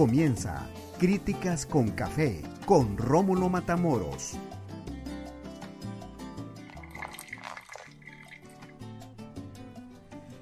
comienza 0.00 0.66
Críticas 0.98 1.66
con 1.66 1.90
Café 1.90 2.40
con 2.64 2.96
Rómulo 2.96 3.50
Matamoros. 3.50 4.32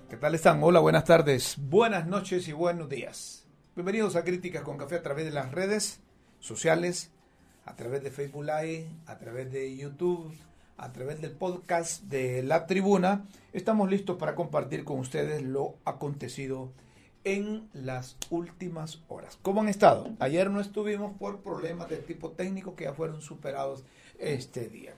¿Qué 0.08 0.16
tal 0.16 0.36
están? 0.36 0.62
Hola, 0.62 0.78
buenas 0.78 1.02
tardes, 1.02 1.56
buenas 1.58 2.06
noches 2.06 2.46
y 2.46 2.52
buenos 2.52 2.88
días. 2.88 3.48
Bienvenidos 3.74 4.14
a 4.14 4.22
Críticas 4.22 4.62
con 4.62 4.78
Café 4.78 4.94
a 4.94 5.02
través 5.02 5.24
de 5.24 5.32
las 5.32 5.50
redes 5.50 5.98
sociales, 6.38 7.10
a 7.64 7.74
través 7.74 8.04
de 8.04 8.12
Facebook 8.12 8.44
Live, 8.44 8.86
a 9.06 9.18
través 9.18 9.50
de 9.50 9.76
YouTube, 9.76 10.32
a 10.76 10.92
través 10.92 11.20
del 11.20 11.32
podcast 11.32 12.04
de 12.04 12.44
La 12.44 12.68
Tribuna. 12.68 13.26
Estamos 13.52 13.90
listos 13.90 14.18
para 14.18 14.36
compartir 14.36 14.84
con 14.84 15.00
ustedes 15.00 15.42
lo 15.42 15.74
acontecido 15.84 16.70
las 17.74 18.16
últimas 18.30 19.02
horas. 19.08 19.38
¿Cómo 19.42 19.60
han 19.60 19.68
estado? 19.68 20.10
Ayer 20.18 20.50
no 20.50 20.60
estuvimos 20.60 21.14
por 21.18 21.40
problemas 21.40 21.90
de 21.90 21.98
tipo 21.98 22.30
técnico 22.30 22.74
que 22.74 22.84
ya 22.84 22.94
fueron 22.94 23.20
superados 23.20 23.84
este 24.18 24.68
día. 24.68 24.94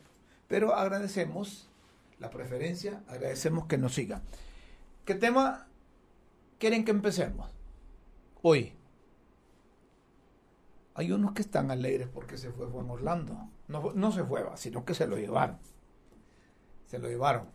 Pero 0.47 0.75
agradecemos 0.75 1.69
la 2.21 2.31
preferencia, 2.31 3.03
agradecemos 3.09 3.67
que 3.67 3.79
nos 3.79 3.95
sigan. 3.95 4.23
¿Qué 5.05 5.17
tema 5.17 5.67
quieren 6.59 6.85
que 6.85 6.93
empecemos? 6.93 7.51
Hoy. 8.43 8.75
Hay 10.95 11.11
unos 11.13 11.33
que 11.33 11.43
están 11.43 11.71
alegres 11.71 12.09
porque 12.09 12.39
se 12.39 12.53
fue 12.53 12.67
Juan 12.67 12.91
Orlando. 12.91 13.49
No, 13.67 13.93
no 13.93 14.13
se 14.13 14.23
fue, 14.23 14.45
sino 14.55 14.85
que 14.85 14.95
se 14.95 15.07
lo 15.07 15.17
llevaron. 15.17 15.59
Se 16.87 16.99
lo 16.99 17.09
llevaron. 17.09 17.49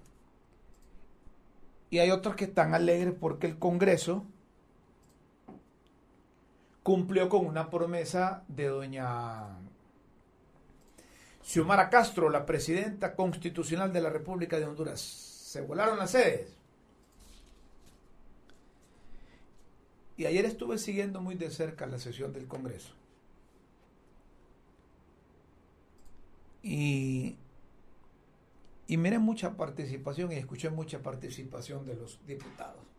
Y 1.89 2.00
hay 2.00 2.11
otros 2.11 2.36
que 2.36 2.45
están 2.45 2.73
alegres 2.73 3.13
porque 3.17 3.47
el 3.47 3.58
Congreso 3.58 4.25
cumplió 6.85 7.30
con 7.30 7.48
una 7.48 7.71
promesa 7.71 8.44
de 8.48 8.67
doña 8.67 9.57
Xiomara 11.41 11.89
Castro, 11.89 12.30
la 12.30 12.45
presidenta 12.45 13.16
constitucional 13.16 13.91
de 13.91 14.02
la 14.02 14.11
República 14.11 14.59
de 14.59 14.66
Honduras. 14.66 15.02
Se 15.02 15.61
volaron 15.61 15.97
las 15.97 16.11
sedes. 16.11 16.56
Y 20.16 20.28
ayer 20.28 20.45
estuve 20.45 20.78
siguiendo 20.78 21.22
muy 21.22 21.33
de 21.33 21.50
cerca 21.50 21.88
la 21.88 21.97
sesión 21.97 22.33
del 22.33 22.47
Congreso. 22.47 22.94
Y, 26.61 27.36
y 28.86 28.97
miré 28.97 29.17
mucha 29.17 29.58
participación 29.58 30.31
y 30.31 30.36
escuché 30.36 30.69
mucha 30.69 31.02
participación 31.02 31.88
de 31.88 31.95
los 31.95 32.23
diputados. 32.28 32.94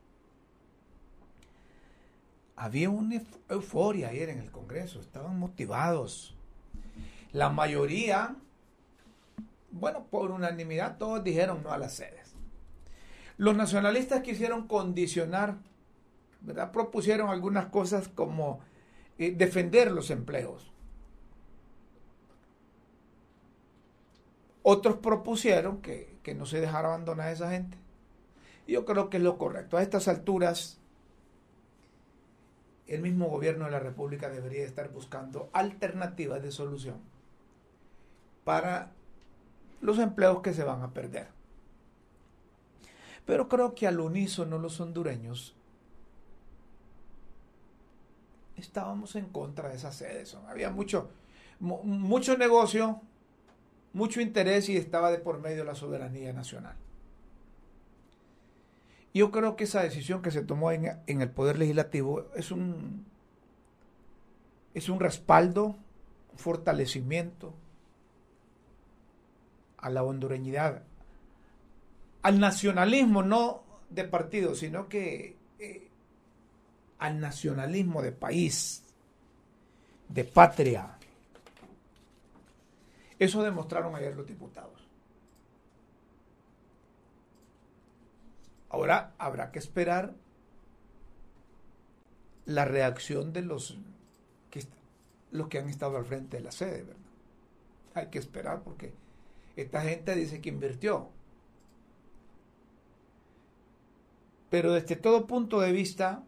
Había 2.57 2.89
una 2.89 3.23
euforia 3.51 4.09
ayer 4.09 4.31
en 4.31 4.39
el 4.39 4.51
Congreso, 4.51 4.99
estaban 5.01 5.39
motivados. 5.39 6.35
La 7.33 7.51
mayoría, 7.51 8.35
bueno, 9.71 10.07
por 10.11 10.31
unanimidad, 10.31 10.97
todos 10.97 11.23
dijeron 11.23 11.63
no 11.63 11.71
a 11.71 11.77
las 11.79 11.95
sedes. 11.95 12.35
Los 13.37 13.55
nacionalistas 13.55 14.23
quisieron 14.23 14.67
condicionar, 14.67 15.59
¿verdad? 16.41 16.73
Propusieron 16.73 17.29
algunas 17.29 17.67
cosas 17.67 18.09
como 18.09 18.61
eh, 19.19 19.33
defender 19.37 19.93
los 19.93 20.11
empleos. 20.11 20.73
Otros 24.63 24.97
propusieron 24.97 25.83
que, 25.83 26.19
que, 26.23 26.35
no 26.35 26.47
se 26.47 26.61
dejara 26.61 26.89
abandonar 26.89 27.29
a 27.29 27.33
esa 27.33 27.51
gente. 27.51 27.77
Yo 28.67 28.87
creo 28.87 29.11
que 29.11 29.19
es 29.19 29.23
lo 29.23 29.37
correcto. 29.37 29.77
A 29.77 29.83
estas 29.83 30.09
alturas, 30.09 30.81
el 32.87 33.03
mismo 33.03 33.27
gobierno 33.29 33.65
de 33.65 33.73
la 33.73 33.81
República 33.81 34.29
debería 34.29 34.65
estar 34.65 34.91
buscando 34.91 35.51
alternativas 35.53 36.42
de 36.42 36.53
solución 36.53 37.01
para 38.45 38.92
los 39.81 39.98
empleos 39.98 40.41
que 40.41 40.55
se 40.55 40.65
van 40.65 40.83
a 40.83 40.92
perder. 40.92 41.29
Pero 43.24 43.48
creo 43.48 43.74
que 43.74 43.89
al 43.89 43.98
unísono 43.98 44.58
los 44.58 44.80
hondureños 44.80 45.57
estábamos 48.57 49.17
en 49.17 49.27
contra 49.27 49.68
de 49.68 49.77
esas 49.77 49.97
sedes. 49.97 50.36
Había 50.48 50.70
mucho, 50.70 51.11
mucho 51.58 52.39
negocio, 52.39 53.01
mucho 53.92 54.20
interés 54.20 54.68
y 54.68 54.77
estaba 54.77 55.11
de 55.11 55.18
por 55.18 55.41
medio 55.41 55.64
la 55.64 55.74
soberanía 55.74 56.33
nacional. 56.33 56.77
Yo 59.17 59.31
creo 59.31 59.57
que 59.57 59.65
esa 59.65 59.83
decisión 59.83 60.21
que 60.21 60.31
se 60.31 60.43
tomó 60.43 60.73
en, 60.73 61.01
el 61.07 61.31
Poder 61.31 61.59
Legislativo 61.59 62.27
es 62.35 62.51
un, 62.51 63.07
es 64.75 64.91
un 64.91 65.01
respaldo, 65.01 65.75
un 66.33 66.39
fortalecimiento 66.39 67.55
a 69.79 69.89
la 69.89 70.03
hondureñidad, 70.03 70.83
al 72.21 72.39
nacionalismo, 72.39 73.23
no 73.23 73.63
de 73.89 74.05
partido, 74.05 74.55
sino 74.55 74.87
que 74.87 75.35
eh, 75.61 75.89
al 76.98 77.19
nacionalismo 77.19 78.03
de 78.03 78.13
país, 78.13 78.85
de 80.11 80.25
patria. 80.25 80.98
Eso 83.19 83.43
demostraron 83.43 83.97
ayer 83.97 84.15
los 84.15 84.27
diputados. 84.27 84.76
Ahora 88.69 89.15
habrá 89.19 89.53
que 89.53 89.59
esperar 89.59 90.15
la 92.47 92.65
reacción 92.65 93.33
de 93.33 93.43
los 93.43 93.77
que, 94.51 94.65
los 95.33 95.49
que 95.49 95.59
han 95.59 95.69
estado 95.69 95.97
al 95.97 96.05
frente 96.05 96.39
de 96.39 96.43
la 96.43 96.53
sede, 96.53 96.83
¿verdad? 96.83 96.97
Hay 97.95 98.07
que 98.09 98.19
esperar 98.19 98.63
porque 98.63 98.93
esta 99.57 99.83
gente 99.83 100.15
dice 100.15 100.41
que 100.41 100.51
invirtió. 100.51 101.09
Pero 104.51 104.73
desde 104.73 104.97
todo 104.97 105.27
punto 105.27 105.61
de 105.61 105.73
vista 105.73 106.23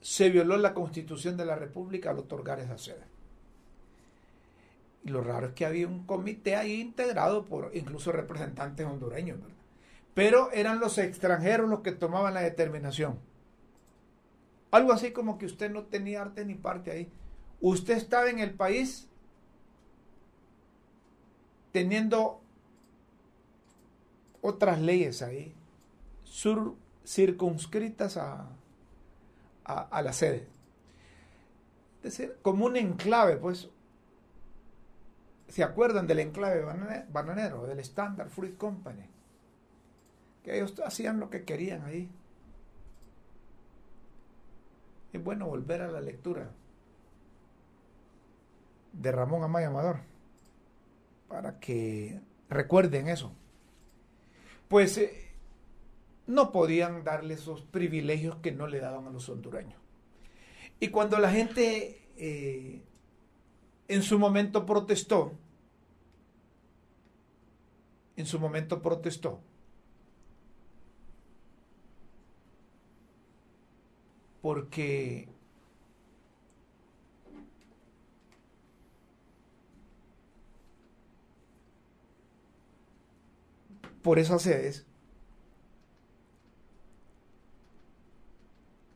se 0.00 0.30
violó 0.30 0.56
la 0.56 0.72
constitución 0.72 1.36
de 1.36 1.44
la 1.44 1.56
República 1.56 2.10
al 2.10 2.18
otorgar 2.18 2.60
esa 2.60 2.78
sede. 2.78 3.02
Lo 5.04 5.20
raro 5.22 5.48
es 5.48 5.52
que 5.52 5.66
había 5.66 5.86
un 5.86 6.06
comité 6.06 6.56
ahí 6.56 6.80
integrado 6.80 7.44
por 7.44 7.70
incluso 7.74 8.12
representantes 8.12 8.86
hondureños, 8.86 9.40
¿verdad? 9.40 9.55
Pero 10.16 10.50
eran 10.52 10.80
los 10.80 10.96
extranjeros 10.96 11.68
los 11.68 11.80
que 11.80 11.92
tomaban 11.92 12.32
la 12.32 12.40
determinación. 12.40 13.18
Algo 14.70 14.92
así 14.94 15.12
como 15.12 15.36
que 15.36 15.44
usted 15.44 15.70
no 15.70 15.82
tenía 15.82 16.22
arte 16.22 16.42
ni 16.46 16.54
parte 16.54 16.90
ahí. 16.90 17.12
Usted 17.60 17.98
estaba 17.98 18.30
en 18.30 18.38
el 18.38 18.54
país 18.54 19.10
teniendo 21.70 22.40
otras 24.40 24.80
leyes 24.80 25.20
ahí, 25.20 25.54
circunscritas 27.04 28.16
a, 28.16 28.48
a, 29.66 29.80
a, 29.82 30.00
la 30.00 30.14
sede. 30.14 30.48
Es 31.98 32.16
decir, 32.16 32.38
como 32.40 32.64
un 32.64 32.78
enclave, 32.78 33.36
pues. 33.36 33.68
¿Se 35.48 35.62
acuerdan 35.62 36.06
del 36.06 36.20
enclave 36.20 36.64
bananero, 37.10 37.66
del 37.66 37.80
Standard 37.80 38.30
Fruit 38.30 38.56
Company? 38.56 39.15
Ellos 40.46 40.74
hacían 40.84 41.20
lo 41.20 41.30
que 41.30 41.44
querían 41.44 41.84
ahí. 41.84 42.10
Es 45.12 45.22
bueno 45.22 45.46
volver 45.46 45.82
a 45.82 45.90
la 45.90 46.00
lectura 46.00 46.50
de 48.92 49.12
Ramón 49.12 49.42
Amaya 49.42 49.68
Amador 49.68 50.00
para 51.28 51.58
que 51.58 52.20
recuerden 52.48 53.08
eso. 53.08 53.32
Pues 54.68 54.98
eh, 54.98 55.30
no 56.26 56.52
podían 56.52 57.04
darle 57.04 57.34
esos 57.34 57.62
privilegios 57.62 58.36
que 58.36 58.52
no 58.52 58.66
le 58.66 58.80
daban 58.80 59.06
a 59.06 59.10
los 59.10 59.28
hondureños. 59.28 59.80
Y 60.80 60.88
cuando 60.88 61.18
la 61.18 61.30
gente 61.30 62.02
eh, 62.16 62.82
en 63.88 64.02
su 64.02 64.18
momento 64.18 64.66
protestó, 64.66 65.32
en 68.16 68.26
su 68.26 68.38
momento 68.38 68.82
protestó, 68.82 69.40
porque 74.46 75.28
por 84.02 84.20
esas 84.20 84.42
sedes 84.42 84.86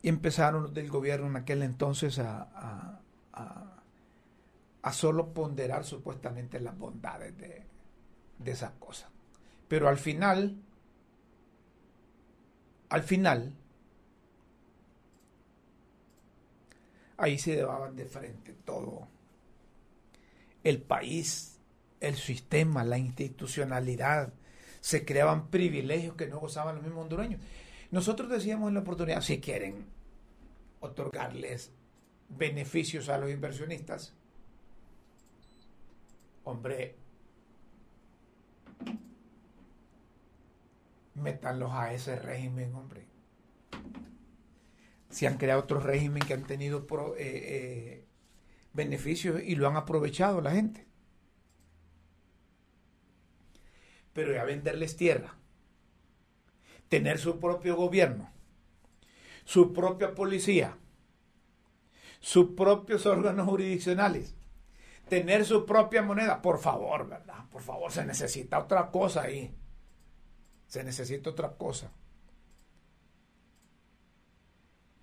empezaron 0.04 0.72
del 0.72 0.88
gobierno 0.88 1.26
en 1.26 1.34
aquel 1.34 1.64
entonces 1.64 2.20
a, 2.20 3.00
solo 4.92 5.34
ponderar 5.34 5.84
supuestamente 5.84 6.60
las 6.60 6.78
bondades 6.78 7.36
de, 7.36 7.66
de 8.38 8.50
esas 8.52 8.70
cosas. 8.78 9.10
Pero 9.66 9.88
al 9.88 9.98
final, 9.98 10.62
al 12.88 13.02
final, 13.02 13.59
ahí 17.20 17.38
se 17.38 17.54
llevaban 17.54 17.94
de 17.96 18.06
frente 18.06 18.54
todo. 18.64 19.06
El 20.64 20.82
país, 20.82 21.58
el 22.00 22.16
sistema, 22.16 22.82
la 22.82 22.98
institucionalidad, 22.98 24.32
se 24.80 25.04
creaban 25.04 25.48
privilegios 25.48 26.16
que 26.16 26.26
no 26.26 26.40
gozaban 26.40 26.76
los 26.76 26.84
mismos 26.84 27.04
hondureños. 27.04 27.40
Nosotros 27.90 28.30
decíamos 28.30 28.68
en 28.68 28.74
la 28.74 28.80
oportunidad, 28.80 29.20
si 29.20 29.40
quieren 29.40 29.84
otorgarles 30.80 31.70
beneficios 32.28 33.08
a 33.08 33.18
los 33.18 33.30
inversionistas, 33.30 34.14
hombre, 36.44 36.96
métanlos 41.14 41.72
a 41.72 41.92
ese 41.92 42.16
régimen, 42.16 42.74
hombre. 42.74 43.04
Se 45.10 45.26
han 45.26 45.38
creado 45.38 45.60
otros 45.60 45.82
regímenes 45.82 46.26
que 46.26 46.34
han 46.34 46.44
tenido 46.44 46.86
eh, 46.88 47.14
eh, 47.18 48.04
beneficios 48.72 49.42
y 49.42 49.56
lo 49.56 49.68
han 49.68 49.76
aprovechado 49.76 50.40
la 50.40 50.52
gente. 50.52 50.86
Pero 54.12 54.32
ya 54.32 54.44
venderles 54.44 54.96
tierra, 54.96 55.36
tener 56.88 57.18
su 57.18 57.38
propio 57.38 57.76
gobierno, 57.76 58.30
su 59.44 59.72
propia 59.72 60.14
policía, 60.14 60.76
sus 62.20 62.50
propios 62.50 63.06
órganos 63.06 63.48
jurisdiccionales, 63.48 64.34
tener 65.08 65.44
su 65.44 65.66
propia 65.66 66.02
moneda, 66.02 66.40
por 66.40 66.58
favor, 66.58 67.08
¿verdad? 67.08 67.48
Por 67.50 67.62
favor, 67.62 67.90
se 67.90 68.04
necesita 68.04 68.58
otra 68.58 68.90
cosa 68.90 69.22
ahí. 69.22 69.54
Se 70.66 70.84
necesita 70.84 71.30
otra 71.30 71.56
cosa. 71.56 71.90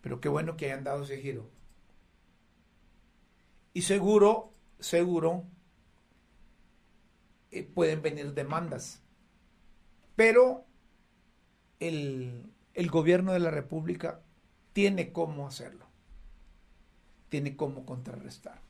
Pero 0.08 0.22
qué 0.22 0.30
bueno 0.30 0.56
que 0.56 0.68
hayan 0.68 0.86
dado 0.86 1.04
ese 1.04 1.20
giro. 1.20 1.50
Y 3.74 3.82
seguro, 3.82 4.54
seguro, 4.80 5.44
eh, 7.52 7.64
pueden 7.64 8.02
venir 8.02 8.34
demandas. 8.34 9.04
Pero 10.16 10.64
el, 11.82 12.54
el 12.74 12.90
gobierno 12.90 13.34
de 13.34 13.40
la 13.40 13.52
República 13.52 14.24
tiene 14.72 15.12
cómo 15.12 15.46
hacerlo. 15.46 15.86
Tiene 17.28 17.58
cómo 17.58 17.86
contrarrestar. 17.86 18.62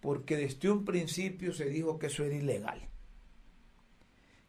Porque 0.00 0.36
desde 0.36 0.70
un 0.70 0.84
principio 0.84 1.54
se 1.54 1.70
dijo 1.70 1.98
que 1.98 2.08
eso 2.08 2.22
era 2.22 2.34
ilegal 2.34 2.86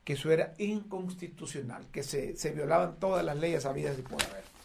que 0.03 0.13
eso 0.13 0.29
era 0.29 0.53
inconstitucional, 0.57 1.87
que 1.91 2.01
se, 2.01 2.51
violaban 2.53 2.97
todas 2.97 3.25
las 3.25 3.35
leyes 3.35 3.65
habidas 3.65 3.97
y 3.99 4.03
por 4.03 4.23
haber. 4.23 4.56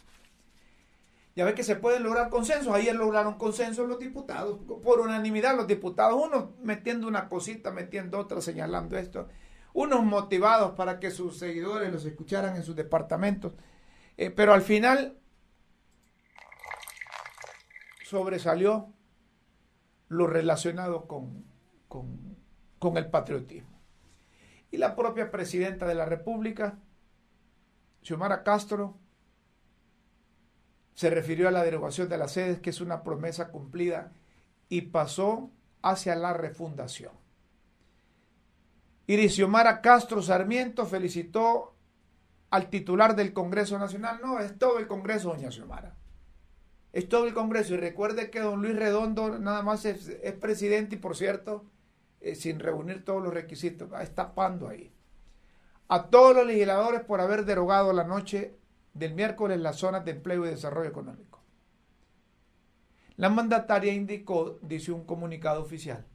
Ya 1.35 1.45
ve 1.45 1.55
que 1.55 1.63
se 1.63 1.75
pueden 1.75 2.03
lograr 2.03 2.29
consensos. 2.29 2.73
Ayer 2.73 2.95
lograron 2.95 3.35
consensos 3.37 3.87
los 3.87 3.99
diputados, 3.99 4.59
por 4.83 4.99
unanimidad 4.99 5.55
los 5.55 5.67
diputados, 5.67 6.21
unos 6.23 6.59
metiendo 6.61 7.07
una 7.07 7.27
cosita, 7.27 7.71
metiendo 7.71 8.19
otra, 8.19 8.39
señalando 8.39 8.97
esto, 8.97 9.27
unos 9.73 10.03
motivados 10.03 10.75
para 10.75 10.99
que 10.99 11.09
sus 11.09 11.39
seguidores 11.39 11.91
los 11.91 12.05
escucharan 12.05 12.55
en 12.55 12.63
sus 12.63 12.75
departamentos. 12.75 13.53
Eh, 14.17 14.29
pero 14.29 14.53
al 14.53 14.61
final 14.61 15.17
sobresalió 18.03 18.93
lo 20.09 20.27
relacionado 20.27 21.07
con, 21.07 21.45
con 21.87 22.97
el 22.97 23.09
patriotismo. 23.09 23.81
Y 24.69 24.77
la 24.77 24.95
propia 24.95 25.31
presidenta 25.31 25.87
de 25.87 25.95
la 25.95 26.05
República, 26.05 26.79
Xiomara 28.03 28.43
Castro, 28.43 28.99
se 30.93 31.09
refirió 31.09 31.47
a 31.47 31.51
la 31.51 31.63
derogación 31.63 32.09
de 32.09 32.17
las 32.17 32.33
sedes, 32.33 32.59
que 32.59 32.69
es 32.69 32.81
una 32.81 33.03
promesa 33.03 33.49
cumplida, 33.49 34.11
y 34.69 34.81
pasó 34.81 35.49
hacia 35.81 36.15
la 36.15 36.33
refundación. 36.33 37.11
Y 39.05 39.29
Xiomara 39.29 39.81
Castro 39.81 40.21
Sarmiento 40.21 40.85
felicitó 40.85 41.75
al 42.49 42.69
titular 42.69 43.15
del 43.15 43.33
Congreso 43.33 43.77
Nacional. 43.77 44.19
No, 44.23 44.39
es 44.39 44.57
todo 44.57 44.79
el 44.79 44.87
Congreso, 44.87 45.29
doña 45.29 45.51
Xiomara. 45.51 45.95
Es 46.93 47.09
todo 47.09 47.25
el 47.25 47.33
Congreso. 47.33 47.73
Y 47.73 47.77
recuerde 47.77 48.29
que 48.29 48.39
don 48.39 48.61
Luis 48.61 48.75
Redondo 48.75 49.39
nada 49.39 49.61
más 49.61 49.85
es, 49.85 50.07
es 50.07 50.33
presidente 50.33 50.95
y, 50.95 50.99
por 50.99 51.17
cierto, 51.17 51.65
eh, 52.21 52.35
sin 52.35 52.59
reunir 52.59 53.03
todos 53.03 53.21
los 53.21 53.33
requisitos, 53.33 53.89
está 54.01 54.33
pando 54.33 54.69
ahí. 54.69 54.93
A 55.89 56.07
todos 56.07 56.33
los 56.33 56.47
legisladores 56.47 57.01
por 57.01 57.19
haber 57.19 57.43
derogado 57.43 57.91
la 57.91 58.05
noche 58.05 58.55
del 58.93 59.13
miércoles 59.13 59.59
las 59.59 59.77
zonas 59.77 60.05
de 60.05 60.11
empleo 60.11 60.45
y 60.45 60.49
desarrollo 60.49 60.89
económico. 60.89 61.41
La 63.15 63.29
mandataria 63.29 63.93
indicó, 63.93 64.59
dice 64.61 64.91
un 64.91 65.05
comunicado 65.05 65.61
oficial, 65.61 66.05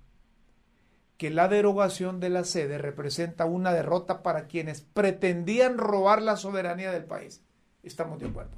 que 1.16 1.30
la 1.30 1.48
derogación 1.48 2.20
de 2.20 2.30
la 2.30 2.44
sede 2.44 2.78
representa 2.78 3.44
una 3.44 3.72
derrota 3.72 4.22
para 4.22 4.46
quienes 4.46 4.82
pretendían 4.82 5.78
robar 5.78 6.22
la 6.22 6.36
soberanía 6.36 6.92
del 6.92 7.04
país. 7.04 7.42
Estamos 7.82 8.20
de 8.20 8.28
acuerdo. 8.28 8.56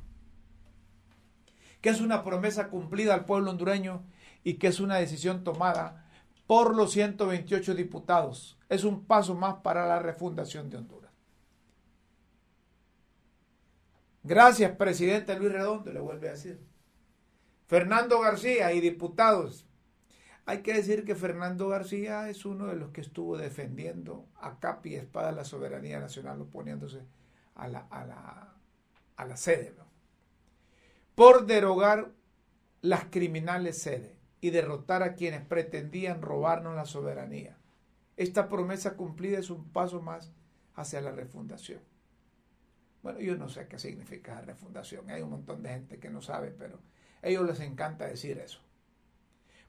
Que 1.81 1.89
es 1.89 2.01
una 2.01 2.23
promesa 2.23 2.69
cumplida 2.69 3.15
al 3.15 3.25
pueblo 3.25 3.51
hondureño 3.51 4.05
y 4.45 4.55
que 4.55 4.69
es 4.69 4.81
una 4.81 4.97
decisión 4.97 5.43
tomada 5.43 6.07
por 6.47 6.75
los 6.75 6.93
128 6.93 7.75
diputados. 7.75 8.59
Es 8.69 8.85
un 8.85 9.05
paso 9.05 9.35
más 9.35 9.57
para 9.63 9.87
la 9.87 9.99
refundación 9.99 10.69
de 10.69 10.79
Honduras. 10.79 11.10
Gracias, 14.23 14.73
presidente 14.77 15.35
Luis 15.39 15.53
Redondo, 15.53 15.93
le 15.93 16.01
vuelve 16.01 16.29
a 16.29 16.33
decir. 16.33 16.61
Fernando 17.67 18.21
García 18.21 18.73
y 18.73 18.81
diputados. 18.81 19.67
Hay 20.45 20.63
que 20.63 20.75
decir 20.75 21.05
que 21.05 21.15
Fernando 21.15 21.69
García 21.69 22.29
es 22.29 22.45
uno 22.45 22.67
de 22.67 22.77
los 22.77 22.91
que 22.91 23.01
estuvo 23.01 23.39
defendiendo 23.39 24.27
a 24.41 24.59
capa 24.59 24.89
y 24.89 24.97
espada 24.97 25.33
la 25.33 25.45
soberanía 25.45 26.01
nacional, 26.01 26.41
oponiéndose 26.41 27.03
a 27.55 27.69
la, 27.69 27.87
a 27.91 28.05
la, 28.05 28.55
a 29.17 29.25
la 29.27 29.37
sede, 29.37 29.73
por 31.15 31.47
derogar 31.47 32.11
las 32.83 33.05
criminales 33.05 33.81
sedes 33.81 34.17
y 34.41 34.51
derrotar 34.51 35.03
a 35.03 35.15
quienes 35.15 35.45
pretendían 35.45 36.23
robarnos 36.23 36.75
la 36.75 36.87
soberanía. 36.87 37.57
Esta 38.17 38.49
promesa 38.49 38.97
cumplida 38.97 39.39
es 39.39 39.51
un 39.51 39.69
paso 39.71 40.03
más 40.03 40.33
hacia 40.75 41.01
la 41.01 41.13
refundación. 41.13 41.81
Bueno, 43.03 43.21
yo 43.21 43.37
no 43.37 43.49
sé 43.49 43.67
qué 43.67 43.79
significa 43.79 44.41
refundación. 44.43 45.09
Hay 45.11 45.23
un 45.23 45.31
montón 45.31 45.63
de 45.63 45.71
gente 45.71 45.99
que 45.99 46.11
no 46.11 46.21
sabe, 46.21 46.51
pero 46.51 46.81
a 47.23 47.29
ellos 47.29 47.47
les 47.47 47.61
encanta 47.61 48.07
decir 48.07 48.39
eso. 48.39 48.61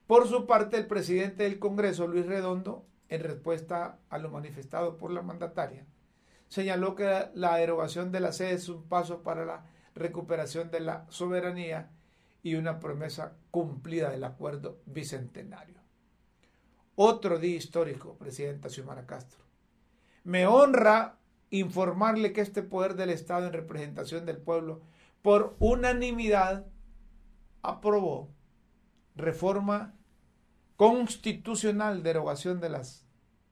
Por 0.08 0.28
su 0.28 0.46
parte, 0.46 0.78
el 0.78 0.88
presidente 0.88 1.44
del 1.44 1.60
Congreso, 1.60 2.08
Luis 2.08 2.26
Redondo, 2.26 2.86
en 3.08 3.22
respuesta 3.22 4.00
a 4.10 4.18
lo 4.18 4.30
manifestado 4.30 4.98
por 4.98 5.12
la 5.12 5.22
mandataria, 5.22 5.86
señaló 6.48 6.96
que 6.96 7.30
la 7.34 7.56
derogación 7.58 8.12
de 8.12 8.20
la 8.20 8.34
sede 8.34 8.54
es 8.54 8.68
un 8.68 8.84
paso 8.88 9.24
para 9.24 9.46
la 9.46 9.66
recuperación 9.96 10.72
de 10.72 10.82
la 10.82 11.06
soberanía 11.10 11.92
y 12.44 12.56
una 12.56 12.80
promesa 12.80 13.38
cumplida 13.52 14.10
del 14.10 14.24
acuerdo 14.24 14.82
bicentenario. 14.86 15.80
Otro 16.96 17.40
día 17.40 17.56
histórico, 17.56 18.18
Presidenta 18.18 18.70
Xiomara 18.70 19.06
Castro. 19.06 19.44
Me 20.24 20.46
honra 20.46 21.18
informarle 21.52 22.34
que 22.34 22.42
este 22.42 22.64
poder 22.64 22.96
del 22.96 23.12
Estado 23.12 23.46
en 23.46 23.54
representación 23.54 24.26
del 24.26 24.38
pueblo, 24.38 24.82
por 25.22 25.56
unanimidad, 25.60 26.66
aprobó 27.62 28.30
reforma 29.16 29.94
constitucional, 30.78 32.02
derogación 32.02 32.60
de 32.60 32.70
las 32.70 33.06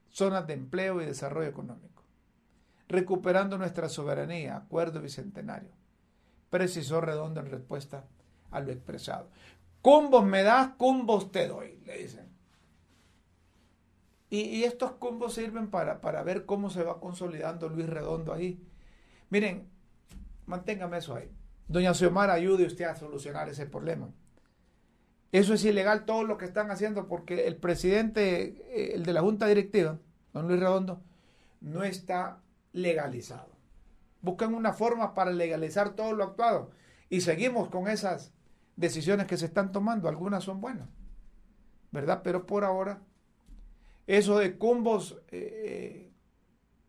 zonas 0.09 0.47
de 0.47 0.53
empleo 0.53 1.01
y 1.01 1.05
desarrollo 1.05 1.49
económico, 1.49 2.03
recuperando 2.87 3.57
nuestra 3.57 3.89
soberanía, 3.89 4.55
acuerdo 4.55 5.01
bicentenario, 5.01 5.71
precisó 6.49 7.01
Redondo 7.01 7.41
en 7.41 7.51
respuesta 7.51 8.05
a 8.49 8.61
lo 8.61 8.71
expresado. 8.71 9.29
Cumbos 9.81 10.25
me 10.25 10.41
das, 10.41 10.69
cumbos 10.77 11.31
te 11.31 11.47
doy, 11.47 11.79
le 11.85 11.99
dicen. 11.99 12.28
Y, 14.29 14.63
estos 14.63 14.91
cumbos 14.91 15.33
sirven 15.33 15.69
para, 15.69 16.01
para 16.01 16.21
ver 16.21 16.45
cómo 16.45 16.69
se 16.69 16.83
va 16.83 16.99
consolidando 16.99 17.67
Luis 17.67 17.89
Redondo 17.89 18.31
ahí. 18.31 18.61
Miren, 19.29 19.67
manténgame 20.45 20.97
eso 20.97 21.15
ahí. 21.15 21.31
Doña 21.67 21.93
Xiomara, 21.93 22.33
ayude 22.33 22.65
usted 22.65 22.85
a 22.85 22.95
solucionar 22.95 23.49
ese 23.49 23.65
problema. 23.65 24.09
Eso 25.31 25.53
es 25.53 25.63
ilegal 25.63 26.05
todo 26.05 26.23
lo 26.23 26.37
que 26.37 26.45
están 26.45 26.71
haciendo 26.71 27.07
porque 27.07 27.47
el 27.47 27.55
presidente, 27.55 28.65
eh, 28.69 28.95
el 28.95 29.03
de 29.03 29.13
la 29.13 29.21
Junta 29.21 29.47
Directiva, 29.47 29.99
don 30.33 30.47
Luis 30.47 30.59
Redondo, 30.59 31.01
no 31.61 31.83
está 31.83 32.41
legalizado. 32.71 33.49
Buscan 34.21 34.53
una 34.53 34.73
forma 34.73 35.13
para 35.13 35.31
legalizar 35.31 35.91
todo 35.91 36.13
lo 36.13 36.23
actuado 36.23 36.71
y 37.09 37.21
seguimos 37.21 37.69
con 37.69 37.87
esas 37.87 38.33
decisiones 38.75 39.27
que 39.27 39.37
se 39.37 39.45
están 39.45 39.71
tomando, 39.71 40.09
algunas 40.09 40.43
son 40.43 40.61
buenas, 40.61 40.87
¿verdad? 41.91 42.21
Pero 42.23 42.45
por 42.45 42.63
ahora, 42.63 43.01
eso 44.09 44.39
de 44.39 44.57
cumbos, 44.57 45.21
eh, 45.27 46.09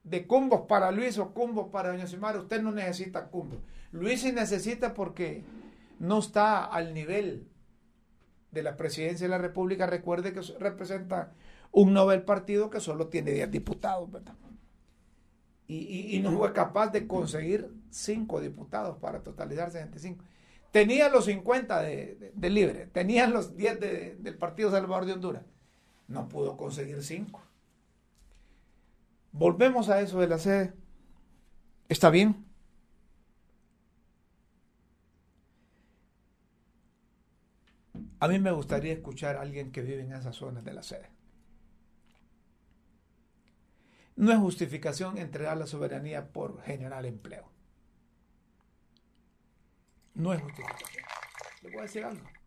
de 0.04 0.26
cumbos 0.26 0.62
para 0.66 0.90
Luis 0.90 1.18
o 1.18 1.34
cumbos 1.34 1.68
para 1.70 1.90
Doña 1.90 2.06
Xiomara, 2.06 2.38
usted 2.38 2.62
no 2.62 2.72
necesita 2.72 3.28
cumbos. 3.28 3.58
Luis 3.92 4.22
sí 4.22 4.32
necesita 4.32 4.94
porque 4.94 5.44
no 5.98 6.20
está 6.20 6.64
al 6.64 6.94
nivel 6.94 7.46
de 8.52 8.62
la 8.62 8.78
presidencia 8.78 9.26
de 9.26 9.30
la 9.30 9.36
República, 9.36 9.86
recuerde 9.86 10.32
que 10.32 10.40
representa 10.58 11.34
un 11.72 11.92
Nobel 11.92 12.22
partido 12.22 12.70
que 12.70 12.80
solo 12.80 13.08
tiene 13.08 13.32
10 13.32 13.50
diputados, 13.50 14.10
¿verdad? 14.10 14.34
Y, 15.68 16.18
no 16.20 16.32
fue 16.32 16.54
capaz 16.54 16.88
de 16.88 17.06
conseguir 17.06 17.70
5 17.90 18.40
diputados 18.40 18.96
para 18.96 19.22
totalizar 19.22 19.70
65. 19.70 20.24
Tenía 20.72 21.10
los 21.10 21.26
50 21.26 21.82
de, 21.82 22.32
libre, 22.48 22.86
tenía 22.86 23.26
los 23.26 23.56
10 23.58 23.78
del 24.22 24.38
Partido 24.38 24.70
Salvador 24.70 25.04
de 25.04 25.12
Honduras. 25.12 25.44
No 26.10 26.28
pudo 26.28 26.56
conseguir 26.56 27.02
5. 27.02 27.40
Volvemos 29.30 29.88
a 29.88 30.00
eso 30.00 30.18
de 30.18 30.26
la 30.26 30.38
sede. 30.38 30.74
¿Está 31.88 32.10
bien? 32.10 32.44
A 38.18 38.26
mí 38.26 38.40
me 38.40 38.50
gustaría 38.50 38.92
escuchar 38.92 39.36
a 39.36 39.42
alguien 39.42 39.70
que 39.70 39.82
vive 39.82 40.02
en 40.02 40.12
esas 40.12 40.34
zonas 40.34 40.64
de 40.64 40.72
la 40.72 40.82
sede. 40.82 41.08
No 44.16 44.32
es 44.32 44.38
justificación 44.38 45.16
entregar 45.16 45.56
la 45.56 45.68
soberanía 45.68 46.32
por 46.32 46.60
generar 46.62 47.06
empleo. 47.06 47.48
No 50.14 50.34
es 50.34 50.42
justificación. 50.42 51.04
Le 51.62 51.70
voy 51.70 51.78
a 51.78 51.82
decir 51.82 52.04
algo. 52.04 52.39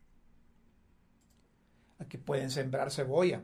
Aquí 2.03 2.17
pueden 2.17 2.51
sembrar 2.51 2.91
cebolla, 2.91 3.41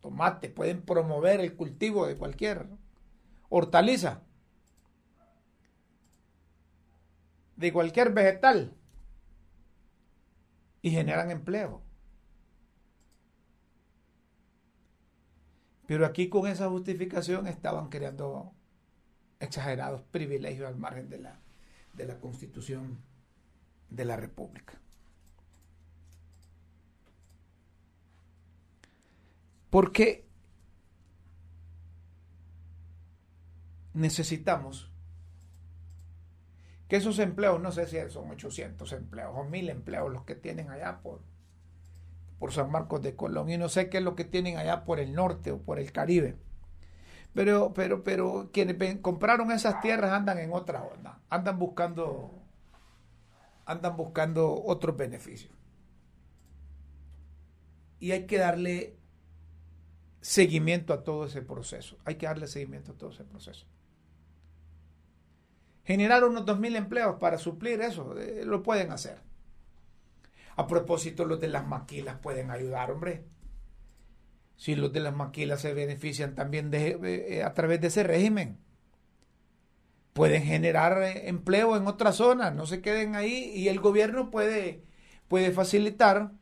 tomate, 0.00 0.50
pueden 0.50 0.82
promover 0.82 1.40
el 1.40 1.56
cultivo 1.56 2.06
de 2.06 2.14
cualquier 2.14 2.68
hortaliza, 3.48 4.22
de 7.56 7.72
cualquier 7.72 8.12
vegetal 8.12 8.76
y 10.82 10.90
generan 10.90 11.30
empleo. 11.30 11.82
Pero 15.86 16.04
aquí 16.04 16.28
con 16.28 16.46
esa 16.48 16.68
justificación 16.68 17.46
estaban 17.46 17.88
creando 17.88 18.52
exagerados 19.40 20.02
privilegios 20.02 20.68
al 20.68 20.76
margen 20.76 21.08
de 21.08 21.18
la, 21.18 21.40
de 21.94 22.04
la 22.04 22.20
constitución 22.20 22.98
de 23.88 24.04
la 24.04 24.16
República. 24.16 24.78
Porque 29.70 30.26
necesitamos 33.94 34.90
que 36.88 36.96
esos 36.96 37.18
empleos, 37.18 37.60
no 37.60 37.72
sé 37.72 37.86
si 37.86 37.98
son 38.10 38.30
800 38.30 38.92
empleos 38.92 39.32
o 39.34 39.44
1000 39.44 39.70
empleos 39.70 40.12
los 40.12 40.24
que 40.24 40.34
tienen 40.34 40.70
allá 40.70 41.00
por, 41.02 41.20
por 42.38 42.52
San 42.52 42.70
Marcos 42.70 43.02
de 43.02 43.16
Colón 43.16 43.50
y 43.50 43.56
no 43.56 43.68
sé 43.68 43.88
qué 43.88 43.98
es 43.98 44.04
lo 44.04 44.14
que 44.14 44.24
tienen 44.24 44.56
allá 44.56 44.84
por 44.84 45.00
el 45.00 45.14
norte 45.14 45.50
o 45.50 45.58
por 45.58 45.78
el 45.78 45.90
Caribe. 45.92 46.36
Pero, 47.34 47.74
pero, 47.74 48.02
pero 48.02 48.50
quienes 48.52 48.98
compraron 49.00 49.50
esas 49.50 49.80
tierras 49.80 50.12
andan 50.12 50.38
en 50.38 50.52
otra 50.52 50.82
onda, 50.82 51.20
andan 51.28 51.58
buscando, 51.58 52.30
andan 53.66 53.96
buscando 53.96 54.54
otros 54.54 54.96
beneficios. 54.96 55.52
Y 57.98 58.12
hay 58.12 58.26
que 58.26 58.38
darle 58.38 58.95
seguimiento 60.28 60.92
a 60.92 61.04
todo 61.04 61.26
ese 61.26 61.42
proceso. 61.42 61.96
Hay 62.04 62.16
que 62.16 62.26
darle 62.26 62.46
seguimiento 62.46 62.92
a 62.92 62.94
todo 62.96 63.10
ese 63.10 63.24
proceso 63.24 63.66
generar 65.86 66.24
unos 66.24 66.44
2.000 66.44 66.76
empleos 66.76 67.16
para 67.20 67.38
suplir 67.38 67.80
eso, 67.80 68.18
eh, 68.18 68.42
lo 68.44 68.62
pueden 68.62 68.90
hacer. 68.90 69.18
A 70.56 70.66
propósito, 70.66 71.24
los 71.24 71.40
de 71.40 71.48
las 71.48 71.66
maquilas 71.66 72.18
pueden 72.18 72.50
ayudar, 72.50 72.90
hombre. 72.90 73.24
Si 74.56 74.74
los 74.74 74.92
de 74.92 75.00
las 75.00 75.14
maquilas 75.14 75.60
se 75.60 75.74
benefician 75.74 76.34
también 76.34 76.70
eh, 76.72 77.42
a 77.44 77.54
través 77.54 77.80
de 77.80 77.86
ese 77.86 78.02
régimen, 78.02 78.58
pueden 80.12 80.42
generar 80.42 81.00
eh, 81.02 81.28
empleo 81.28 81.76
en 81.76 81.86
otras 81.86 82.16
zonas, 82.16 82.52
no 82.52 82.66
se 82.66 82.80
queden 82.80 83.14
ahí 83.14 83.52
y 83.54 83.68
el 83.68 83.78
gobierno 83.78 84.30
puede, 84.30 84.82
puede 85.28 85.52
facilitar 85.52 86.32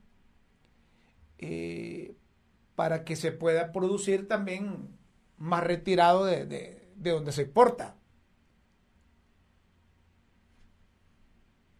para 2.74 3.04
que 3.04 3.16
se 3.16 3.32
pueda 3.32 3.72
producir 3.72 4.28
también 4.28 4.96
más 5.38 5.64
retirado 5.64 6.24
de, 6.24 6.46
de 6.46 7.10
donde 7.10 7.32
se 7.32 7.42
exporta. 7.42 7.96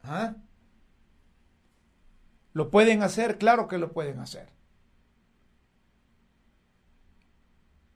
¿Ah? 0.03 0.37
¿Lo 2.53 2.71
pueden 2.71 3.03
hacer? 3.03 3.39
Claro 3.39 3.69
que 3.69 3.79
lo 3.79 3.93
pueden 3.93 4.21
hacer. 4.21 4.49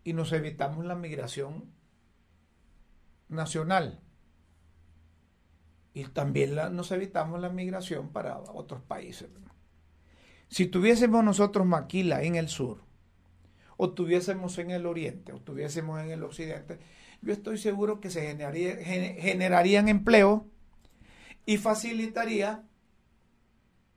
Y 0.04 0.14
nos 0.14 0.32
evitamos 0.32 0.84
la 0.84 0.94
migración 0.94 1.70
nacional. 3.28 4.00
Y 5.92 6.04
también 6.04 6.54
nos 6.54 6.90
evitamos 6.92 7.40
la 7.40 7.50
migración 7.50 8.08
para 8.10 8.38
otros 8.38 8.80
países. 8.82 9.28
Si 10.48 10.66
tuviésemos 10.66 11.22
nosotros 11.22 11.66
maquila 11.66 12.22
en 12.22 12.36
el 12.36 12.48
sur, 12.48 12.87
o 13.78 13.90
tuviésemos 13.90 14.58
en 14.58 14.72
el 14.72 14.84
oriente, 14.84 15.32
o 15.32 15.40
tuviésemos 15.40 16.02
en 16.02 16.10
el 16.10 16.22
occidente, 16.24 16.78
yo 17.22 17.32
estoy 17.32 17.56
seguro 17.56 18.00
que 18.00 18.10
se 18.10 18.36
generarían 19.20 19.88
empleo 19.88 20.46
y 21.46 21.56
facilitaría 21.56 22.64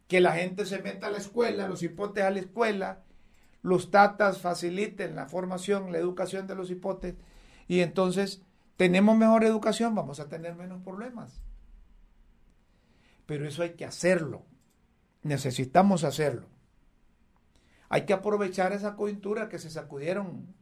que 0.08 0.22
la 0.22 0.34
gente 0.34 0.66
se 0.66 0.82
meta 0.82 1.08
a 1.08 1.12
la 1.12 1.18
escuela, 1.18 1.68
los 1.68 1.84
hipotes 1.84 2.24
a 2.24 2.30
la 2.30 2.40
escuela, 2.40 3.04
los 3.64 3.92
tatas 3.92 4.40
faciliten 4.40 5.16
la 5.16 5.28
formación, 5.28 5.92
la 5.92 5.98
educación 5.98 6.48
de 6.48 6.56
los 6.56 6.70
hipotes, 6.70 7.16
y 7.68 7.80
entonces 7.80 8.44
tenemos 8.78 9.18
mejor 9.18 9.44
educación, 9.44 9.96
vamos 9.96 10.20
a 10.20 10.30
tener 10.30 10.56
menos 10.56 10.82
problemas. 10.84 11.42
Pero 13.26 13.48
eso 13.48 13.64
hay 13.64 13.72
que 13.72 13.86
hacerlo, 13.86 14.46
necesitamos 15.24 16.04
hacerlo. 16.04 16.48
Hay 17.92 18.06
que 18.06 18.14
aprovechar 18.14 18.74
esa 18.74 18.96
coyuntura 18.96 19.50
que 19.50 19.60
se 19.60 19.70
sacudieron, 19.70 20.56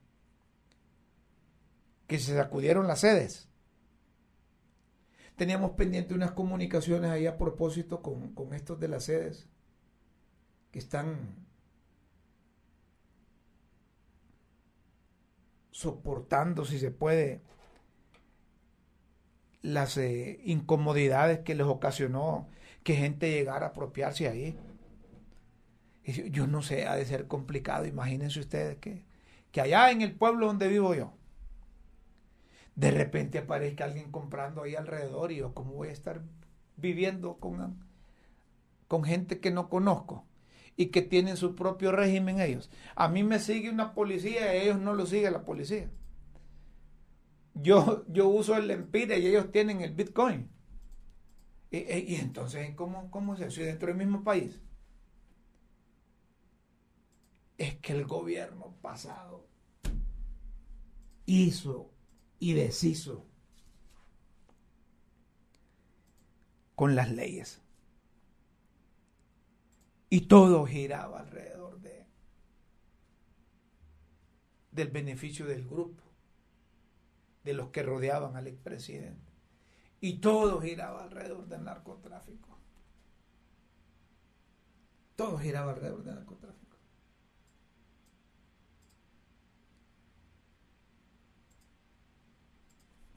que 2.07 2.19
se 2.19 2.35
sacudieron 2.35 2.87
las 2.87 2.99
sedes 2.99 3.49
teníamos 5.39 5.71
pendiente 5.71 6.13
unas 6.13 6.31
comunicaciones 6.33 7.09
ahí 7.09 7.25
a 7.25 7.37
propósito 7.37 8.01
con, 8.01 8.53
estos 8.53 8.77
de 8.77 8.89
las 8.89 9.05
sedes 9.05 9.47
que 10.69 10.79
están 10.79 11.47
soportando, 15.71 16.65
si 16.65 16.77
se 16.77 16.91
puede, 16.91 17.41
las 19.61 19.97
eh, 19.97 20.41
incomodidades 20.43 21.39
que 21.39 21.55
les 21.55 21.65
ocasionó 21.65 22.49
que 22.83 22.95
gente 22.95 23.31
llegara 23.31 23.67
a 23.67 23.69
apropiarse 23.69 24.27
ahí. 24.27 24.59
Yo 26.03 26.47
no 26.47 26.61
sé, 26.61 26.87
ha 26.87 26.95
de 26.95 27.05
ser 27.05 27.27
complicado. 27.27 27.85
Imagínense 27.85 28.39
ustedes 28.39 28.77
que, 28.77 29.05
que 29.51 29.61
allá 29.61 29.91
en 29.91 30.01
el 30.01 30.13
pueblo 30.13 30.47
donde 30.47 30.67
vivo 30.67 30.95
yo, 30.95 31.13
de 32.75 32.91
repente 32.91 33.39
aparezca 33.39 33.85
alguien 33.85 34.11
comprando 34.11 34.63
ahí 34.63 34.75
alrededor 34.75 35.31
y 35.31 35.37
yo, 35.37 35.53
¿cómo 35.53 35.73
voy 35.73 35.89
a 35.89 35.93
estar 35.93 36.21
viviendo 36.77 37.37
con, 37.37 37.83
con 38.87 39.03
gente 39.03 39.39
que 39.39 39.51
no 39.51 39.69
conozco? 39.69 40.25
y 40.79 40.91
que 40.91 41.01
tienen 41.01 41.35
su 41.35 41.55
propio 41.55 41.91
régimen 41.91 42.39
ellos. 42.39 42.69
A 42.95 43.09
mí 43.09 43.21
me 43.21 43.39
sigue 43.39 43.69
una 43.69 43.93
policía 43.93 44.55
y 44.55 44.61
ellos 44.61 44.79
no 44.79 44.93
lo 44.93 45.05
sigue 45.05 45.29
la 45.29 45.43
policía. 45.43 45.89
Yo, 47.53 48.05
yo 48.07 48.29
uso 48.29 48.55
el 48.55 48.71
Empire 48.71 49.19
y 49.19 49.27
ellos 49.27 49.51
tienen 49.51 49.81
el 49.81 49.91
Bitcoin. 49.91 50.49
Y, 51.69 52.15
entonces, 52.15 52.73
¿cómo, 52.75 53.11
¿cómo 53.11 53.33
es 53.33 53.41
eso? 53.41 53.61
dentro 53.61 53.89
del 53.89 53.97
mismo 53.97 54.23
país? 54.23 54.57
Es 57.59 57.75
que 57.79 57.93
el 57.93 58.05
gobierno 58.05 58.73
pasado 58.81 59.45
hizo 61.25 61.91
y 62.39 62.53
deshizo 62.53 63.27
con 66.73 66.95
las 66.95 67.11
leyes. 67.11 67.61
Y 70.09 70.21
todo 70.21 70.65
giraba 70.65 71.19
alrededor 71.19 71.81
de 71.81 72.07
del 74.71 74.87
beneficio 74.87 75.45
del 75.45 75.67
grupo, 75.67 76.01
de 77.43 77.53
los 77.53 77.71
que 77.71 77.83
rodeaban 77.83 78.37
al 78.37 78.47
expresidente. 78.47 79.33
Y 79.99 80.19
todo 80.19 80.61
giraba 80.61 81.03
alrededor 81.03 81.45
del 81.49 81.65
narcotráfico. 81.65 82.57
Todo 85.17 85.37
giraba 85.37 85.73
alrededor 85.73 86.03
del 86.03 86.15
narcotráfico. 86.15 86.68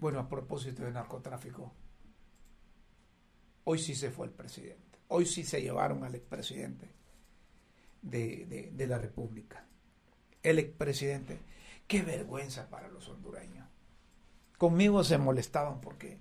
Bueno, 0.03 0.19
a 0.19 0.29
propósito 0.29 0.83
de 0.83 0.91
narcotráfico, 0.91 1.73
hoy 3.63 3.79
sí 3.79 3.95
se 3.95 4.11
fue 4.11 4.27
el 4.27 4.33
presidente. 4.33 4.99
Hoy 5.07 5.27
sí 5.27 5.45
se 5.45 5.63
llevaron 5.63 6.03
al 6.03 6.17
expresidente 6.17 6.91
de, 8.03 8.73
de 8.75 8.87
la 8.89 8.99
República. 8.99 9.65
El 10.43 10.59
expresidente. 10.59 11.39
Qué 11.87 12.03
vergüenza 12.03 12.69
para 12.69 12.89
los 12.89 13.09
hondureños. 13.09 13.69
Conmigo 14.59 15.05
se 15.05 15.19
molestaban 15.19 15.81
porque 15.81 16.19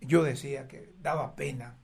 yo 0.00 0.22
decía 0.22 0.66
que 0.66 0.90
daba 1.02 1.36
pena 1.36 1.76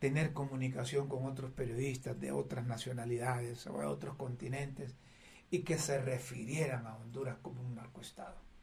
tener 0.00 0.32
comunicación 0.32 1.08
con 1.08 1.24
otros 1.24 1.52
periodistas 1.52 2.18
de 2.18 2.32
otras 2.32 2.66
nacionalidades 2.66 3.64
o 3.68 3.78
de 3.78 3.86
otros 3.86 4.16
continentes 4.16 4.96
y 5.52 5.60
que 5.60 5.78
se 5.78 6.02
refirieran 6.02 6.88
a 6.88 6.96
Honduras 6.96 7.36
como 7.42 7.62
un 7.62 7.76
narcoestado. 7.76 8.53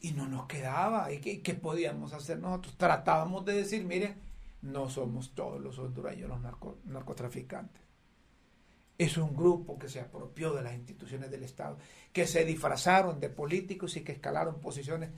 Y 0.00 0.12
no 0.12 0.26
nos 0.26 0.46
quedaba. 0.46 1.12
¿Y 1.12 1.20
qué, 1.20 1.54
podíamos 1.54 2.12
hacer 2.12 2.38
nosotros? 2.38 2.76
Tratábamos 2.76 3.44
de 3.44 3.54
decir, 3.54 3.84
mire, 3.84 4.16
no 4.62 4.88
somos 4.88 5.34
todos 5.34 5.60
los 5.60 5.78
hondureños 5.78 6.28
los 6.28 6.40
narcotraficantes. 6.84 7.82
Es 8.96 9.16
un 9.16 9.34
grupo 9.34 9.78
que 9.78 9.88
se 9.88 10.00
apropió 10.00 10.52
de 10.52 10.62
las 10.62 10.74
instituciones 10.74 11.30
del 11.30 11.42
Estado, 11.42 11.78
que 12.12 12.26
se 12.26 12.44
disfrazaron 12.44 13.18
de 13.18 13.30
políticos 13.30 13.96
y 13.96 14.02
que 14.02 14.12
escalaron 14.12 14.60
posiciones 14.60 15.10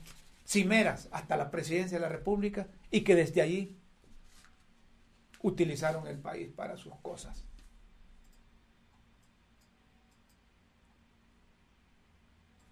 cimeras 0.46 1.08
hasta 1.10 1.36
la 1.36 1.50
presidencia 1.50 1.98
de 1.98 2.02
la 2.02 2.08
República 2.08 2.68
y 2.90 3.02
que 3.02 3.14
desde 3.14 3.42
allí 3.42 3.76
utilizaron 5.42 6.06
el 6.06 6.18
país 6.18 6.48
para 6.48 6.76
sus 6.76 6.94
cosas. 7.02 7.44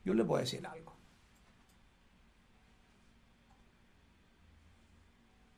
Yo 0.04 0.14
les 0.14 0.26
voy 0.26 0.38
a 0.38 0.40
decir 0.40 0.66
algo. 0.66 1.00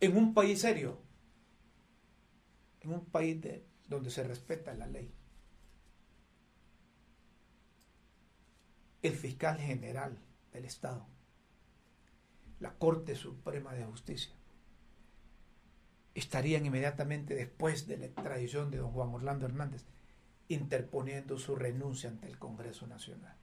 En 0.03 0.17
un 0.17 0.35
país 0.35 0.61
serio, 0.61 0.99
en 2.81 2.93
un 2.93 3.05
país 3.05 3.41
de, 3.41 3.65
donde 3.87 4.11
se 4.11 4.25
respeta 4.25 4.75
la 4.75 4.89
ley, 4.89 5.15
el 9.03 9.13
fiscal 9.13 9.61
general 9.61 10.19
del 10.51 10.65
Estado, 10.65 11.07
la 12.59 12.75
Corte 12.79 13.15
Suprema 13.15 13.75
de 13.75 13.85
Justicia, 13.85 14.35
estarían 16.15 16.67
inmediatamente 16.67 17.37
después 17.37 17.87
de 17.87 17.99
la 17.99 18.07
extradición 18.07 18.73
de 18.73 18.79
don 18.79 18.91
Juan 18.91 19.15
Orlando 19.15 19.47
Hernández 19.47 19.85
interponiendo 20.49 21.39
su 21.39 21.55
renuncia 21.55 22.11
ante 22.11 22.27
el 22.27 22.41
Congreso 22.41 22.89
Nacional. 22.89 23.37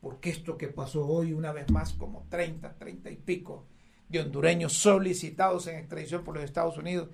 Porque 0.00 0.30
esto 0.30 0.56
que 0.56 0.68
pasó 0.68 1.06
hoy, 1.06 1.34
una 1.34 1.52
vez 1.52 1.70
más, 1.70 1.92
como 1.92 2.26
30, 2.30 2.78
30 2.78 3.10
y 3.10 3.16
pico 3.16 3.66
de 4.08 4.20
hondureños 4.20 4.72
solicitados 4.72 5.66
en 5.66 5.76
extradición 5.76 6.24
por 6.24 6.34
los 6.34 6.44
Estados 6.44 6.78
Unidos, 6.78 7.08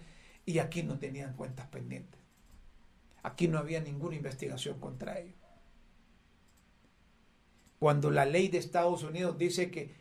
y 0.47 0.59
aquí 0.59 0.83
no 0.83 0.99
tenían 0.99 1.35
cuentas 1.35 1.67
pendientes. 1.69 2.21
Aquí 3.23 3.49
no 3.49 3.59
había 3.59 3.81
ninguna 3.81 4.17
investigación 4.17 4.79
contra 4.79 5.19
ellos. 5.19 5.37
Cuando 7.79 8.11
la 8.11 8.25
ley 8.25 8.49
de 8.49 8.59
Estados 8.59 9.03
Unidos 9.03 9.39
dice 9.39 9.71
que 9.71 9.95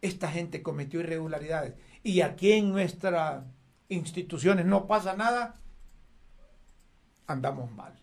esta 0.00 0.30
gente 0.30 0.62
cometió 0.62 1.00
irregularidades 1.00 1.74
y 2.02 2.22
aquí 2.22 2.52
en 2.52 2.70
nuestras 2.70 3.44
instituciones 3.88 4.64
no 4.64 4.86
pasa 4.86 5.14
nada, 5.14 5.60
andamos 7.26 7.70
mal. 7.70 7.98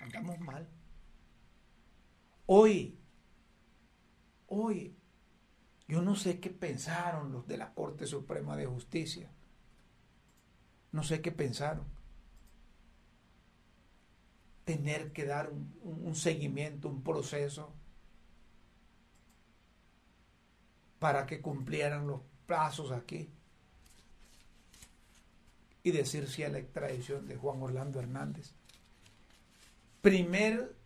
Andamos 0.00 0.38
mal. 0.40 0.68
Hoy, 2.46 2.98
hoy, 4.46 4.96
yo 5.90 6.02
no 6.02 6.14
sé 6.14 6.38
qué 6.38 6.50
pensaron 6.50 7.32
los 7.32 7.48
de 7.48 7.56
la 7.56 7.74
Corte 7.74 8.06
Suprema 8.06 8.56
de 8.56 8.64
Justicia. 8.64 9.28
No 10.92 11.02
sé 11.02 11.20
qué 11.20 11.32
pensaron. 11.32 11.84
Tener 14.64 15.12
que 15.12 15.24
dar 15.24 15.50
un, 15.82 16.14
seguimiento, 16.14 16.88
un 16.88 17.02
proceso 17.02 17.74
para 21.00 21.26
que 21.26 21.40
cumplieran 21.40 22.06
los 22.06 22.20
plazos 22.46 22.92
aquí 22.92 23.28
y 25.82 25.90
decir 25.90 26.28
si 26.28 26.44
a 26.44 26.50
la 26.50 26.58
extradición 26.58 27.26
de 27.26 27.34
Juan 27.34 27.60
Orlando 27.62 27.98
Hernández. 27.98 28.52
Primer 30.02 30.76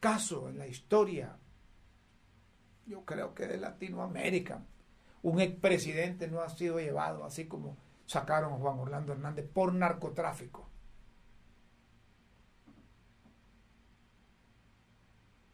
caso 0.00 0.48
en 0.48 0.56
la 0.56 0.66
historia, 0.66 1.36
yo 2.86 3.04
creo 3.04 3.34
que 3.34 3.46
de 3.46 3.58
Latinoamérica, 3.58 4.62
un 5.22 5.40
expresidente 5.40 6.28
no 6.28 6.40
ha 6.40 6.48
sido 6.50 6.80
llevado 6.80 7.24
así 7.24 7.46
como 7.46 7.76
sacaron 8.06 8.52
a 8.52 8.56
Juan 8.56 8.78
Orlando 8.78 9.12
Hernández 9.12 9.48
por 9.48 9.72
narcotráfico. 9.72 10.68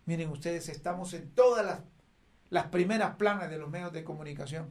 Miren 0.07 0.31
ustedes, 0.31 0.71
estamos 0.71 1.13
en 1.13 1.31
todas 1.33 1.65
las, 1.67 1.81
las 2.49 2.67
primeras 2.69 3.17
planas 3.17 3.51
de 3.51 3.59
los 3.59 3.69
medios 3.69 3.93
de 3.93 4.05
comunicación. 4.05 4.71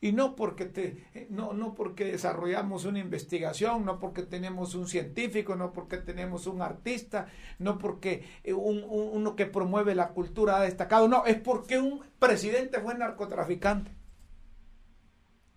Y 0.00 0.12
no 0.12 0.36
porque, 0.36 0.66
te, 0.66 1.08
eh, 1.14 1.26
no, 1.28 1.52
no 1.52 1.74
porque 1.74 2.04
desarrollamos 2.04 2.84
una 2.84 3.00
investigación, 3.00 3.84
no 3.84 3.98
porque 3.98 4.22
tenemos 4.22 4.76
un 4.76 4.86
científico, 4.86 5.56
no 5.56 5.72
porque 5.72 5.96
tenemos 5.96 6.46
un 6.46 6.62
artista, 6.62 7.26
no 7.58 7.78
porque 7.78 8.24
eh, 8.44 8.52
un, 8.52 8.84
uno 8.84 9.34
que 9.34 9.46
promueve 9.46 9.96
la 9.96 10.10
cultura 10.10 10.58
ha 10.58 10.62
destacado, 10.62 11.08
no, 11.08 11.26
es 11.26 11.40
porque 11.40 11.78
un 11.80 12.04
presidente 12.20 12.80
fue 12.80 12.94
narcotraficante. 12.94 13.90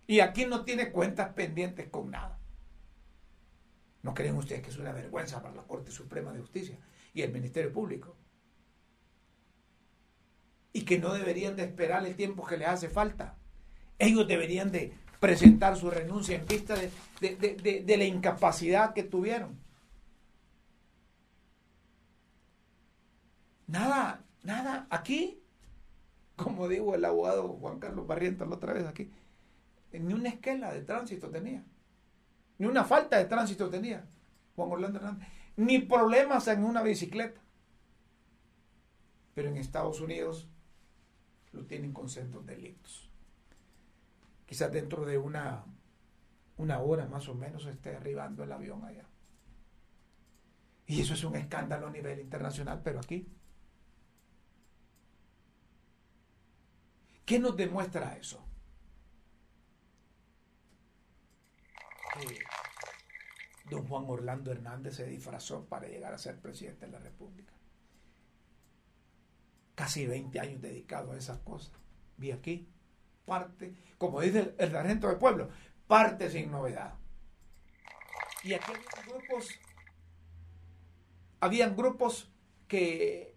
Y 0.08 0.18
aquí 0.18 0.44
no 0.44 0.64
tiene 0.64 0.90
cuentas 0.90 1.32
pendientes 1.34 1.88
con 1.88 2.10
nada. 2.10 2.40
¿No 4.02 4.12
creen 4.12 4.36
ustedes 4.36 4.62
que 4.62 4.70
es 4.70 4.78
una 4.78 4.90
vergüenza 4.90 5.40
para 5.40 5.54
la 5.54 5.62
Corte 5.62 5.92
Suprema 5.92 6.32
de 6.32 6.40
Justicia 6.40 6.76
y 7.14 7.22
el 7.22 7.32
Ministerio 7.32 7.72
Público? 7.72 8.16
Y 10.72 10.84
que 10.84 10.98
no 10.98 11.14
deberían 11.14 11.54
de 11.54 11.62
esperar 11.62 12.04
el 12.04 12.16
tiempo 12.16 12.44
que 12.44 12.56
les 12.56 12.66
hace 12.66 12.88
falta 12.88 13.38
ellos 14.02 14.26
deberían 14.26 14.72
de 14.72 14.92
presentar 15.20 15.76
su 15.76 15.88
renuncia 15.88 16.36
en 16.36 16.44
vista 16.44 16.74
de, 16.74 17.96
la 17.96 18.04
incapacidad 18.04 18.92
que 18.92 19.04
tuvieron. 19.04 19.56
Nada, 23.68 24.24
nada, 24.42 24.88
aquí, 24.90 25.40
como 26.34 26.66
digo 26.66 26.96
el 26.96 27.04
abogado 27.04 27.48
Juan 27.48 27.78
Carlos 27.78 28.06
Barrientos 28.08 28.50
otra 28.50 28.72
vez 28.72 28.86
aquí, 28.86 29.08
ni 29.92 30.12
una 30.12 30.30
esquela 30.30 30.72
de 30.72 30.82
tránsito 30.82 31.30
tenía, 31.30 31.64
ni 32.58 32.66
una 32.66 32.82
falta 32.82 33.18
de 33.18 33.26
tránsito 33.26 33.70
tenía 33.70 34.04
Juan 34.56 34.72
Orlando 34.72 34.98
Hernández, 34.98 35.28
ni 35.56 35.78
problemas 35.78 36.48
en 36.48 36.64
una 36.64 36.82
bicicleta. 36.82 37.40
Pero 39.34 39.48
en 39.48 39.58
Estados 39.58 40.00
Unidos 40.00 40.48
lo 41.52 41.64
tienen 41.66 41.92
con 41.92 42.08
centros 42.08 42.44
delitos 42.44 43.11
quizás 44.52 44.70
dentro 44.70 45.06
de 45.06 45.16
una, 45.16 45.64
una 46.58 46.78
hora 46.80 47.06
más 47.06 47.26
o 47.26 47.34
menos 47.34 47.64
esté 47.64 47.96
arribando 47.96 48.44
el 48.44 48.52
avión 48.52 48.84
allá. 48.84 49.08
Y 50.84 51.00
eso 51.00 51.14
es 51.14 51.24
un 51.24 51.36
escándalo 51.36 51.86
a 51.86 51.90
nivel 51.90 52.20
internacional, 52.20 52.82
pero 52.84 53.00
aquí. 53.00 53.26
¿Qué 57.24 57.38
nos 57.38 57.56
demuestra 57.56 58.14
eso? 58.18 58.46
Que 62.12 62.38
don 63.70 63.86
Juan 63.86 64.04
Orlando 64.06 64.52
Hernández 64.52 64.96
se 64.96 65.06
disfrazó 65.06 65.64
para 65.64 65.88
llegar 65.88 66.12
a 66.12 66.18
ser 66.18 66.38
presidente 66.42 66.84
de 66.84 66.92
la 66.92 66.98
República. 66.98 67.54
Casi 69.74 70.06
20 70.06 70.38
años 70.40 70.60
dedicado 70.60 71.12
a 71.12 71.16
esas 71.16 71.38
cosas. 71.38 71.72
Vi 72.18 72.32
aquí 72.32 72.68
parte, 73.24 73.74
como 73.98 74.20
dice 74.20 74.54
el, 74.58 74.70
sargento 74.70 75.08
del 75.08 75.18
pueblo, 75.18 75.48
parte 75.86 76.30
sin 76.30 76.50
novedad. 76.50 76.94
Y 78.44 78.54
aquí 78.54 78.72
habían 78.72 79.08
grupos, 79.08 79.48
habían 81.40 81.76
grupos 81.76 82.32
que, 82.66 83.36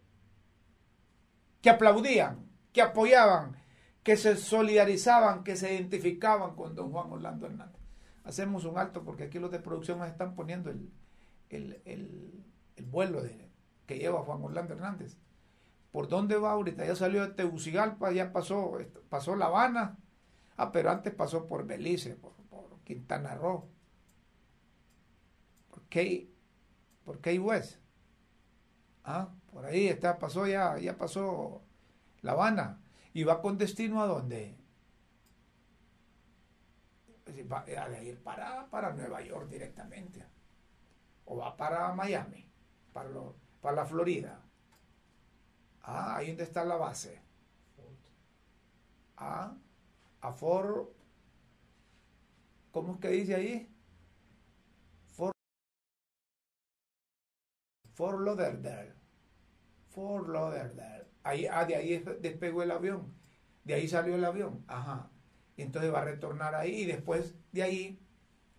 que 1.61 1.69
aplaudían, 1.69 2.49
que 2.73 2.81
apoyaban, 2.81 3.57
que 4.03 4.17
se 4.17 4.37
solidarizaban, 4.37 5.43
que 5.43 5.55
se 5.55 5.73
identificaban 5.73 6.55
con 6.55 6.75
don 6.75 6.91
Juan 6.91 7.11
Orlando 7.11 7.45
Hernández. 7.45 7.81
Hacemos 8.23 8.65
un 8.65 8.77
alto 8.77 9.03
porque 9.03 9.25
aquí 9.25 9.39
los 9.39 9.51
de 9.51 9.59
producción 9.59 9.99
nos 9.99 10.07
están 10.07 10.35
poniendo 10.35 10.71
el, 10.71 10.91
el, 11.49 12.43
vuelo 12.85 13.21
de, 13.21 13.49
que 13.85 13.97
lleva 13.97 14.23
Juan 14.23 14.41
Orlando 14.41 14.73
Hernández. 14.73 15.17
¿Por 15.95 16.10
dónde 16.10 16.36
va 16.36 16.51
ahorita? 16.51 16.86
Ya 16.86 16.93
salió 16.93 17.25
de 17.25 17.34
Tegucigalpa, 17.36 18.12
ya 18.12 18.34
pasó, 18.34 18.79
pasó 19.08 19.38
La 19.38 19.45
Habana. 19.45 19.97
Ah, 20.58 20.73
pero 20.73 20.91
antes 20.91 21.13
pasó 21.13 21.47
por 21.47 21.65
Belice, 21.65 22.15
por, 22.15 22.34
Quintana 22.84 23.34
Roo. 23.36 23.69
¿Por 25.69 25.84
qué? 25.84 26.29
¿Por 27.05 27.21
qué 27.21 27.39
West? 27.39 27.77
Ah, 29.05 29.29
por 29.53 29.63
ahí 29.63 29.88
está, 29.88 30.19
pasó 30.19 30.45
ya, 30.45 30.77
ya 30.79 30.97
pasó 30.97 31.62
La 32.23 32.34
Habana. 32.34 32.81
¿Y 33.13 33.23
va 33.23 33.41
con 33.41 33.58
destino 33.58 34.01
a 34.01 34.08
dónde? 34.08 34.58
Va 37.49 37.63
a 37.63 38.03
ir 38.03 38.21
para, 38.21 38.69
para 38.69 38.91
Nueva 38.91 39.21
York 39.21 39.47
directamente. 39.47 40.25
O 41.23 41.38
va 41.38 41.55
para 41.55 41.93
Miami, 41.93 42.51
para, 42.91 43.08
lo, 43.08 43.38
para 43.62 43.77
la 43.77 43.86
Florida. 43.86 44.44
Ah, 45.85 46.17
ahí 46.17 46.27
donde 46.27 46.43
está 46.43 46.65
la 46.65 46.77
base. 46.77 47.21
Ah, 49.17 49.55
a 50.21 50.31
Fort, 50.33 50.89
¿cómo 52.71 52.93
es 52.93 52.99
que 52.99 53.09
dice 53.09 53.35
ahí? 53.35 53.69
Fort, 55.07 55.35
Fort 57.93 58.19
Lauderdale. 58.19 58.93
Fort 59.89 60.27
Lauderdale. 60.27 61.05
Ahí, 61.23 61.45
ah, 61.45 61.65
de 61.65 61.75
ahí 61.75 62.03
despegó 62.19 62.63
el 62.63 62.71
avión. 62.71 63.13
De 63.63 63.75
ahí 63.75 63.87
salió 63.87 64.15
el 64.15 64.25
avión. 64.25 64.63
Ajá. 64.67 65.11
Y 65.55 65.61
entonces 65.61 65.93
va 65.93 66.01
a 66.01 66.05
retornar 66.05 66.55
ahí 66.55 66.81
y 66.81 66.85
después 66.85 67.35
de 67.51 67.63
ahí 67.63 67.99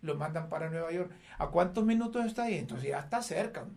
lo 0.01 0.15
mandan 0.15 0.49
para 0.49 0.69
Nueva 0.69 0.91
York. 0.91 1.11
¿A 1.37 1.49
cuántos 1.51 1.85
minutos 1.85 2.25
está 2.25 2.43
ahí? 2.43 2.57
Entonces 2.57 2.89
ya 2.89 2.99
está 2.99 3.21
cerca. 3.21 3.67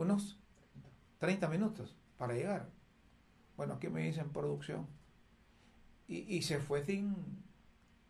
Unos 0.00 0.40
30 1.18 1.46
minutos 1.48 1.94
para 2.16 2.32
llegar. 2.32 2.70
Bueno, 3.58 3.74
aquí 3.74 3.88
me 3.88 4.00
dicen 4.00 4.30
producción. 4.30 4.88
Y, 6.08 6.40
se 6.40 6.58
fue 6.58 6.82
sin... 6.82 7.44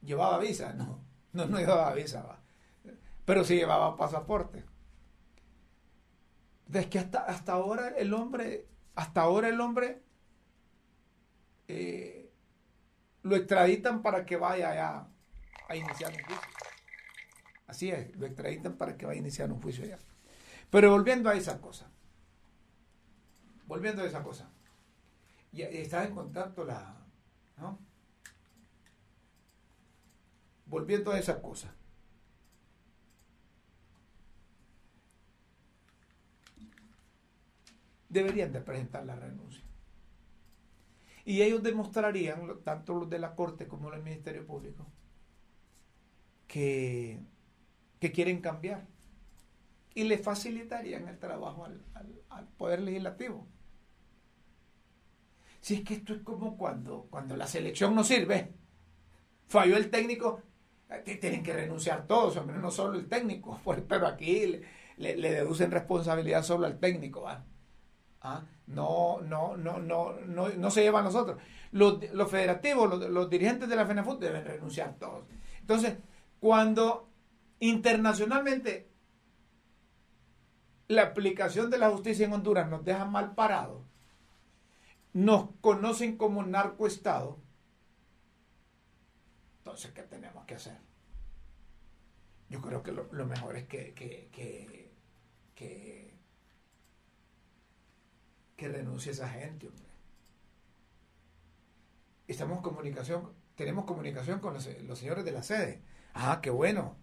Llevaba 0.00 0.38
visa, 0.38 0.72
no, 0.72 1.00
no, 1.33 1.46
no 1.46 1.59
llevaba 1.59 1.92
visa, 1.92 2.22
va. 2.22 2.38
pero 3.26 3.44
sí 3.44 3.57
llevaba 3.57 3.96
pasaporte. 3.96 4.64
Es 6.72 6.87
que 6.87 7.00
hasta, 7.00 7.24
hasta 7.24 7.55
ahora 7.55 7.88
el 7.88 8.14
hombre, 8.14 8.68
hasta 8.94 9.22
ahora 9.22 9.48
el 9.48 9.61
hombre 9.61 10.00
eh, 11.66 12.33
lo 13.22 13.35
extraditan 13.35 14.00
para 14.00 14.24
que 14.24 14.37
vaya 14.37 14.90
a, 14.90 15.09
a 15.68 15.76
iniciar 15.76 16.12
un 16.12 16.22
juicio. 16.22 16.48
Así 17.66 17.90
es, 17.90 18.16
lo 18.16 18.26
extraditan 18.26 18.76
para 18.76 18.96
que 18.96 19.07
vaya 19.07 19.18
a 19.18 19.22
iniciar 19.22 19.50
un 19.50 19.61
juicio 19.61 19.85
allá. 19.85 19.98
Pero 20.70 20.90
volviendo 20.92 21.28
a 21.28 21.35
esa 21.35 21.61
cosa, 21.61 21.90
volviendo 23.66 24.02
a 24.02 24.06
esa 24.06 24.22
cosa, 24.22 24.48
y 25.52 25.62
estaba 25.62 26.04
en 26.04 26.14
contacto 26.14 26.64
la, 26.64 26.96
¿no? 27.56 27.78
Volviendo 30.66 31.11
a 31.11 31.18
esa 31.18 31.42
cosa. 31.42 31.74
Deberían 38.09 38.52
de 38.52 38.61
presentar 38.61 39.04
la 39.04 39.16
renuncia. 39.16 39.64
Y 41.24 41.42
ellos 41.42 41.62
demostrarían, 41.62 42.61
tanto 42.64 42.94
los 42.94 43.11
de 43.11 43.18
la 43.18 43.35
Corte 43.35 43.68
como 43.68 43.90
los 43.90 43.98
del 43.98 44.04
Ministerio 44.04 44.46
Público, 44.46 44.87
que, 46.46 47.20
que 47.98 48.12
quieren 48.12 48.40
cambiar. 48.40 48.87
Y 49.94 50.05
le 50.05 50.18
facilitarían 50.18 51.09
el 51.09 51.18
trabajo 51.18 51.64
al, 51.64 51.83
al 52.29 52.48
Poder 52.48 52.81
Legislativo. 52.81 53.46
Si 55.61 55.74
es 55.74 55.81
que 55.83 55.94
esto 55.94 56.14
es 56.14 56.22
como 56.22 56.57
cuando, 56.57 57.07
cuando 57.11 57.37
la 57.37 57.46
selección 57.46 57.94
no 57.94 58.03
sirve, 58.03 58.55
falló 59.46 59.76
el 59.76 59.90
técnico, 59.90 60.42
tienen 61.05 61.42
que 61.42 61.53
renunciar 61.53 62.07
todos, 62.07 62.37
hombre, 62.37 62.57
no 62.59 62.70
solo 62.70 62.98
el 62.98 63.09
técnico, 63.09 63.61
pues, 63.64 63.81
pero 63.87 64.07
aquí 64.07 64.61
le, 64.96 65.16
deducen 65.16 65.70
responsabilidad 65.70 66.42
solo 66.42 66.66
al 66.66 66.79
técnico. 66.79 67.29
¿Ah? 67.29 68.44
No, 68.66 69.20
no, 69.22 69.57
no, 69.57 69.79
no, 69.79 70.12
no, 70.12 70.48
no 70.48 70.70
se 70.70 70.83
lleva 70.83 71.00
a 71.00 71.05
nosotros. 71.05 71.40
Los, 71.72 72.00
federativos, 72.31 72.90
los, 72.90 73.11
los, 73.11 73.31
dirigentes 73.31 73.68
de 73.68 73.76
la 73.76 73.87
FENAFUT 73.87 74.20
deben 74.20 74.44
renunciar 74.44 74.96
todos. 74.98 75.24
Entonces, 75.61 75.96
cuando 76.38 77.09
internacionalmente 77.61 78.89
la 80.90 81.03
aplicación 81.03 81.70
de 81.70 81.79
la 81.79 81.88
justicia 81.88 82.26
en 82.26 82.33
Honduras 82.33 82.68
nos 82.68 82.85
deja 82.85 83.05
mal 83.05 83.37
parados, 83.37 83.81
nos 85.12 85.50
conocen 85.61 86.16
como 86.16 86.42
narcoestado, 86.42 87.38
entonces, 89.59 89.92
¿qué 89.92 90.03
tenemos 90.03 90.44
que 90.46 90.57
hacer? 90.57 90.79
Yo 92.48 92.61
creo 92.61 92.83
que 92.83 92.90
lo, 92.90 93.05
mejor 93.24 93.57
es 93.57 93.68
que, 93.68 93.94
que, 93.94 94.29
que, 94.33 94.90
que, 95.55 96.11
esa 99.09 99.29
gente, 99.29 99.68
hombre. 99.68 99.85
Estamos 102.26 102.62
comunicación, 102.62 103.33
tenemos 103.55 103.85
comunicación 103.85 104.40
con 104.40 104.55
los, 104.55 104.64
señores 104.98 105.24
de 105.24 105.31
la 105.31 105.44
sede. 105.44 105.83
Ah, 106.14 106.40
qué 106.42 106.50
bueno. 106.50 106.96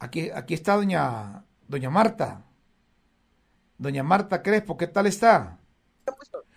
Aquí, 0.00 0.28
aquí 0.30 0.52
está 0.52 0.76
doña, 0.76 1.46
doña 1.66 1.88
Marta. 1.88 2.45
Doña 3.78 4.02
Marta 4.02 4.42
Crespo, 4.42 4.76
¿qué 4.76 4.86
tal 4.86 5.06
está? 5.06 5.58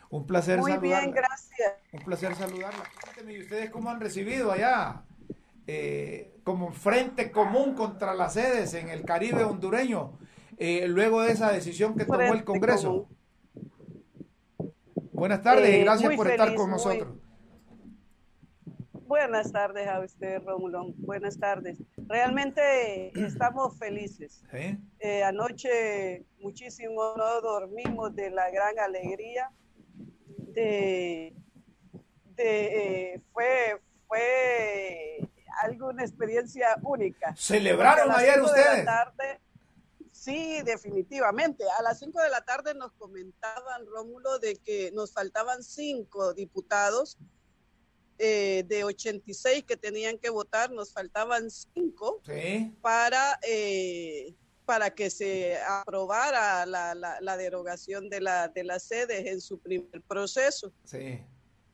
Un 0.09 0.25
placer 0.25 0.59
Muy 0.59 0.77
bien, 0.77 1.11
gracias. 1.11 1.73
Un 1.91 1.99
placer 2.01 2.33
saludarla. 2.35 2.83
¿y 3.27 3.41
ustedes 3.41 3.69
cómo 3.69 3.89
han 3.89 3.99
recibido 3.99 4.51
allá 4.51 5.03
eh, 5.67 6.39
como 6.43 6.71
frente 6.71 7.31
común 7.31 7.75
contra 7.75 8.15
las 8.15 8.33
sedes 8.33 8.73
en 8.73 8.89
el 8.89 9.03
Caribe 9.03 9.43
hondureño 9.43 10.17
eh, 10.57 10.87
luego 10.87 11.21
de 11.21 11.33
esa 11.33 11.51
decisión 11.51 11.95
que 11.95 12.05
tomó 12.05 12.33
el 12.33 12.43
Congreso? 12.43 13.07
Buenas 15.11 15.43
tardes 15.43 15.69
y 15.69 15.79
eh, 15.79 15.83
gracias 15.83 16.15
por 16.15 16.27
estar 16.27 16.55
con 16.55 16.71
nosotros. 16.71 17.13
Buenas 19.05 19.51
tardes 19.51 19.87
a 19.87 19.99
usted, 19.99 20.41
Rómulo. 20.45 20.93
Buenas 20.97 21.37
tardes. 21.37 21.77
Realmente 22.09 23.11
estamos 23.23 23.77
felices. 23.77 24.43
anoche 25.23 26.25
muchísimo 26.39 27.13
no 27.15 27.41
dormimos 27.41 28.15
de 28.15 28.31
la 28.31 28.49
gran 28.49 28.79
alegría 28.79 29.51
de, 30.53 31.35
eh, 32.37 33.21
fue, 33.31 33.79
fue 34.07 35.19
algo, 35.61 35.89
una 35.89 36.03
experiencia 36.03 36.75
única. 36.81 37.35
¿Celebraron 37.35 38.11
ayer 38.11 38.41
ustedes? 38.41 38.87
sí, 40.11 40.61
definitivamente. 40.63 41.63
A 41.77 41.83
las 41.83 41.99
5 41.99 42.19
de 42.21 42.29
la 42.29 42.41
tarde 42.41 42.73
nos 42.73 42.91
comentaban, 42.93 43.85
Rómulo, 43.85 44.39
de 44.39 44.55
que 44.55 44.91
nos 44.93 45.13
faltaban 45.13 45.61
cinco 45.61 46.33
diputados 46.33 47.19
eh, 48.21 48.65
de 48.67 48.83
86 48.83 49.63
que 49.63 49.77
tenían 49.77 50.17
que 50.17 50.29
votar, 50.29 50.71
nos 50.71 50.91
faltaban 50.91 51.49
cinco 51.49 52.21
para 52.81 53.39
eh, 53.47 54.35
para 54.65 54.91
que 54.91 55.09
se 55.09 55.57
aprobara 55.57 56.63
la, 56.67 56.93
la, 56.93 57.37
derogación 57.37 58.07
de, 58.07 58.21
la, 58.21 58.49
de 58.49 58.63
las 58.63 58.83
sedes 58.83 59.25
en 59.25 59.41
su 59.41 59.57
primer 59.57 59.99
proceso. 60.07 60.71
Sí. 60.83 61.25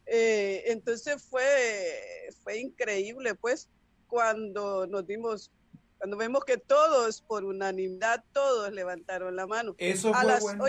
Eh, 0.06 0.64
entonces 0.68 1.22
fue, 1.22 2.30
fue 2.42 2.60
increíble, 2.60 3.36
pues, 3.36 3.68
cuando 4.08 4.88
nos 4.88 5.06
dimos, 5.06 5.52
cuando 5.98 6.16
vemos 6.16 6.46
que 6.46 6.58
todos, 6.58 7.22
por 7.22 7.44
unanimidad, 7.44 8.24
todos 8.32 8.72
levantaron 8.72 9.36
la 9.36 9.46
mano. 9.46 9.76
Eso 9.78 10.16
A 10.16 10.24
las 10.24 10.42
bueno. 10.42 10.64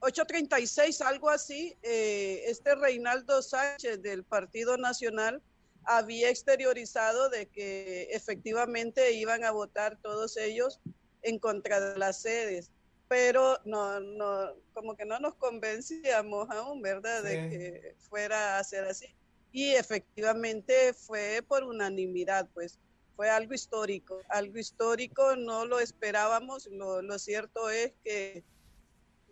8.36, 0.00 1.00
algo 1.00 1.30
así, 1.30 1.76
eh, 1.82 2.42
este 2.46 2.74
Reinaldo 2.74 3.40
Sánchez 3.42 4.02
del 4.02 4.22
Partido 4.24 4.76
Nacional 4.76 5.42
había 5.84 6.30
exteriorizado 6.30 7.28
de 7.28 7.46
que 7.46 8.08
efectivamente 8.10 9.12
iban 9.12 9.44
a 9.44 9.50
votar 9.50 9.98
todos 10.02 10.36
ellos 10.36 10.80
en 11.22 11.38
contra 11.38 11.80
de 11.80 11.98
las 11.98 12.20
sedes, 12.20 12.70
pero 13.08 13.58
no, 13.64 14.00
no, 14.00 14.54
como 14.72 14.96
que 14.96 15.04
no 15.04 15.18
nos 15.18 15.34
convencíamos 15.34 16.50
aún, 16.50 16.82
¿verdad?, 16.82 17.22
de 17.22 17.48
que 17.48 17.94
fuera 18.08 18.58
a 18.58 18.64
ser 18.64 18.84
así. 18.84 19.14
Y 19.52 19.70
efectivamente 19.74 20.92
fue 20.94 21.42
por 21.46 21.64
unanimidad, 21.64 22.48
pues 22.52 22.78
fue 23.16 23.30
algo 23.30 23.54
histórico, 23.54 24.20
algo 24.28 24.58
histórico, 24.58 25.36
no 25.36 25.64
lo 25.64 25.78
esperábamos, 25.80 26.66
lo, 26.66 27.02
lo 27.02 27.18
cierto 27.18 27.70
es 27.70 27.92
que 28.02 28.42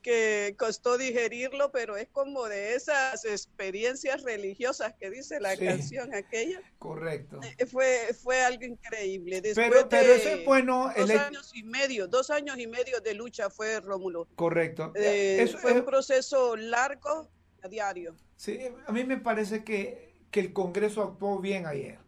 que 0.03 0.55
costó 0.59 0.99
digerirlo, 0.99 1.71
pero 1.73 1.97
es 1.97 2.09
como 2.09 2.49
de 2.49 2.75
esas 2.75 3.25
experiencias 3.25 4.23
religiosas 4.23 4.95
que 4.95 5.11
dice 5.11 5.41
la 5.41 5.57
canción 5.57 6.13
aquella. 6.15 6.61
Correcto. 6.79 7.41
Eh, 7.59 7.67
fue, 7.67 8.15
fue 8.21 8.43
algo 8.43 8.65
increíble. 8.65 9.41
Después 9.41 9.69
pero, 9.71 9.89
pero 9.89 10.13
eso 10.13 10.29
es 10.29 10.45
bueno. 10.45 10.93
Dos 10.97 11.11
años 11.11 11.53
y 11.55 11.63
medio, 11.63 12.09
dos 12.09 12.31
años 12.31 12.59
y 12.59 12.67
medio 12.67 13.01
de 13.01 13.15
lucha 13.15 13.49
fue 13.49 13.81
Rómulo. 13.81 14.29
Correcto. 14.35 14.93
Eh, 14.95 15.51
fue 15.61 15.73
un 15.73 15.85
proceso 15.85 16.57
largo 16.57 17.31
a 17.63 17.69
diario. 17.69 18.17
Sí, 18.37 18.59
a 18.87 18.93
mí 18.93 19.05
me 19.05 19.19
parece 19.19 19.63
que, 19.63 20.13
que 20.31 20.41
el 20.41 20.53
Congreso 20.53 21.03
actuó 21.03 21.39
bien 21.39 21.67
ayer 21.67 21.99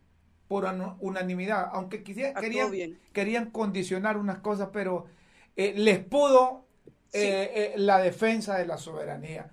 por 0.49 0.67
unanimidad, 1.01 1.71
aunque 1.73 2.03
quisiera, 2.03 2.39
querían, 2.39 2.71
querían 3.13 3.51
condicionar 3.51 4.17
unas 4.17 4.39
cosas, 4.39 4.69
pero 4.73 5.07
eh, 5.57 5.73
les 5.77 6.01
pudo 6.01 6.64
eh, 7.15 7.53
eh, 7.55 7.75
la 7.77 7.99
defensa 7.99 8.57
de 8.57 8.67
la 8.67 8.77
soberanía. 8.77 9.51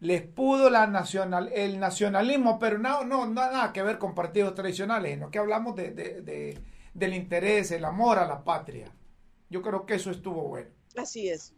les 0.00 0.22
pudo 0.22 0.70
la 0.70 0.86
nacional, 0.86 1.50
el 1.54 1.80
nacionalismo, 1.80 2.58
pero 2.58 2.78
no, 2.78 3.04
no, 3.04 3.26
nada 3.26 3.72
que 3.72 3.82
ver 3.82 3.98
con 3.98 4.14
partidos 4.14 4.54
tradicionales, 4.54 5.14
sino 5.14 5.30
que 5.30 5.38
hablamos 5.38 5.74
de, 5.74 5.90
de, 5.92 6.58
del 6.94 7.14
interés, 7.14 7.70
el 7.70 7.84
amor 7.84 8.18
a 8.18 8.26
la 8.26 8.44
patria. 8.44 8.92
Yo 9.50 9.62
creo 9.62 9.86
que 9.86 9.94
eso 9.94 10.10
estuvo 10.10 10.48
bueno. 10.48 10.70
Así 10.96 11.28
es. 11.28 11.54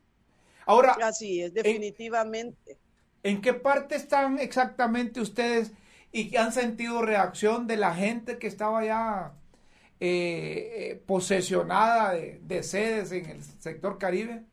Ahora. 0.67 0.97
Así 1.03 1.43
es, 1.43 1.55
definitivamente. 1.55 2.79
¿En, 3.23 3.41
qué 3.41 3.55
parte 3.55 3.97
están 3.97 4.39
exactamente 4.39 5.21
ustedes 5.21 5.73
y 6.13 6.37
han 6.37 6.53
sentido 6.53 7.03
reacción 7.03 7.67
de 7.67 7.77
la 7.77 7.95
gente 7.95 8.39
que 8.39 8.47
estaba 8.47 8.85
ya 8.85 9.33
eh, 10.01 10.73
eh, 10.75 11.03
posesionada 11.07 12.13
de, 12.13 12.41
de 12.43 12.63
sedes 12.63 13.13
en 13.13 13.27
el 13.27 13.43
sector 13.43 13.99
Caribe? 13.99 14.45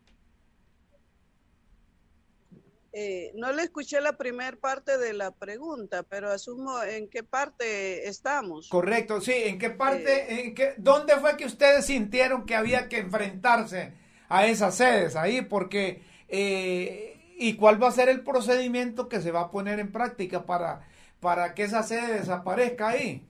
Eh, 2.97 3.33
no 3.35 3.51
le 3.51 3.63
escuché 3.63 3.99
la 3.99 4.13
primera 4.13 4.55
parte 4.55 4.97
de 4.97 5.11
la 5.11 5.31
pregunta, 5.31 6.03
pero 6.03 6.31
asumo 6.31 6.81
en 6.81 7.09
qué 7.09 7.23
parte 7.23 8.07
estamos. 8.07 8.69
Correcto, 8.69 9.19
sí, 9.19 9.33
en 9.33 9.59
qué 9.59 9.69
parte, 9.69 10.33
eh, 10.33 10.45
en 10.45 10.55
qué, 10.55 10.75
¿dónde 10.77 11.17
fue 11.17 11.35
que 11.35 11.43
ustedes 11.43 11.87
sintieron 11.87 12.45
que 12.45 12.55
había 12.55 12.87
que 12.87 12.99
enfrentarse 12.99 13.91
a 14.29 14.47
esas 14.47 14.75
sedes 14.75 15.17
ahí? 15.17 15.41
Porque, 15.41 16.03
eh, 16.29 17.35
¿y 17.37 17.57
cuál 17.57 17.83
va 17.83 17.89
a 17.89 17.91
ser 17.91 18.07
el 18.07 18.23
procedimiento 18.23 19.09
que 19.09 19.19
se 19.19 19.31
va 19.31 19.41
a 19.41 19.51
poner 19.51 19.81
en 19.81 19.91
práctica 19.91 20.45
para, 20.45 20.87
para 21.19 21.53
que 21.53 21.63
esa 21.63 21.83
sede 21.83 22.19
desaparezca 22.19 22.87
ahí? 22.87 23.27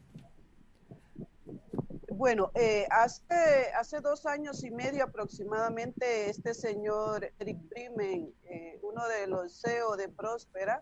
Bueno, 2.17 2.49
eh, 2.55 2.87
hace, 2.91 3.73
hace 3.77 3.99
dos 3.99 4.25
años 4.25 4.63
y 4.63 4.71
medio 4.71 5.03
aproximadamente, 5.03 6.29
este 6.29 6.53
señor 6.53 7.29
Eric 7.39 7.57
Primen, 7.67 8.33
eh, 8.45 8.79
uno 8.83 9.05
de 9.09 9.27
los 9.27 9.59
CEO 9.59 9.97
de 9.97 10.07
Próspera, 10.07 10.81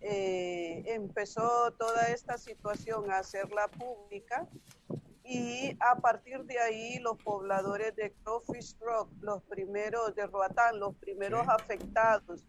eh, 0.00 0.84
empezó 0.86 1.72
toda 1.72 2.06
esta 2.12 2.38
situación 2.38 3.10
a 3.10 3.18
hacerla 3.18 3.66
pública 3.66 4.46
y 5.24 5.76
a 5.80 5.96
partir 5.96 6.44
de 6.44 6.60
ahí 6.60 7.00
los 7.00 7.20
pobladores 7.20 7.96
de 7.96 8.12
Crawfish 8.22 8.78
Rock, 8.78 9.10
los 9.22 9.42
primeros 9.42 10.14
de 10.14 10.24
Roatán, 10.28 10.78
los 10.78 10.94
primeros 10.94 11.48
afectados 11.48 12.46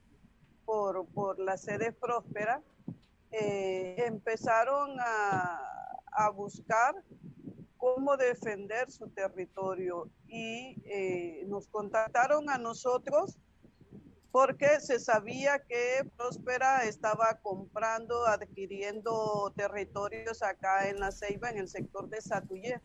por, 0.63 1.07
por 1.07 1.39
la 1.39 1.57
sede 1.57 1.91
Próspera, 1.91 2.62
empezaron 3.31 4.99
a, 4.99 5.60
a 6.12 6.29
buscar 6.29 6.93
cómo 7.81 8.15
defender 8.15 8.91
su 8.91 9.09
territorio 9.09 10.07
y 10.27 10.77
eh, 10.85 11.43
nos 11.47 11.67
contactaron 11.67 12.47
a 12.51 12.59
nosotros 12.59 13.39
porque 14.31 14.79
se 14.79 14.99
sabía 14.99 15.57
que 15.67 16.07
Próspera 16.15 16.85
estaba 16.85 17.39
comprando, 17.41 18.27
adquiriendo 18.27 19.51
territorios 19.57 20.43
acá 20.43 20.89
en 20.89 20.99
La 20.99 21.11
Ceiba, 21.11 21.49
en 21.49 21.57
el 21.57 21.67
sector 21.67 22.07
de 22.07 22.21
Satuyé. 22.21 22.79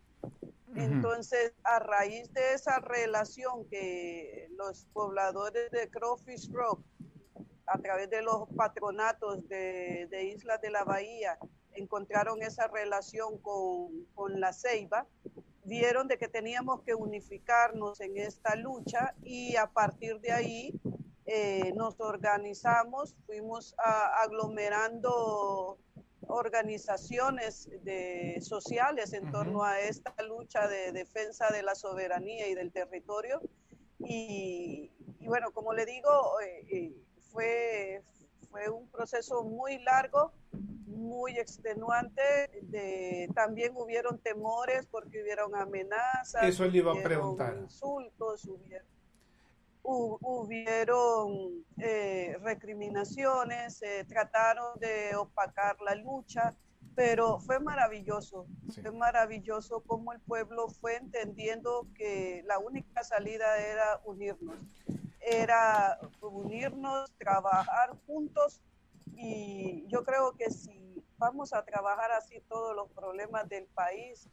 Entonces, 0.75 1.53
a 1.63 1.79
raíz 1.79 2.33
de 2.33 2.55
esa 2.55 2.81
relación 2.81 3.69
que 3.69 4.49
los 4.57 4.87
pobladores 4.95 5.71
de 5.73 5.91
Crawfish 5.91 6.51
Rock, 6.51 6.81
a 7.67 7.79
través 7.79 8.09
de 8.09 8.23
los 8.23 8.49
patronatos 8.57 9.47
de, 9.47 10.09
de 10.11 10.25
Islas 10.25 10.61
de 10.63 10.71
la 10.71 10.85
Bahía, 10.85 11.39
encontraron 11.77 12.43
esa 12.43 12.67
relación 12.69 13.39
con, 13.39 14.07
con 14.15 14.41
la 14.41 14.53
Ceiba, 14.53 15.07
vieron 15.65 16.09
de 16.09 16.17
que 16.17 16.29
teníamos 16.29 16.83
que 16.83 16.95
unificarnos 16.95 18.01
en 18.01 18.17
esta 18.17 18.55
lucha 18.55 19.15
y 19.23 19.57
a 19.57 19.67
partir 19.67 20.21
de 20.21 20.33
ahí 20.33 20.81
eh, 21.27 21.73
nos 21.75 21.99
organizamos, 22.01 23.17
fuimos 23.27 23.75
aglomerando 24.23 25.77
organizaciones 26.29 27.69
de, 27.83 28.39
sociales 28.41 29.13
en 29.13 29.31
torno 29.33 29.65
a 29.65 29.81
esta 29.81 30.15
lucha 30.23 30.69
de 30.69 30.93
defensa 30.93 31.49
de 31.49 31.65
la 31.65 31.75
soberanía 31.75 32.47
y 32.47 32.55
del 32.55 32.71
territorio. 32.71 33.41
Y, 33.99 34.93
bueno, 35.21 35.51
como 35.51 35.73
le 35.73 35.85
digo, 35.85 36.41
eh, 36.41 36.67
eh, 36.71 36.97
fue, 37.33 38.05
fue 38.49 38.69
un 38.69 38.89
proceso 38.89 39.43
muy 39.43 39.79
largo, 39.83 40.33
muy 40.97 41.39
extenuante. 41.39 42.23
De, 42.63 43.29
también 43.35 43.73
hubieron 43.77 44.19
temores 44.19 44.87
porque 44.87 45.23
hubieron 45.23 45.55
amenazas. 45.55 46.43
Eso 46.43 46.67
le 46.67 46.79
iba 46.79 46.93
a 46.93 47.03
preguntar. 47.03 47.57
Insultos, 47.57 48.49
hubieron, 49.83 51.65
eh, 51.79 52.37
recriminaciones, 52.43 53.81
trataron 54.09 54.79
de 54.81 55.15
opacar 55.15 55.77
la 55.81 55.95
lucha, 55.95 56.57
pero 56.97 57.39
fue 57.39 57.61
maravilloso, 57.61 58.47
fue 58.83 58.91
maravilloso 58.91 59.83
cómo 59.87 60.13
el 60.13 60.21
pueblo 60.21 60.69
fue 60.69 60.97
entendiendo 60.97 61.87
que 61.95 62.43
la 62.47 62.59
única 62.59 63.05
salida 63.05 63.59
era 63.59 64.01
unirnos, 64.07 64.57
era 65.21 65.99
unirnos, 66.23 67.13
trabajar 67.19 67.97
juntos 68.07 68.63
y 69.15 69.87
yo 69.89 70.05
creo 70.05 70.33
que 70.33 70.51
si 70.51 70.76
vamos 71.19 71.53
a 71.53 71.65
trabajar 71.65 72.13
así 72.13 72.41
todos 72.49 72.75
los 72.75 72.91
problemas 72.93 73.49
del 73.49 73.67
país, 73.67 74.29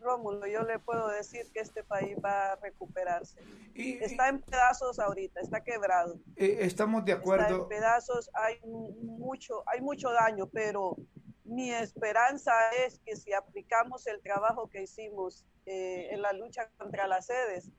Rómulo, 0.00 0.46
yo 0.46 0.62
le 0.62 0.78
puedo 0.78 1.08
decir 1.08 1.50
que 1.52 1.60
este 1.60 1.82
país 1.82 2.16
va 2.24 2.52
a 2.52 2.56
recuperarse. 2.56 3.38
está 3.74 4.28
en 4.28 4.40
pedazos 4.40 4.98
ahorita, 4.98 5.40
está 5.40 5.62
quebrado. 5.62 6.18
Eh, 6.36 6.58
estamos 6.60 7.04
de 7.04 7.12
acuerdo. 7.12 7.44
Está 7.44 7.56
en 7.56 7.68
pedazos, 7.68 8.30
hay 8.34 8.60
mucho, 8.64 9.62
hay 9.66 9.80
mucho 9.80 10.10
daño, 10.12 10.48
pero 10.48 10.96
mi 11.44 11.70
esperanza 11.70 12.52
es 12.86 13.00
que 13.00 13.16
si 13.16 13.32
aplicamos 13.32 14.06
el 14.06 14.20
trabajo 14.20 14.68
que 14.68 14.82
hicimos 14.82 15.44
eh, 15.66 16.08
en 16.10 16.22
la 16.22 16.32
lucha 16.32 16.68
contra 16.76 17.06
las 17.06 17.26
sedes, 17.26 17.70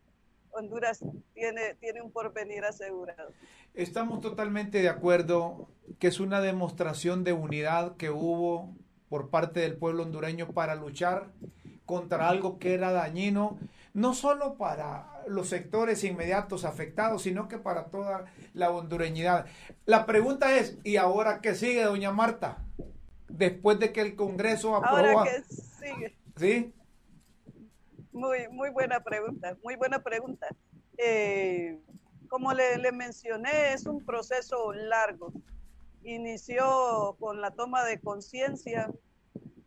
Honduras 0.57 1.03
tiene, 1.33 1.75
tiene 1.79 2.01
un 2.01 2.11
porvenir 2.11 2.65
asegurado. 2.65 3.31
Estamos 3.73 4.21
totalmente 4.21 4.81
de 4.81 4.89
acuerdo 4.89 5.69
que 5.99 6.07
es 6.07 6.19
una 6.19 6.41
demostración 6.41 7.23
de 7.23 7.33
unidad 7.33 7.95
que 7.95 8.09
hubo 8.09 8.75
por 9.09 9.29
parte 9.29 9.61
del 9.61 9.77
pueblo 9.77 10.03
hondureño 10.03 10.49
para 10.49 10.75
luchar 10.75 11.31
contra 11.85 12.27
algo 12.27 12.59
que 12.59 12.73
era 12.73 12.91
dañino, 12.91 13.57
no 13.93 14.13
solo 14.13 14.55
para 14.55 15.23
los 15.27 15.47
sectores 15.47 16.03
inmediatos 16.03 16.65
afectados, 16.65 17.23
sino 17.23 17.47
que 17.47 17.57
para 17.57 17.85
toda 17.85 18.25
la 18.53 18.71
hondureñidad. 18.71 19.45
La 19.85 20.05
pregunta 20.05 20.57
es, 20.57 20.77
¿y 20.83 20.97
ahora 20.97 21.39
qué 21.41 21.55
sigue, 21.55 21.83
doña 21.83 22.11
Marta? 22.11 22.57
Después 23.29 23.79
de 23.79 23.91
que 23.93 24.01
el 24.01 24.15
Congreso 24.15 24.75
aprobó... 24.75 25.19
¿Ahora 25.19 25.31
qué 25.31 25.53
sigue? 25.53 26.17
¿Sí? 26.35 26.73
Muy, 28.17 28.47
muy 28.49 28.71
buena 28.71 28.99
pregunta, 28.99 29.55
muy 29.63 29.75
buena 29.75 30.01
pregunta. 30.01 30.47
Eh, 30.97 31.79
como 32.27 32.51
le, 32.51 32.91
mencioné, 32.91 33.73
es 33.73 33.85
un 33.85 34.03
proceso 34.03 34.73
largo. 34.73 35.31
Inició 36.01 37.15
con 37.19 37.41
la 37.41 37.51
toma 37.51 37.85
de 37.85 37.99
conciencia 37.99 38.91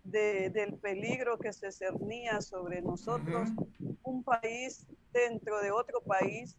del 0.02 0.74
peligro 0.82 1.38
que 1.38 1.52
se 1.52 1.70
cernía 1.70 2.40
sobre 2.40 2.82
nosotros, 2.82 3.50
un 4.02 4.24
país 4.24 4.84
dentro 5.12 5.60
de 5.60 5.70
otro 5.70 6.00
país, 6.00 6.58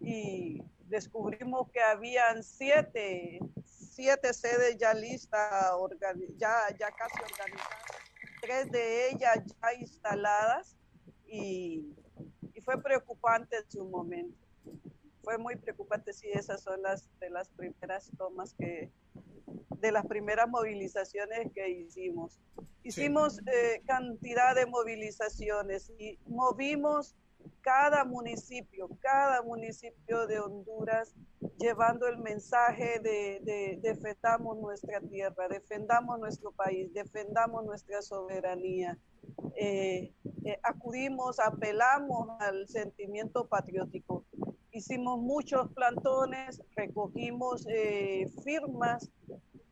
y 0.00 0.62
descubrimos 0.86 1.68
que 1.72 1.80
habían 1.80 2.44
siete, 2.44 3.40
siete 3.64 4.32
sedes 4.32 4.76
ya 4.78 4.94
listas, 4.94 5.74
ya, 6.36 6.68
ya 6.78 6.90
casi 6.92 7.20
organizadas, 7.20 7.82
tres 8.40 8.70
de 8.70 9.10
ellas 9.10 9.40
ya 9.60 9.74
instaladas 9.74 10.76
y, 11.32 11.96
fue 12.62 12.80
preocupante 12.80 13.56
en 13.56 13.68
su 13.68 13.84
momento. 13.84 14.38
Fue 15.22 15.36
muy 15.36 15.56
preocupante, 15.56 16.12
sí, 16.12 16.28
esas 16.32 16.62
son 16.62 16.80
las 16.82 17.08
de 17.18 17.28
las 17.28 17.48
primeras 17.48 18.10
tomas 18.16 18.54
que, 18.54 18.92
de 19.78 19.92
las 19.92 20.06
primeras 20.06 20.48
movilizaciones 20.48 21.50
que 21.52 21.68
hicimos. 21.70 22.38
Hicimos 22.84 23.40
eh, 23.46 23.82
cantidad 23.84 24.54
de 24.54 24.66
movilizaciones 24.66 25.90
y 25.98 26.18
movimos 26.26 27.16
cada 27.62 28.04
municipio, 28.04 28.88
cada 29.00 29.42
municipio 29.42 30.26
de 30.26 30.38
Honduras 30.38 31.14
llevando 31.58 32.06
el 32.06 32.18
mensaje 32.18 33.00
de, 33.00 33.40
de, 33.42 33.78
defendamos 33.82 34.58
nuestra 34.58 35.00
tierra, 35.00 35.48
defendamos 35.48 36.18
nuestro 36.18 36.52
país, 36.52 36.92
defendamos 36.92 37.64
nuestra 37.64 38.02
soberanía. 38.02 38.98
Eh, 39.56 40.12
eh, 40.44 40.58
acudimos, 40.62 41.38
apelamos 41.38 42.28
al 42.40 42.68
sentimiento 42.68 43.46
patriótico. 43.46 44.24
Hicimos 44.72 45.20
muchos 45.20 45.70
plantones, 45.72 46.62
recogimos 46.74 47.66
eh, 47.68 48.26
firmas 48.42 49.10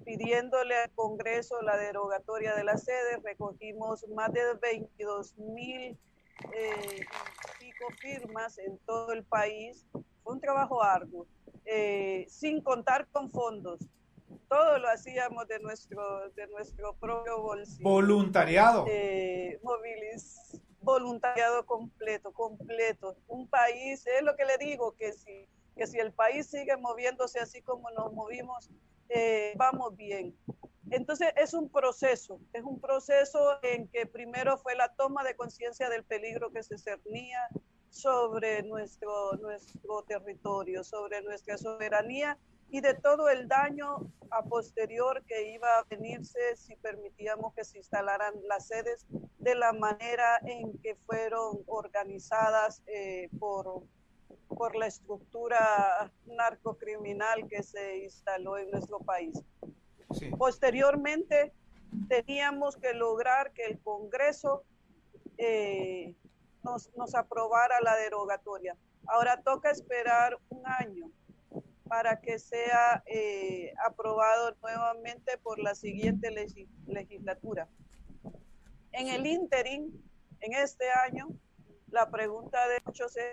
pidiéndole 0.05 0.77
al 0.77 0.91
Congreso 0.93 1.61
la 1.63 1.77
derogatoria 1.77 2.55
de 2.55 2.65
la 2.65 2.77
sede, 2.77 3.19
recogimos 3.23 4.07
más 4.15 4.33
de 4.33 4.41
22 4.61 5.39
mil 5.39 5.99
pico 7.59 7.87
firmas 8.01 8.59
en 8.59 8.79
todo 8.87 9.13
el 9.13 9.25
país. 9.25 9.87
Fue 10.23 10.35
un 10.35 10.41
trabajo 10.41 10.83
arduo, 10.83 11.27
sin 12.29 12.61
contar 12.63 13.07
con 13.09 13.31
fondos 13.31 13.81
todo 14.51 14.79
lo 14.79 14.89
hacíamos 14.91 15.47
de 15.47 15.61
nuestro, 15.61 16.29
de 16.31 16.47
nuestro 16.49 16.95
propio 16.95 17.41
bolsillo. 17.41 17.89
Voluntariado. 17.89 18.85
Eh, 18.89 19.61
voluntariado 20.81 21.65
completo, 21.65 22.33
completo. 22.33 23.17
Un 23.29 23.49
país, 23.49 24.05
es 24.07 24.23
lo 24.23 24.35
que 24.35 24.45
le 24.45 24.59
digo, 24.59 24.97
que 24.97 25.13
si, 25.13 25.49
que 25.77 25.87
si 25.87 25.99
el 26.01 26.13
país 26.13 26.51
sigue 26.51 26.77
moviéndose 26.77 27.39
así 27.39 27.63
como 27.63 27.91
nos 27.93 28.13
movimos, 28.13 28.69
eh, 29.09 29.53
vamos 29.57 29.97
bien. 29.97 30.37
Entonces 30.91 31.33
es 31.37 31.55
un 31.55 31.71
proceso, 31.71 32.41
es 32.53 32.65
un 32.65 32.81
proceso 32.81 33.63
en 33.63 33.87
que 33.87 34.07
primero 34.07 34.59
fue 34.59 34.75
la 34.75 34.93
toma 34.95 35.23
de 35.23 35.37
conciencia 35.37 35.89
del 35.89 36.03
peligro 36.03 36.51
que 36.51 36.65
se 36.65 36.77
cernía 36.77 37.39
sobre 37.91 38.65
nuestro, 38.65 39.33
nuestro 39.37 40.03
territorio, 40.09 40.83
sobre 40.83 41.23
nuestra 41.23 41.57
soberanía 41.57 42.37
y 42.71 42.81
de 42.81 42.95
todo 42.95 43.29
el 43.29 43.49
daño 43.49 44.11
a 44.31 44.43
posterior 44.43 45.25
que 45.27 45.53
iba 45.53 45.69
a 45.79 45.85
venirse 45.85 46.57
si 46.57 46.77
permitíamos 46.77 47.53
que 47.55 47.65
se 47.65 47.79
instalaran 47.79 48.35
las 48.49 48.69
sedes 48.69 49.07
de 49.39 49.55
la 49.57 49.73
manera 49.73 50.39
en 50.45 50.79
que 50.79 50.95
fueron 51.07 51.59
organizadas 51.67 52.83
eh, 52.87 53.29
por, 53.41 53.83
por 54.49 54.77
la 54.77 54.87
estructura 54.87 56.13
narcocriminal 56.27 57.49
que 57.49 57.63
se 57.63 58.05
instaló 58.05 58.57
en 58.57 58.71
nuestro 58.71 59.01
país. 59.01 59.43
Posteriormente, 60.39 61.53
teníamos 62.09 62.77
que 62.77 62.95
lograr 62.95 63.53
que 63.53 63.65
el 63.65 63.81
Congreso 63.81 64.63
eh, 65.39 66.15
nos, 66.63 66.95
nos 66.97 67.15
aprobara 67.17 67.81
la 67.81 67.97
derogatoria. 67.97 68.77
Ahora 69.07 69.43
toca 69.43 69.71
esperar 69.71 70.39
un 70.51 70.63
año 70.67 71.11
para 71.91 72.21
que 72.21 72.39
sea 72.39 73.03
eh, 73.05 73.75
aprobado 73.85 74.57
nuevamente 74.63 75.37
por 75.39 75.59
la 75.59 75.75
siguiente 75.75 76.31
legislatura. 76.87 77.69
En 78.93 79.09
el 79.09 79.27
interim, 79.27 79.91
en 80.39 80.53
este 80.53 80.85
año, 81.09 81.31
la 81.89 82.09
pregunta 82.09 82.69
de 82.69 82.79
muchos 82.85 83.17
es... 83.17 83.25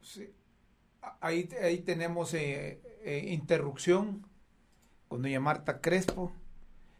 Sí. 0.00 0.34
Ahí, 1.20 1.46
ahí 1.62 1.80
tenemos 1.80 2.32
eh, 2.32 2.80
eh, 3.02 3.26
interrupción 3.28 4.26
con 5.08 5.20
doña 5.20 5.40
Marta 5.40 5.82
Crespo, 5.82 6.32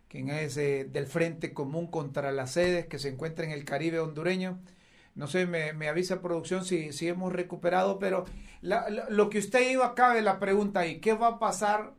quien 0.06 0.28
es 0.28 0.56
del 0.56 1.06
Frente 1.06 1.54
Común 1.54 1.86
contra 1.86 2.30
las 2.32 2.52
Sedes, 2.52 2.88
que 2.88 2.98
se 2.98 3.08
encuentra 3.08 3.46
en 3.46 3.52
el 3.52 3.64
Caribe 3.64 4.00
hondureño. 4.00 4.60
No 5.18 5.26
sé, 5.26 5.46
me, 5.46 5.72
me 5.72 5.88
avisa 5.88 6.22
producción 6.22 6.64
si, 6.64 6.92
si 6.92 7.08
hemos 7.08 7.32
recuperado, 7.32 7.98
pero 7.98 8.24
lo 8.60 9.28
que 9.30 9.38
usted 9.38 9.68
iba 9.68 9.84
acá 9.84 10.14
de 10.14 10.22
la 10.22 10.38
pregunta 10.38 10.78
ahí, 10.78 11.00
¿qué 11.00 11.12
va 11.12 11.26
a 11.26 11.38
pasar 11.40 11.94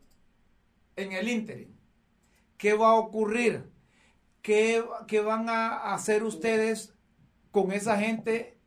en 0.96 1.12
el 1.12 1.28
ínterin? 1.28 1.78
¿Qué 2.58 2.76
va 2.76 2.92
a 2.92 2.96
ocurrir? 2.96 3.70
¿Qué, 4.42 4.82
¿Qué, 5.06 5.20
van 5.20 5.50
a 5.50 5.94
hacer 5.94 6.24
ustedes 6.24 6.96
con 7.52 7.74
esa 7.74 7.98
gente 7.98 8.58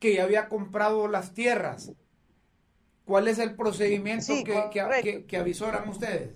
que 0.00 0.16
ya 0.16 0.24
había 0.24 0.48
comprado 0.48 1.06
las 1.06 1.32
tierras? 1.32 1.92
¿Cuál 3.04 3.28
es 3.28 3.38
el 3.38 3.54
procedimiento 3.54 4.32
que, 4.44 4.64
que, 4.72 5.26
que, 5.26 5.36
avisoran 5.36 5.88
ustedes? 5.88 6.34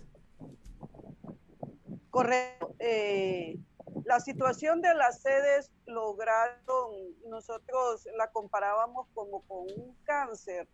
Correcto. 2.10 2.76
Eh, 2.78 3.58
la 4.06 4.20
situación 4.20 4.80
de 4.82 4.94
las 4.94 5.20
sedes 5.20 5.72
lograron, 5.86 6.92
nosotros 7.28 8.06
la 8.16 8.30
comparábamos 8.30 9.08
como 9.14 9.42
con 9.48 9.66
un 9.76 9.96
cáncer, 10.04 10.68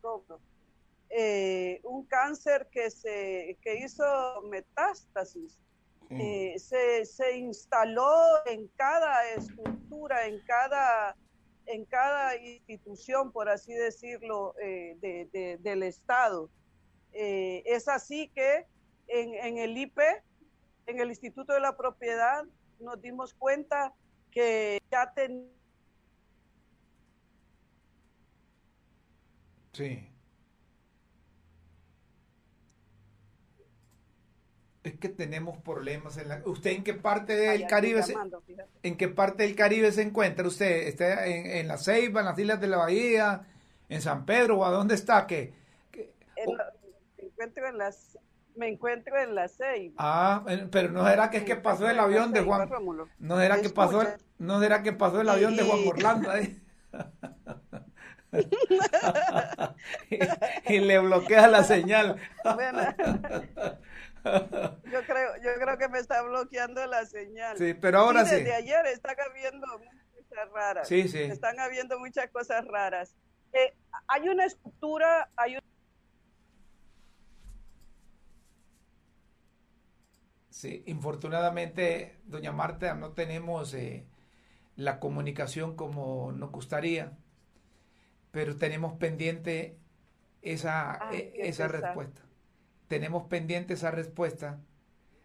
eh, 1.08 1.80
un 1.82 2.04
cáncer 2.04 2.68
que, 2.70 2.90
se, 2.90 3.56
que 3.62 3.76
hizo 3.76 4.04
metástasis. 4.50 5.58
Eh, 6.10 6.58
se, 6.58 7.06
se, 7.06 7.38
instaló 7.38 8.14
en 8.44 8.68
cada 8.76 9.26
estructura, 9.30 10.26
en 10.26 10.38
cada, 10.40 11.16
en 11.64 11.86
cada 11.86 12.36
institución, 12.36 13.32
por 13.32 13.48
así 13.48 13.72
decirlo, 13.72 14.54
eh, 14.60 14.98
de, 15.00 15.58
del 15.58 15.84
Estado. 15.84 16.50
es 17.12 17.88
así 17.88 18.28
que 18.34 18.66
en, 19.06 19.32
en 19.36 19.56
el 19.56 19.78
IPE, 19.78 20.22
en 20.84 21.00
el 21.00 21.08
Instituto 21.08 21.54
de 21.54 21.60
la 21.60 21.78
Propiedad, 21.78 22.44
nos 22.82 23.00
dimos 23.00 23.34
cuenta 23.34 23.94
que 24.30 24.82
ya 24.90 25.12
ten... 25.14 25.50
Sí. 29.72 30.08
Es 34.82 34.98
que 34.98 35.08
tenemos 35.08 35.58
problemas 35.58 36.16
en 36.18 36.28
la... 36.28 36.42
¿Usted 36.44 36.72
en 36.72 36.84
qué 36.84 36.94
parte 36.94 37.36
del 37.36 37.66
Caribe 37.66 38.02
se... 38.02 38.14
en 38.82 38.96
qué 38.96 39.08
parte 39.08 39.44
del 39.44 39.54
Caribe 39.54 39.92
se 39.92 40.02
encuentra 40.02 40.46
usted? 40.46 40.88
¿Está 40.88 41.26
en, 41.26 41.68
la 41.68 41.78
Ceiba, 41.78 42.20
en 42.20 42.26
las 42.26 42.38
Islas 42.38 42.60
de 42.60 42.66
la 42.66 42.78
Bahía, 42.78 43.46
en 43.88 44.02
San 44.02 44.26
Pedro 44.26 44.58
o 44.58 44.64
a 44.64 44.70
dónde 44.70 44.94
está? 44.96 45.26
que 45.26 45.52
Me 47.16 47.24
encuentro 47.26 47.68
en 47.68 47.78
las 47.78 48.18
me 48.56 48.68
encuentro 48.68 49.18
en 49.18 49.34
la 49.34 49.48
seis. 49.48 49.92
Ah, 49.98 50.44
pero 50.70 50.90
no 50.90 51.08
era 51.08 51.30
que 51.30 51.38
es 51.38 51.44
que 51.44 51.56
pasó 51.56 51.88
el 51.88 51.98
avión 51.98 52.32
de 52.32 52.42
Juan. 52.42 52.68
No 53.18 53.40
era 53.40 53.60
que 53.60 53.70
pasó, 53.70 54.02
no 54.38 54.62
era 54.62 54.82
que 54.82 54.92
pasó 54.92 55.20
el 55.20 55.28
avión 55.28 55.56
de 55.56 55.64
Juan 55.64 55.80
Orlando 55.86 56.30
ahí. 56.30 56.62
y, 60.68 60.78
le 60.78 60.98
bloquea 60.98 61.48
la 61.48 61.64
señal. 61.64 62.16
yo 64.84 65.02
creo, 65.06 65.36
yo 65.42 65.50
creo 65.60 65.78
que 65.78 65.88
me 65.88 65.98
está 65.98 66.22
bloqueando 66.22 66.86
la 66.86 67.04
señal. 67.04 67.58
Sí, 67.58 67.74
pero 67.74 68.00
ahora 68.00 68.24
sí. 68.24 68.36
Desde 68.36 68.54
ayer 68.54 68.86
están 68.86 69.16
habiendo 69.28 69.66
muchas 69.78 70.28
cosas 70.28 70.52
raras. 70.52 70.88
Sí, 70.88 71.08
sí. 71.08 71.22
Están 71.22 71.60
habiendo 71.60 71.98
muchas 71.98 72.30
cosas 72.30 72.64
raras. 72.66 73.14
Eh, 73.52 73.74
hay 74.08 74.28
una 74.28 74.46
estructura, 74.46 75.28
hay 75.36 75.52
una 75.52 75.71
Sí, 80.62 80.84
infortunadamente, 80.86 82.20
doña 82.22 82.52
Marta, 82.52 82.94
no 82.94 83.14
tenemos 83.14 83.74
eh, 83.74 84.06
la 84.76 85.00
comunicación 85.00 85.74
como 85.74 86.30
nos 86.30 86.52
gustaría, 86.52 87.18
pero 88.30 88.56
tenemos 88.56 88.92
pendiente 88.92 89.76
esa, 90.40 90.92
ah, 90.92 91.10
e, 91.12 91.32
esa 91.48 91.66
respuesta. 91.66 92.22
Tenemos 92.86 93.24
pendiente 93.24 93.74
esa 93.74 93.90
respuesta 93.90 94.60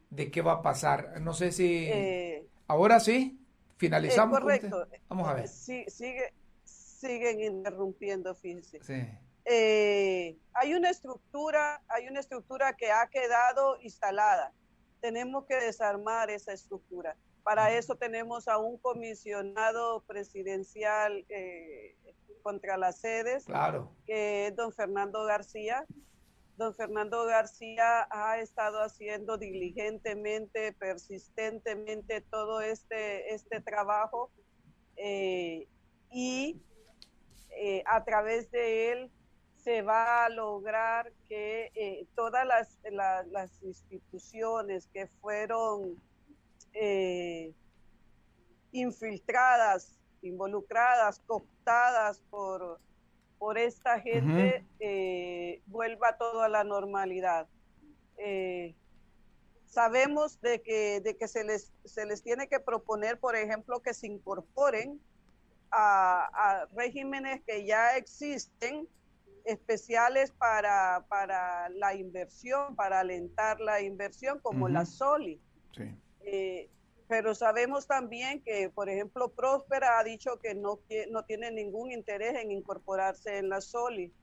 de 0.09 0.31
qué 0.31 0.41
va 0.41 0.53
a 0.53 0.61
pasar. 0.63 1.21
No 1.21 1.35
sé 1.35 1.51
si... 1.51 1.85
Eh, 1.85 2.47
ahora 2.65 2.99
sí, 2.99 3.39
finalizamos. 3.75 4.39
correcto. 4.39 4.87
Vamos 5.07 5.27
a 5.27 5.35
ver. 5.35 5.47
Sí, 5.47 5.85
sigue, 5.87 6.33
siguen 6.63 7.41
interrumpiendo, 7.41 8.33
fíjense. 8.33 8.79
Sí. 8.81 9.07
Eh, 9.45 10.35
hay 10.53 10.73
una 10.73 10.89
estructura, 10.89 11.83
hay 11.89 12.07
una 12.07 12.21
estructura 12.21 12.75
que 12.75 12.91
ha 12.91 13.07
quedado 13.11 13.79
instalada 13.81 14.51
tenemos 15.01 15.45
que 15.45 15.55
desarmar 15.55 16.29
esa 16.29 16.53
estructura. 16.53 17.15
Para 17.43 17.71
eso 17.71 17.95
tenemos 17.95 18.47
a 18.47 18.57
un 18.57 18.77
comisionado 18.77 20.01
presidencial 20.01 21.25
eh, 21.29 21.95
contra 22.43 22.77
las 22.77 22.99
sedes, 22.99 23.45
claro. 23.45 23.91
que 24.05 24.47
es 24.47 24.55
don 24.55 24.73
Fernando 24.73 25.23
García. 25.25 25.85
Don 26.57 26.73
Fernando 26.73 27.23
García 27.25 28.07
ha 28.09 28.39
estado 28.39 28.81
haciendo 28.81 29.37
diligentemente, 29.37 30.73
persistentemente 30.73 32.21
todo 32.21 32.61
este, 32.61 33.33
este 33.33 33.61
trabajo 33.61 34.31
eh, 34.95 35.67
y 36.09 36.59
eh, 37.51 37.83
a 37.85 38.03
través 38.03 38.49
de 38.51 38.91
él 38.91 39.11
se 39.67 39.81
va 39.81 40.23
a 40.23 40.29
lograr 40.29 41.11
que 41.27 41.73
eh, 41.75 42.07
todas 42.15 42.47
las, 42.47 42.79
las, 42.89 43.61
instituciones 43.63 44.87
que 44.93 45.07
fueron 45.19 46.01
eh, 46.71 47.51
infiltradas, 48.71 49.99
involucradas, 50.21 51.19
cooptadas 51.27 52.21
por, 52.29 52.79
por 53.37 53.57
esta 53.57 53.99
gente, 53.99 54.63
eh, 54.79 55.61
vuelva 55.65 56.15
todo 56.17 56.43
a 56.43 56.47
la 56.47 56.63
normalidad. 56.63 57.45
sabemos 59.65 60.39
de 60.39 60.61
que, 60.61 61.01
de 61.01 61.17
que 61.17 61.27
se, 61.27 61.43
les, 61.43 61.73
se 61.83 62.05
les 62.05 62.23
tiene 62.23 62.47
que 62.47 62.61
proponer, 62.61 63.19
por 63.19 63.35
ejemplo, 63.35 63.81
que 63.81 63.93
se 63.93 64.07
incorporen 64.07 65.01
a, 65.71 66.29
a 66.31 66.65
regímenes 66.67 67.41
que 67.43 67.65
ya 67.65 67.97
existen 67.97 68.87
especiales 69.47 70.31
para, 70.31 71.05
para 71.07 71.69
la 71.69 71.95
inversión, 71.95 72.75
para 72.75 72.99
alentar 72.99 73.59
la 73.59 73.81
inversión, 73.81 74.39
como 74.39 74.67
la 74.67 74.85
SOLI. 74.85 75.41
Eh, 76.21 76.69
pero 77.07 77.33
sabemos 77.33 77.87
también 77.87 78.41
que, 78.43 78.69
por 78.69 78.89
ejemplo, 78.89 79.29
Próspera 79.29 79.97
ha 79.97 80.03
dicho 80.03 80.37
que 80.39 80.53
no, 80.53 80.81
no 81.09 81.23
tiene 81.23 81.51
ningún 81.51 81.91
interés 81.91 82.35
en 82.35 82.51
incorporarse 82.51 83.37
en 83.37 83.47
la 83.47 83.61
SOLI. 83.61 84.13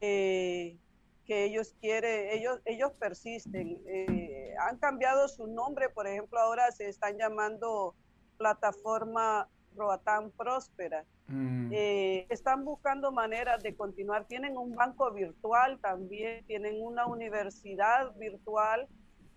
Eh, 0.00 0.78
que 1.26 1.44
ellos 1.44 1.74
quieren, 1.82 2.30
ellos, 2.30 2.60
ellos 2.64 2.92
persisten. 2.98 3.78
Eh, 3.86 4.54
han 4.58 4.78
cambiado 4.78 5.28
su 5.28 5.46
nombre, 5.46 5.90
por 5.90 6.06
ejemplo, 6.06 6.40
ahora 6.40 6.72
se 6.72 6.88
están 6.88 7.18
llamando 7.18 7.94
plataforma 8.38 9.46
Roatán 9.76 10.30
Próspera. 10.30 11.04
Mm. 11.26 11.70
Eh, 11.72 12.26
están 12.30 12.64
buscando 12.64 13.12
maneras 13.12 13.62
de 13.62 13.74
continuar. 13.74 14.26
Tienen 14.26 14.56
un 14.56 14.74
banco 14.74 15.12
virtual 15.12 15.78
también, 15.80 16.44
tienen 16.46 16.80
una 16.80 17.06
universidad 17.06 18.14
virtual 18.16 18.88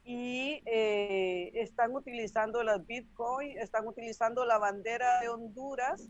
y 0.04 0.62
eh, 0.66 1.52
están 1.56 1.96
utilizando 1.96 2.64
las 2.64 2.86
Bitcoin, 2.86 3.58
están 3.60 3.88
utilizando 3.88 4.46
la 4.46 4.58
bandera 4.58 5.22
de 5.22 5.30
Honduras 5.30 6.10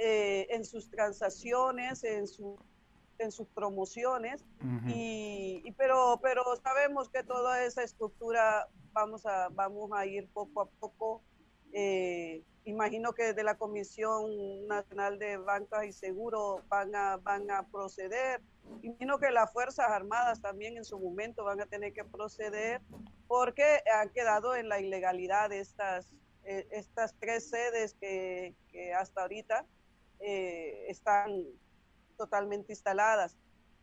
en 0.00 0.64
sus 0.64 0.88
transacciones, 0.90 2.04
en 2.04 2.28
su 2.28 2.56
en 3.18 3.32
sus 3.32 3.48
promociones, 3.48 4.44
y, 4.86 5.72
pero, 5.76 6.20
pero 6.22 6.44
sabemos 6.62 7.08
que 7.08 7.22
toda 7.22 7.64
esa 7.64 7.82
estructura 7.82 8.68
vamos 8.92 9.26
a, 9.26 9.48
vamos 9.50 9.90
a 9.92 10.06
ir 10.06 10.28
poco 10.28 10.62
a 10.62 10.66
poco. 10.66 11.22
Eh, 11.72 12.42
imagino 12.68 13.12
que 13.12 13.24
desde 13.24 13.42
la 13.42 13.56
Comisión 13.56 14.66
Nacional 14.66 15.18
de 15.18 15.38
Bancas 15.38 15.86
y 15.86 15.92
Seguros 15.92 16.62
van 16.68 16.94
a, 16.94 17.66
proceder. 17.72 18.42
Imagino 18.82 19.18
que 19.18 19.30
las 19.30 19.52
Fuerzas 19.52 19.88
Armadas 19.88 20.42
también 20.42 20.76
en 20.76 20.84
su 20.84 20.98
momento 20.98 21.44
van 21.44 21.60
a 21.60 21.66
tener 21.66 21.92
que 21.92 22.04
proceder 22.04 22.82
porque 23.26 23.82
han 23.94 24.10
quedado 24.10 24.54
en 24.54 24.68
la 24.68 24.80
ilegalidad 24.80 25.50
estas, 25.52 26.12
eh, 26.44 26.66
estas 26.70 27.14
tres 27.18 27.48
sedes 27.48 27.94
que, 27.94 28.54
hasta 28.94 29.22
ahorita 29.22 29.64
eh, 30.20 30.86
están 30.88 31.44
totalmente 32.16 32.72
instaladas. 32.72 33.36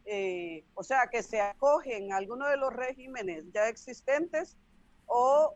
Eh, 0.06 0.64
o 0.76 0.84
sea, 0.84 1.08
que 1.12 1.24
se 1.24 1.42
acogen 1.42 2.14
a 2.14 2.18
alguno 2.18 2.48
de 2.48 2.58
los 2.58 2.72
regímenes 2.72 3.52
ya 3.52 3.68
existentes 3.68 4.56
o, 5.08 5.56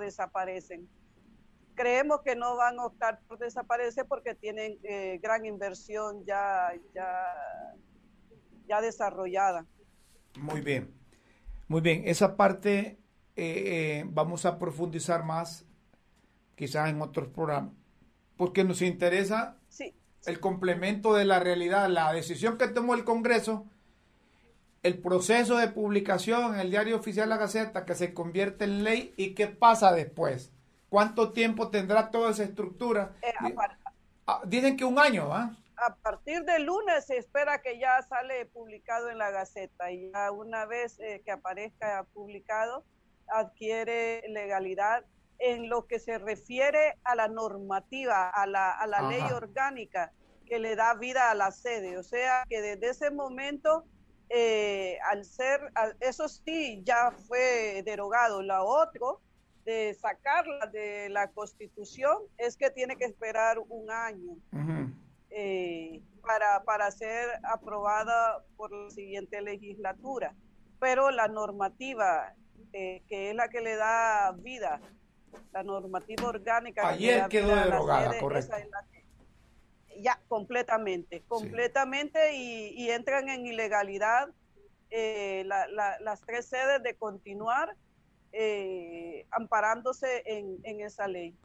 desaparecen. 0.00 0.88
Creemos 1.74 2.20
que 2.22 2.36
no 2.36 2.56
van 2.56 2.78
a 2.78 2.86
optar 2.86 3.20
por 3.26 3.38
desaparecer 3.38 4.06
porque 4.06 4.34
tienen 4.34 4.78
eh, 4.82 5.18
gran 5.22 5.46
inversión 5.46 6.24
ya, 6.24 6.72
ya, 6.94 7.08
ya 8.68 8.80
desarrollada. 8.80 9.66
Muy 10.38 10.60
bien, 10.60 10.94
muy 11.68 11.80
bien. 11.80 12.02
Esa 12.06 12.36
parte 12.36 12.98
eh, 13.36 14.04
vamos 14.08 14.46
a 14.46 14.58
profundizar 14.58 15.24
más 15.24 15.66
quizás 16.54 16.90
en 16.90 17.00
otros 17.00 17.28
programas, 17.28 17.72
porque 18.36 18.64
nos 18.64 18.82
interesa 18.82 19.56
sí 19.68 19.94
el 20.26 20.40
complemento 20.40 21.14
de 21.14 21.24
la 21.24 21.40
realidad, 21.40 21.88
la 21.88 22.12
decisión 22.12 22.58
que 22.58 22.68
tomó 22.68 22.94
el 22.94 23.04
Congreso, 23.04 23.66
el 24.82 24.98
proceso 24.98 25.56
de 25.56 25.68
publicación 25.68 26.54
en 26.54 26.60
el 26.60 26.70
diario 26.70 26.96
oficial 26.96 27.28
La 27.28 27.36
Gaceta 27.36 27.84
que 27.84 27.94
se 27.94 28.14
convierte 28.14 28.64
en 28.64 28.84
ley 28.84 29.14
y 29.16 29.34
qué 29.34 29.46
pasa 29.46 29.92
después. 29.92 30.52
¿Cuánto 30.90 31.32
tiempo 31.32 31.70
tendrá 31.70 32.10
toda 32.10 32.32
esa 32.32 32.42
estructura? 32.42 33.12
Eh, 33.22 33.32
ah, 34.26 34.42
dicen 34.44 34.76
que 34.76 34.84
un 34.84 34.98
año, 34.98 35.32
¿ah? 35.32 35.56
A 35.76 35.94
partir 35.94 36.44
del 36.44 36.64
lunes 36.64 37.06
se 37.06 37.16
espera 37.16 37.62
que 37.62 37.78
ya 37.78 38.02
sale 38.02 38.44
publicado 38.46 39.08
en 39.08 39.16
la 39.16 39.30
Gaceta 39.30 39.90
y 39.90 40.10
ya 40.10 40.30
una 40.30 40.66
vez 40.66 40.98
eh, 41.00 41.22
que 41.24 41.30
aparezca 41.30 42.04
publicado 42.12 42.84
adquiere 43.28 44.22
legalidad 44.28 45.04
en 45.38 45.70
lo 45.70 45.86
que 45.86 45.98
se 45.98 46.18
refiere 46.18 46.98
a 47.04 47.14
la 47.14 47.28
normativa, 47.28 48.28
a 48.28 48.46
la, 48.46 48.72
a 48.72 48.86
la 48.86 49.02
ley 49.02 49.22
orgánica 49.32 50.12
que 50.46 50.58
le 50.58 50.76
da 50.76 50.94
vida 50.94 51.30
a 51.30 51.34
la 51.34 51.50
sede. 51.52 51.96
O 51.96 52.02
sea 52.02 52.44
que 52.48 52.60
desde 52.60 52.90
ese 52.90 53.10
momento, 53.10 53.84
eh, 54.28 54.98
al 55.10 55.24
ser, 55.24 55.60
eso 56.00 56.28
sí, 56.28 56.82
ya 56.84 57.12
fue 57.12 57.82
derogado. 57.84 58.42
La 58.42 58.64
otro, 58.64 59.20
de 59.64 59.94
sacarla 59.94 60.66
de 60.66 61.08
la 61.10 61.28
constitución, 61.28 62.16
es 62.38 62.56
que 62.56 62.70
tiene 62.70 62.96
que 62.96 63.04
esperar 63.04 63.58
un 63.58 63.90
año. 63.90 64.36
Eh, 65.32 66.02
para, 66.22 66.64
para 66.64 66.90
ser 66.90 67.28
aprobada 67.44 68.44
por 68.56 68.72
la 68.72 68.90
siguiente 68.90 69.40
legislatura. 69.40 70.34
Pero 70.80 71.10
la 71.10 71.28
normativa, 71.28 72.34
eh, 72.72 73.02
que 73.08 73.30
es 73.30 73.36
la 73.36 73.48
que 73.48 73.60
le 73.60 73.76
da 73.76 74.32
vida 74.32 74.80
la 75.52 75.62
normativa 75.62 76.28
orgánica. 76.28 76.88
Ayer 76.88 77.28
quedó 77.28 77.54
derogada, 77.54 78.18
correcto. 78.18 78.56
ya, 80.00 80.20
completamente, 80.28 81.22
completamente 81.28 82.34
y, 82.34 82.90
entran 82.90 83.28
en 83.28 83.46
ilegalidad 83.46 84.28
eh, 84.90 85.44
las 85.44 86.20
tres 86.22 86.46
sedes 86.46 86.82
de 86.82 86.96
continuar 86.96 87.76
eh, 88.32 89.26
amparándose 89.30 90.22
en, 90.26 90.58
en 90.64 90.80
esa 90.80 91.08
ley. 91.08 91.36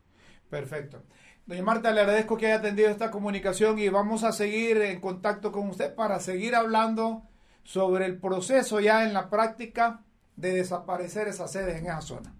Perfecto. 0.50 1.04
Doña 1.46 1.64
Marta, 1.64 1.92
le 1.92 2.02
agradezco 2.02 2.38
que 2.38 2.48
haya 2.48 2.56
atendido 2.56 2.90
esta 2.90 3.12
comunicación 3.12 3.78
y 3.78 3.90
vamos 3.90 4.24
a 4.24 4.32
seguir 4.32 4.78
en 4.82 5.00
contacto 5.00 5.52
con 5.52 5.70
usted 5.70 5.94
para 5.94 6.20
seguir 6.20 6.56
hablando 6.56 7.24
sobre 7.64 8.06
el 8.06 8.20
proceso 8.20 8.80
ya 8.80 9.04
en 9.04 9.14
la 9.14 9.30
práctica 9.30 10.04
de 10.36 10.54
desaparecer 10.54 11.28
esas 11.28 11.52
sedes 11.52 11.78
en 11.78 11.86
esa 11.86 12.02
zona. 12.02 12.34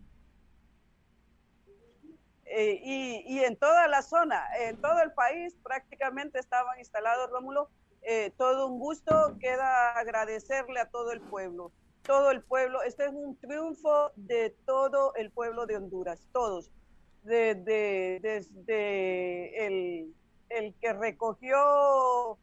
Eh, 2.46 2.80
y, 2.84 3.40
en 3.44 3.58
toda 3.58 3.88
la 3.90 4.02
zona, 4.02 4.42
en 4.62 4.80
todo 4.80 5.02
el 5.02 5.12
país 5.12 5.58
prácticamente 5.62 6.40
estaban 6.40 6.80
instalados, 6.80 7.30
Rómulo. 7.30 7.70
Eh, 8.02 8.32
todo 8.38 8.68
un 8.68 8.80
gusto, 8.80 9.36
queda 9.40 9.92
agradecerle 9.98 10.80
a 10.80 10.86
todo 10.90 11.12
el 11.12 11.20
pueblo, 11.20 11.74
todo 12.06 12.32
el 12.32 12.42
pueblo. 12.44 12.82
Este 12.84 13.06
es 13.06 13.12
un 13.14 13.36
triunfo 13.38 14.12
de 14.16 14.56
todo 14.66 15.14
el 15.16 15.32
pueblo 15.32 15.66
de 15.66 15.78
Honduras, 15.78 16.28
todos. 16.32 16.72
Desde, 17.24 18.20
desde 18.22 19.66
el, 19.66 20.14
el 20.50 20.76
que 20.76 20.94
recogió 20.94 22.38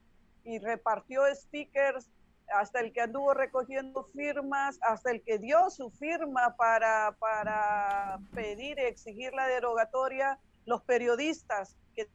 y 0.44 0.58
repartió 0.58 1.22
stickers 1.34 2.10
hasta 2.52 2.80
el 2.80 2.92
que 2.92 3.00
anduvo 3.00 3.32
recogiendo 3.32 4.04
firmas, 4.14 4.78
hasta 4.82 5.10
el 5.10 5.22
que 5.22 5.38
dio 5.38 5.70
su 5.70 5.90
firma 5.90 6.54
para, 6.56 7.16
para 7.18 8.18
pedir 8.34 8.78
y 8.78 8.82
exigir 8.82 9.32
la 9.32 9.46
derogatoria, 9.46 10.38
los 10.66 10.82
periodistas 10.82 11.76
que 11.94 12.08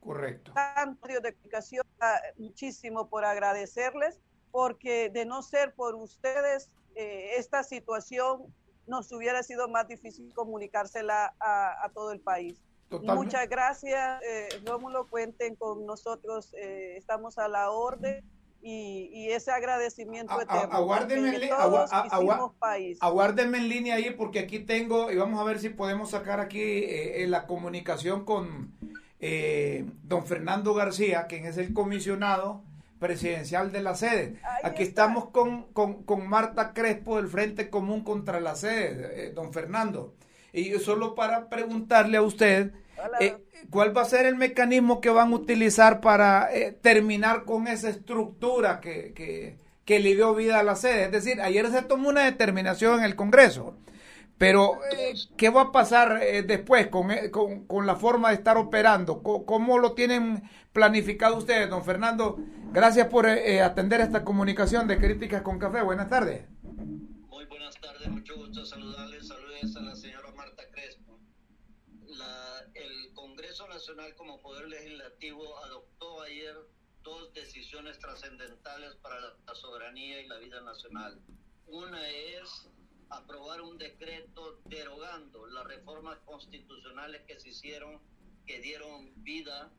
Correcto. 0.00 0.52
de 0.54 1.28
explicación, 1.28 1.84
ah, 2.00 2.20
muchísimo 2.38 3.08
por 3.08 3.24
agradecerles, 3.24 4.20
porque 4.56 5.10
de 5.10 5.26
no 5.26 5.42
ser 5.42 5.74
por 5.74 5.94
ustedes, 5.96 6.70
eh, 6.94 7.32
esta 7.36 7.62
situación 7.62 8.54
nos 8.86 9.12
hubiera 9.12 9.42
sido 9.42 9.68
más 9.68 9.86
difícil 9.86 10.32
comunicársela 10.32 11.34
a 11.38 11.90
todo 11.92 12.12
el 12.12 12.20
país. 12.20 12.58
Muchas 12.90 13.48
gracias, 13.48 14.22
eh, 14.22 14.48
Rómulo. 14.64 15.08
Cuenten 15.08 15.56
con 15.56 15.84
nosotros, 15.84 16.54
eh, 16.54 16.94
estamos 16.96 17.38
a 17.38 17.48
la 17.48 17.70
orden. 17.70 18.24
Y, 18.62 19.28
ese 19.30 19.52
agradecimiento 19.52 20.40
eterno. 20.40 20.72
Aguárdenme, 20.72 21.28
en 23.58 23.68
línea 23.68 23.94
ahí 23.94 24.10
porque 24.10 24.40
aquí 24.40 24.58
tengo, 24.58 25.12
y 25.12 25.16
vamos 25.16 25.38
a 25.38 25.44
ver 25.44 25.60
si 25.60 25.68
podemos 25.68 26.10
sacar 26.10 26.40
aquí 26.40 26.60
eh, 26.62 27.26
la 27.28 27.46
comunicación 27.46 28.24
con 28.24 28.72
don 30.02 30.26
Fernando 30.26 30.74
García, 30.74 31.26
quien 31.28 31.44
es 31.44 31.58
el 31.58 31.74
comisionado 31.74 32.62
presidencial 32.98 33.72
de 33.72 33.82
la 33.82 33.94
sede. 33.94 34.36
aquí 34.62 34.82
estamos 34.82 35.30
con, 35.30 35.64
con, 35.72 36.02
con, 36.04 36.28
Marta 36.28 36.72
Crespo 36.72 37.16
del 37.16 37.28
Frente 37.28 37.70
Común 37.70 38.02
contra 38.02 38.40
la 38.40 38.56
sede, 38.56 39.32
don 39.32 39.52
Fernando. 39.52 40.14
Y 40.52 40.70
solo 40.78 41.14
para 41.14 41.48
preguntarle 41.50 42.16
a 42.16 42.22
usted, 42.22 42.72
eh, 43.20 43.36
¿cuál 43.70 43.96
va 43.96 44.02
a 44.02 44.06
ser 44.06 44.26
el 44.26 44.36
mecanismo 44.36 45.00
que 45.00 45.10
van 45.10 45.32
a 45.32 45.36
utilizar 45.36 46.00
para 46.00 46.48
eh, 46.54 46.72
terminar 46.80 47.44
con 47.44 47.68
esa 47.68 47.90
estructura 47.90 48.80
que, 48.80 49.12
que, 49.84 49.98
le 50.00 50.14
dio 50.14 50.34
vida 50.34 50.58
a 50.58 50.62
la 50.62 50.76
sede? 50.76 51.04
Es 51.04 51.12
decir, 51.12 51.40
ayer 51.40 51.70
se 51.70 51.82
tomó 51.82 52.08
una 52.08 52.24
determinación 52.24 53.00
en 53.00 53.04
el 53.04 53.16
Congreso, 53.16 53.76
pero 54.38 54.78
eh, 54.92 55.14
¿qué 55.36 55.50
va 55.50 55.62
a 55.62 55.72
pasar 55.72 56.20
después 56.44 56.88
con, 56.88 57.10
con, 57.30 57.66
con, 57.66 57.86
la 57.86 57.96
forma 57.96 58.28
de 58.28 58.34
estar 58.34 58.56
operando? 58.58 59.22
¿Cómo, 59.22 59.78
lo 59.78 59.92
tienen 59.94 60.42
planificado 60.72 61.36
ustedes, 61.36 61.70
don 61.70 61.84
Fernando? 61.84 62.38
Gracias 62.72 63.08
por 63.08 63.26
atender 63.26 64.00
esta 64.00 64.24
comunicación 64.24 64.86
de 64.88 64.98
Críticas 64.98 65.42
con 65.42 65.58
Café. 65.58 65.82
Buenas 65.82 66.10
tardes. 66.10 66.46
Muy 66.62 67.46
buenas 67.46 67.76
tardes, 67.80 68.08
mucho 68.08 68.36
gusto 68.36 68.64
saludarles. 68.66 69.26
Saludos 69.26 69.76
a 69.76 69.80
la 69.80 69.96
señora 69.96 70.30
Marta 70.36 70.62
Crespo. 70.70 71.18
el 72.74 73.14
Congreso 73.14 73.66
Nacional 73.68 74.14
como 74.16 74.40
Poder 74.42 74.68
Legislativo 74.68 75.58
adoptó 75.64 76.20
ayer 76.22 76.54
dos 77.02 77.32
decisiones 77.32 77.98
trascendentales 77.98 78.96
para 78.96 79.16
la 79.20 79.54
soberanía 79.54 80.20
y 80.20 80.26
la 80.26 80.38
vida 80.38 80.60
nacional. 80.60 81.20
Una 81.66 82.08
es 82.08 82.68
aprobar 83.10 83.60
un 83.60 83.78
decreto 83.78 84.60
derogando 84.64 85.46
las 85.46 85.64
reformas 85.64 86.18
constitucionales 86.24 87.22
que 87.26 87.38
se 87.38 87.50
hicieron, 87.50 88.00
que 88.46 88.60
dieron 88.60 89.12
vida 89.22 89.70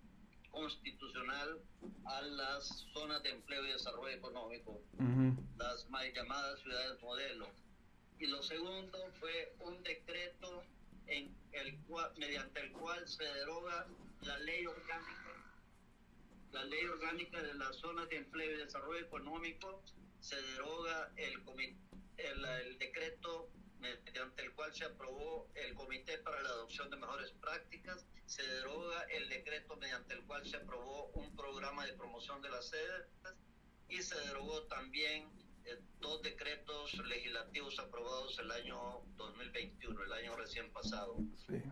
constitucional 0.51 1.59
a 2.05 2.21
las 2.21 2.67
zonas 2.93 3.21
de 3.23 3.30
empleo 3.30 3.65
y 3.65 3.71
desarrollo 3.71 4.15
económico, 4.15 4.82
las 5.57 5.89
mal 5.89 6.11
llamadas 6.13 6.59
ciudades 6.61 7.01
modelo. 7.01 7.47
Y 8.19 8.28
lo 8.28 8.41
segundo 8.41 8.97
fue 9.19 9.55
un 9.59 9.84
decreto 9.84 10.63
en 11.07 11.36
el 11.51 11.78
cual, 11.84 12.11
mediante 12.17 12.59
el 12.61 12.71
cual 12.71 13.07
se 13.07 13.23
deroga 13.23 13.88
la 14.21 14.38
ley 14.39 14.65
orgánica, 14.65 15.28
la 16.51 16.63
ley 16.65 16.86
orgánica 16.86 17.41
de 17.41 17.53
las 17.53 17.75
zonas 17.75 18.09
de 18.09 18.17
empleo 18.17 18.51
y 18.51 18.57
desarrollo 18.57 19.05
económico, 19.05 19.84
se 20.19 20.41
deroga 20.41 21.11
el, 21.17 21.39
el, 22.18 22.45
el 22.45 22.78
decreto 22.78 23.49
mediante 23.80 24.41
el 24.43 24.53
cual 24.53 24.74
se 24.74 24.86
aprobó 24.86 25.49
el 25.55 25.74
Comité 25.76 26.18
para 26.20 26.41
la 26.41 26.49
Adopción 26.49 26.89
de 26.89 26.97
Mejores 26.97 27.32
Prácticas, 27.34 28.05
se 28.26 28.43
deroga 28.43 29.03
el 29.03 29.30
decreto 29.30 29.76
mediante 29.78 30.13
el 30.15 30.24
cual 30.26 30.45
se 30.45 30.57
aprobó 30.57 31.07
un 31.13 31.36
programa 31.36 31.86
de 31.86 31.93
promoción 31.93 32.41
de 32.41 32.49
las 32.49 32.70
sedes 32.70 33.07
y 33.88 34.01
se 34.01 34.20
derogó 34.20 34.63
también 34.63 35.30
eh, 35.65 35.80
dos 35.99 36.22
decretos 36.22 36.93
legislativos 37.05 37.80
aprobados 37.80 38.38
el 38.39 38.51
año 38.51 39.01
2021, 39.15 40.03
el 40.03 40.13
año 40.13 40.36
recién 40.36 40.72
pasado, 40.72 41.18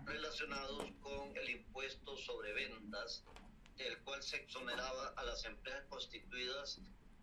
relacionados 0.06 0.92
con 1.02 1.36
el 1.36 1.50
impuesto 1.50 2.16
sobre 2.18 2.54
ventas, 2.54 3.24
del 3.78 3.98
cual 4.04 4.24
se 4.24 4.38
exoneraba 4.38 5.10
a 5.18 5.24
las 5.24 5.44
empresas 5.44 5.84
constituidas 5.90 6.80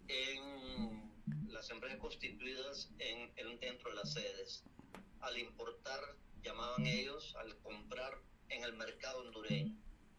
en 0.08 1.11
las 1.52 1.70
empresas 1.70 1.98
constituidas 1.98 2.90
en, 2.98 3.30
en, 3.36 3.60
dentro 3.60 3.90
de 3.90 3.96
las 3.96 4.12
sedes. 4.12 4.64
Al 5.20 5.38
importar, 5.38 6.00
llamaban 6.42 6.86
ellos, 6.86 7.34
al 7.36 7.56
comprar 7.58 8.18
en 8.48 8.64
el 8.64 8.72
mercado 8.74 9.20
hondureño, 9.20 9.76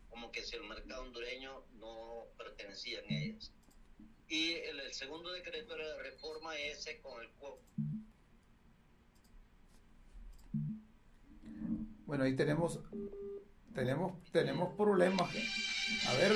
como 0.09 0.31
que 0.31 0.43
si 0.43 0.55
el 0.55 0.63
mercado 0.63 1.03
hondureño 1.03 1.63
no 1.73 2.25
pertenecía 2.37 2.99
a 2.99 3.03
ellas. 3.09 3.51
Y 4.29 4.53
el, 4.53 4.79
el 4.79 4.93
segundo 4.93 5.31
decreto 5.31 5.75
era 5.75 5.87
de 5.87 6.03
reforma 6.03 6.57
ese 6.57 6.99
con 7.01 7.21
el 7.21 7.29
cual... 7.31 7.53
Bueno, 12.05 12.25
ahí 12.25 12.35
tenemos 12.35 12.79
tenemos 13.73 14.21
tenemos 14.31 14.75
problemas. 14.75 15.29
A 16.07 16.13
ver, 16.13 16.33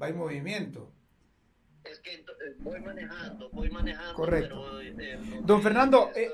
va 0.00 0.08
en 0.08 0.16
movimiento. 0.16 0.92
Es 1.84 2.00
que 2.00 2.14
eh, 2.14 2.24
voy 2.60 2.80
manejando, 2.80 3.50
voy 3.50 3.70
manejando. 3.70 4.14
Correcto. 4.14 4.64
Pero, 4.78 4.80
eh, 4.80 5.18
Don 5.44 5.62
Fernando, 5.62 6.10
eh, 6.14 6.30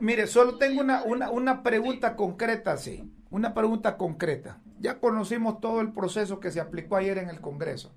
mire, 0.00 0.26
solo 0.26 0.56
tengo 0.56 0.80
una, 0.80 1.02
una, 1.02 1.30
una 1.30 1.62
pregunta 1.62 2.16
concreta, 2.16 2.76
sí. 2.76 3.12
Una 3.30 3.52
pregunta 3.52 3.96
concreta. 3.96 4.60
Ya 4.78 4.98
conocimos 4.98 5.60
todo 5.60 5.80
el 5.80 5.92
proceso 5.92 6.40
que 6.40 6.50
se 6.50 6.60
aplicó 6.60 6.96
ayer 6.96 7.18
en 7.18 7.28
el 7.28 7.40
Congreso, 7.40 7.94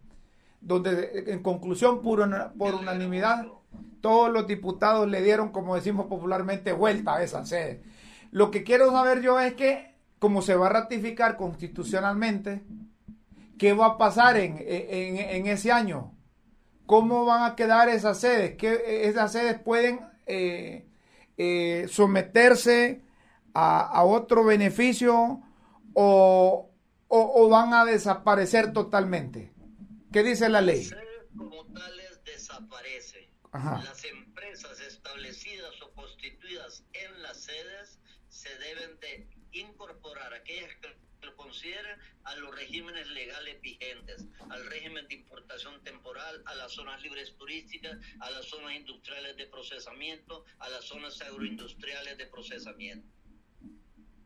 donde 0.60 1.26
en 1.28 1.42
conclusión, 1.42 2.02
por, 2.02 2.20
una, 2.20 2.52
por 2.54 2.74
unanimidad, 2.74 3.46
todos 4.02 4.32
los 4.32 4.48
diputados 4.48 5.08
le 5.08 5.22
dieron, 5.22 5.52
como 5.52 5.76
decimos 5.76 6.08
popularmente, 6.08 6.74
vuelta 6.74 7.16
a 7.16 7.24
esa 7.24 7.46
sede. 7.46 7.84
Lo 8.32 8.52
que 8.52 8.64
quiero 8.64 8.92
saber 8.92 9.22
yo 9.22 9.40
es 9.40 9.54
que, 9.54 9.94
como 10.20 10.42
se 10.42 10.56
va 10.56 10.68
a 10.68 10.74
ratificar 10.74 11.38
constitucionalmente, 11.38 12.64
¿qué 13.60 13.74
va 13.74 13.86
a 13.86 13.98
pasar 14.00 14.38
en, 14.38 14.58
en, 14.58 15.18
en 15.18 15.48
ese 15.48 15.72
año? 15.72 16.18
¿Cómo 16.88 17.26
van 17.26 17.44
a 17.44 17.56
quedar 17.56 17.88
esas 17.90 18.20
sedes? 18.20 18.56
¿Qué 18.58 19.08
esas 19.08 19.32
sedes 19.32 19.60
pueden 19.60 20.00
eh, 20.26 20.88
eh, 21.38 21.88
someterse 21.92 23.04
a, 23.54 23.82
a, 23.82 24.04
otro 24.04 24.44
beneficio 24.44 25.44
o, 25.94 26.72
o, 27.08 27.32
o, 27.36 27.50
van 27.50 27.74
a 27.76 27.86
desaparecer 27.86 28.74
totalmente? 28.74 29.54
¿Qué 30.12 30.24
dice 30.24 30.50
la 30.50 30.62
ley? 30.62 30.90
Como 31.38 31.64
tales 31.68 32.24
desaparece. 32.24 33.30
Ajá. 33.52 33.84
Las 33.84 34.04
empresas 34.06 34.80
establecidas 34.80 35.80
o 35.84 35.92
constituidas 35.94 36.84
en 36.94 37.22
las 37.22 37.38
sedes 37.38 38.00
se 38.30 38.50
deben 38.58 39.00
de 39.00 39.28
incorporar 39.52 40.34
aquellas 40.34 40.76
que 40.82 40.88
lo 41.22 41.36
consideren 41.36 41.98
a 42.24 42.36
los 42.36 42.56
regímenes 42.56 43.08
legales 43.10 43.62
vigentes, 43.62 44.26
al 44.50 44.66
régimen 44.68 45.08
de 45.08 45.16
importación 45.16 45.82
temporal, 45.84 46.42
a 46.46 46.56
las 46.56 46.72
zonas 46.72 47.02
libres 47.02 47.36
turísticas, 47.38 47.98
a 48.20 48.30
las 48.32 48.46
zonas 48.46 48.76
industriales 48.76 49.36
de 49.38 49.48
procesamiento, 49.48 50.46
a 50.60 50.70
las 50.70 50.86
zonas 50.86 51.20
agroindustriales 51.22 52.18
de 52.18 52.26
procesamiento. 52.28 53.08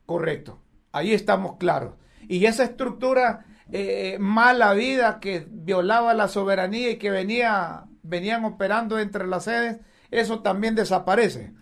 Correcto, 0.06 0.62
ahí 0.92 1.14
estamos 1.14 1.58
claros. 1.58 1.96
Y 2.28 2.46
esa 2.46 2.64
estructura 2.64 3.46
eh, 3.72 4.18
mala 4.20 4.74
vida 4.74 5.20
que 5.20 5.46
violaba 5.50 6.14
la 6.14 6.28
soberanía 6.28 6.92
y 6.92 6.98
que 6.98 7.10
venía, 7.10 7.86
venían 8.02 8.46
operando 8.46 9.00
entre 9.00 9.28
las 9.28 9.46
sedes, 9.46 9.80
eso 10.12 10.42
también 10.42 10.76
desaparece. 10.76 11.54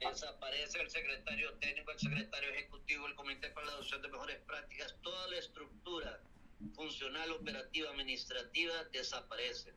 Desaparece 0.00 0.80
el 0.80 0.90
secretario 0.90 1.52
técnico, 1.60 1.92
el 1.92 1.98
secretario 1.98 2.50
ejecutivo, 2.50 2.75
el 2.94 3.14
comité 3.14 3.50
para 3.50 3.66
la 3.66 3.72
adopción 3.72 4.00
de 4.02 4.08
mejores 4.08 4.38
prácticas, 4.46 4.96
toda 5.02 5.28
la 5.28 5.38
estructura 5.38 6.20
funcional, 6.74 7.32
operativa, 7.32 7.90
administrativa 7.90 8.72
desaparece. 8.92 9.74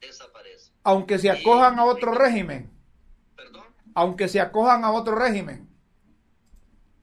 Desaparece. 0.00 0.72
Aunque 0.82 1.18
se 1.18 1.30
acojan 1.30 1.76
y, 1.76 1.78
a 1.78 1.84
otro 1.84 2.12
régimen. 2.12 2.70
¿Perdón? 3.36 3.66
Aunque 3.94 4.28
se 4.28 4.40
acojan 4.40 4.84
a 4.84 4.92
otro 4.92 5.14
régimen. 5.14 5.68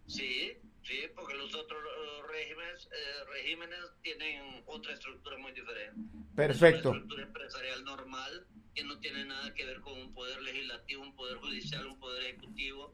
Sí, 0.08 0.58
sí, 0.84 1.00
porque 1.16 1.36
los 1.36 1.54
otros 1.56 1.82
regímenes, 2.30 2.88
eh, 2.88 3.24
regímenes 3.32 3.80
tienen 4.02 4.64
otra 4.66 4.94
estructura 4.94 5.38
muy 5.38 5.52
diferente. 5.54 6.02
Perfecto. 6.36 6.90
Una 6.90 6.98
estructura 6.98 7.24
empresarial 7.24 7.84
normal 7.86 8.48
que 8.76 8.84
no 8.84 9.00
tiene 9.00 9.26
nada 9.26 9.54
que 9.54 9.66
ver 9.66 9.82
con 9.82 9.94
un 9.94 10.14
poder 10.14 10.42
legislativo, 10.42 11.04
un 11.04 11.16
poder 11.16 11.38
judicial, 11.38 11.86
un 11.88 12.00
poder 12.00 12.24
ejecutivo, 12.24 12.92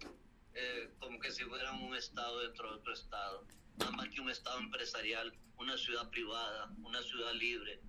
eh, 0.59 0.89
como 0.99 1.19
que 1.19 1.31
si 1.31 1.43
fueran 1.43 1.83
un 1.83 1.95
Estado 1.95 2.41
dentro 2.41 2.69
de 2.69 2.75
otro 2.77 2.93
Estado. 2.93 3.45
Nada 3.79 3.91
más 3.91 4.09
que 4.09 4.21
un 4.21 4.29
Estado 4.29 4.59
empresarial, 4.59 5.31
una 5.59 5.77
ciudad 5.77 6.09
privada, 6.09 6.71
una 6.83 7.01
ciudad 7.03 7.31
libre. 7.33 7.79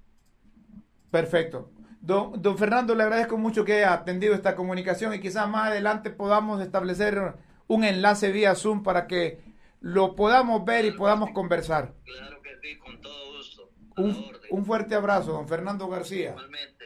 Perfecto. 1.11 1.71
Don, 2.01 2.41
don 2.41 2.59
Fernando, 2.59 2.95
le 2.95 3.05
agradezco 3.05 3.39
mucho 3.39 3.65
que 3.65 3.75
haya 3.75 3.95
atendido 3.95 4.35
esta 4.35 4.55
comunicación 4.55 5.15
y 5.15 5.21
quizás 5.21 5.49
más 5.49 5.69
adelante 5.69 6.11
podamos 6.11 6.61
establecer 6.61 7.35
un 7.67 7.85
enlace 7.85 8.31
vía 8.33 8.55
Zoom 8.55 8.83
para 8.83 9.07
que 9.07 9.41
lo 9.81 10.15
podamos 10.15 10.65
ver 10.65 10.85
y 10.85 10.93
podamos 10.93 11.31
conversar. 11.31 11.95
Claro 12.05 12.43
que 12.43 12.51
sí, 12.61 12.79
con 12.79 13.01
todo 13.01 13.37
gusto. 13.37 13.71
Un, 13.97 14.33
un, 14.51 14.65
fuerte 14.65 14.95
abrazo, 14.95 15.33
don 15.33 15.49
Fernando 15.49 15.89
García. 15.89 16.31
Igualmente. 16.31 16.78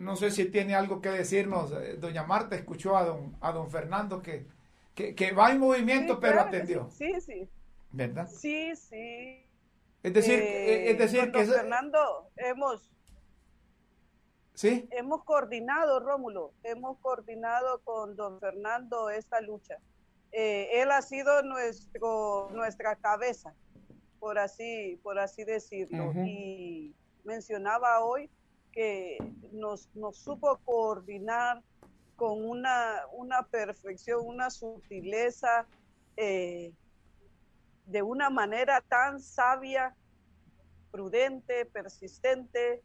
No 0.00 0.16
sé 0.16 0.30
si 0.30 0.46
tiene 0.46 0.74
algo 0.74 1.00
que 1.00 1.10
decirnos. 1.10 1.72
Doña 2.00 2.24
Marta 2.24 2.56
escuchó 2.56 2.96
a 2.96 3.04
don, 3.04 3.36
a 3.40 3.52
don 3.52 3.70
Fernando 3.70 4.22
que, 4.22 4.46
que, 4.94 5.14
que 5.14 5.32
va 5.32 5.52
en 5.52 5.60
movimiento, 5.60 6.14
sí, 6.14 6.18
pero 6.22 6.32
claro 6.34 6.48
atendió. 6.48 6.88
Sí, 6.90 7.20
sí. 7.20 7.48
¿Verdad? 7.92 8.26
Sí, 8.28 8.74
sí. 8.76 9.44
Es 10.02 10.14
decir, 10.14 10.38
Eh, 10.40 10.90
es 10.90 10.98
decir 10.98 11.20
con 11.20 11.32
que... 11.32 11.44
don 11.44 11.54
Fernando, 11.54 12.30
hemos, 12.36 12.90
¿Sí? 14.54 14.88
hemos 14.90 15.22
coordinado, 15.24 16.00
Rómulo, 16.00 16.52
hemos 16.62 16.98
coordinado 16.98 17.80
con 17.80 18.16
don 18.16 18.40
Fernando 18.40 19.10
esta 19.10 19.40
lucha. 19.42 19.76
Eh, 20.32 20.80
él 20.80 20.90
ha 20.92 21.02
sido 21.02 21.42
nuestro, 21.42 22.48
nuestra 22.52 22.96
cabeza, 22.96 23.52
por 24.18 24.38
así, 24.38 24.98
por 25.02 25.18
así 25.18 25.44
decirlo. 25.44 26.12
Y 26.24 26.94
mencionaba 27.24 28.02
hoy 28.02 28.30
que 28.72 29.18
nos, 29.52 29.88
nos 29.94 30.16
supo 30.16 30.58
coordinar 30.64 31.62
con 32.16 32.44
una, 32.44 33.02
una 33.12 33.46
perfección, 33.46 34.26
una 34.26 34.50
sutileza, 34.50 35.66
eh, 36.16 36.72
de 37.86 38.02
una 38.02 38.30
manera 38.30 38.82
tan 38.82 39.20
sabia, 39.20 39.96
prudente, 40.90 41.66
persistente, 41.66 42.82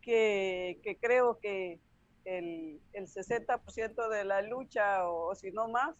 que, 0.00 0.80
que 0.82 0.96
creo 0.96 1.38
que 1.38 1.78
el, 2.24 2.80
el 2.92 3.06
60% 3.06 4.08
de 4.08 4.24
la 4.24 4.42
lucha, 4.42 5.08
o, 5.08 5.30
o 5.30 5.34
si 5.34 5.50
no 5.50 5.68
más, 5.68 5.94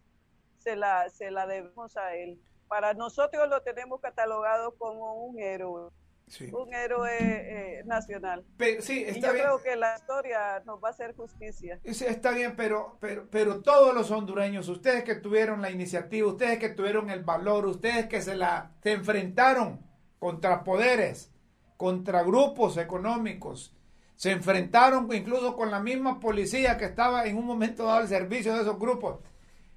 se 0.59 0.77
la, 0.77 1.09
se 1.11 1.31
la 1.31 1.47
debemos 1.47 1.97
a 1.97 2.15
él. 2.15 2.41
Para 2.69 2.95
nosotros 2.95 3.49
lo 3.49 3.63
tenemos 3.63 4.01
catalogado 4.01 4.75
como 4.77 5.15
un 5.25 5.39
héroe, 5.39 5.91
Sí. 6.31 6.49
un 6.53 6.73
héroe 6.73 7.11
eh, 7.21 7.83
nacional. 7.87 8.45
Pero, 8.57 8.81
sí, 8.83 9.01
Y 9.01 9.05
está 9.05 9.27
yo 9.29 9.33
bien. 9.35 9.45
creo 9.47 9.63
que 9.63 9.75
la 9.77 9.97
historia 9.97 10.63
nos 10.65 10.83
va 10.83 10.89
a 10.89 10.91
hacer 10.93 11.15
justicia. 11.17 11.81
Sí, 11.85 12.05
está 12.07 12.31
bien, 12.31 12.55
pero, 12.57 12.97
pero, 13.01 13.27
pero 13.31 13.61
todos 13.63 13.93
los 13.95 14.11
hondureños, 14.13 14.69
ustedes 14.69 15.03
que 15.03 15.17
tuvieron 15.17 15.61
la 15.61 15.71
iniciativa, 15.73 16.29
ustedes 16.29 16.59
que 16.61 16.69
tuvieron 16.69 17.11
el 17.11 17.25
valor, 17.25 17.67
ustedes 17.67 18.07
que 18.07 18.23
se 18.23 18.37
la 18.37 18.71
se 18.83 18.93
enfrentaron 18.93 19.81
contra 20.21 20.63
poderes, 20.63 21.33
contra 21.77 22.23
grupos 22.23 22.77
económicos, 22.77 23.75
se 24.15 24.31
enfrentaron 24.31 25.13
incluso 25.13 25.57
con 25.57 25.71
la 25.73 25.81
misma 25.81 26.21
policía 26.21 26.77
que 26.79 26.85
estaba 26.85 27.25
en 27.27 27.39
un 27.39 27.45
momento 27.47 27.85
dado 27.87 27.99
al 27.99 28.09
servicio 28.09 28.55
de 28.55 28.63
esos 28.63 28.79
grupos. 28.79 29.19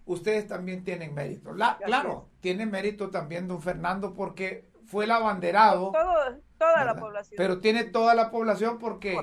ustedes 0.06 0.48
también 0.48 0.84
tienen 0.84 1.14
mérito. 1.16 1.54
La, 1.54 1.78
claro, 1.78 2.28
tiene 2.42 2.66
mérito 2.66 3.10
también 3.10 3.48
don 3.48 3.62
Fernando 3.62 4.14
porque 4.14 4.66
fue 4.94 5.06
el 5.06 5.12
abanderado. 5.12 5.92
toda 6.60 6.86
la 6.86 6.96
población. 6.96 7.36
Pero 7.36 7.60
tiene 7.60 7.84
toda 7.84 8.14
la 8.14 8.30
población 8.30 8.78
porque 8.78 9.18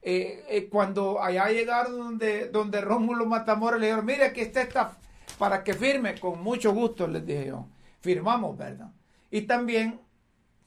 eh, 0.00 0.44
eh, 0.48 0.68
cuando 0.68 1.20
allá 1.20 1.48
llegaron 1.48 1.98
donde, 1.98 2.48
donde 2.48 2.80
Rómulo 2.80 3.26
Matamoros 3.26 3.80
le 3.80 3.86
dijeron, 3.86 4.06
mire, 4.06 4.24
aquí 4.26 4.40
está 4.40 4.62
esta, 4.62 4.96
para 5.36 5.64
que 5.64 5.74
firme, 5.74 6.18
con 6.20 6.40
mucho 6.40 6.72
gusto 6.72 7.08
les 7.08 7.26
dije 7.26 7.46
yo, 7.46 7.66
firmamos, 8.00 8.56
¿verdad? 8.56 8.92
Y 9.28 9.42
también 9.42 10.00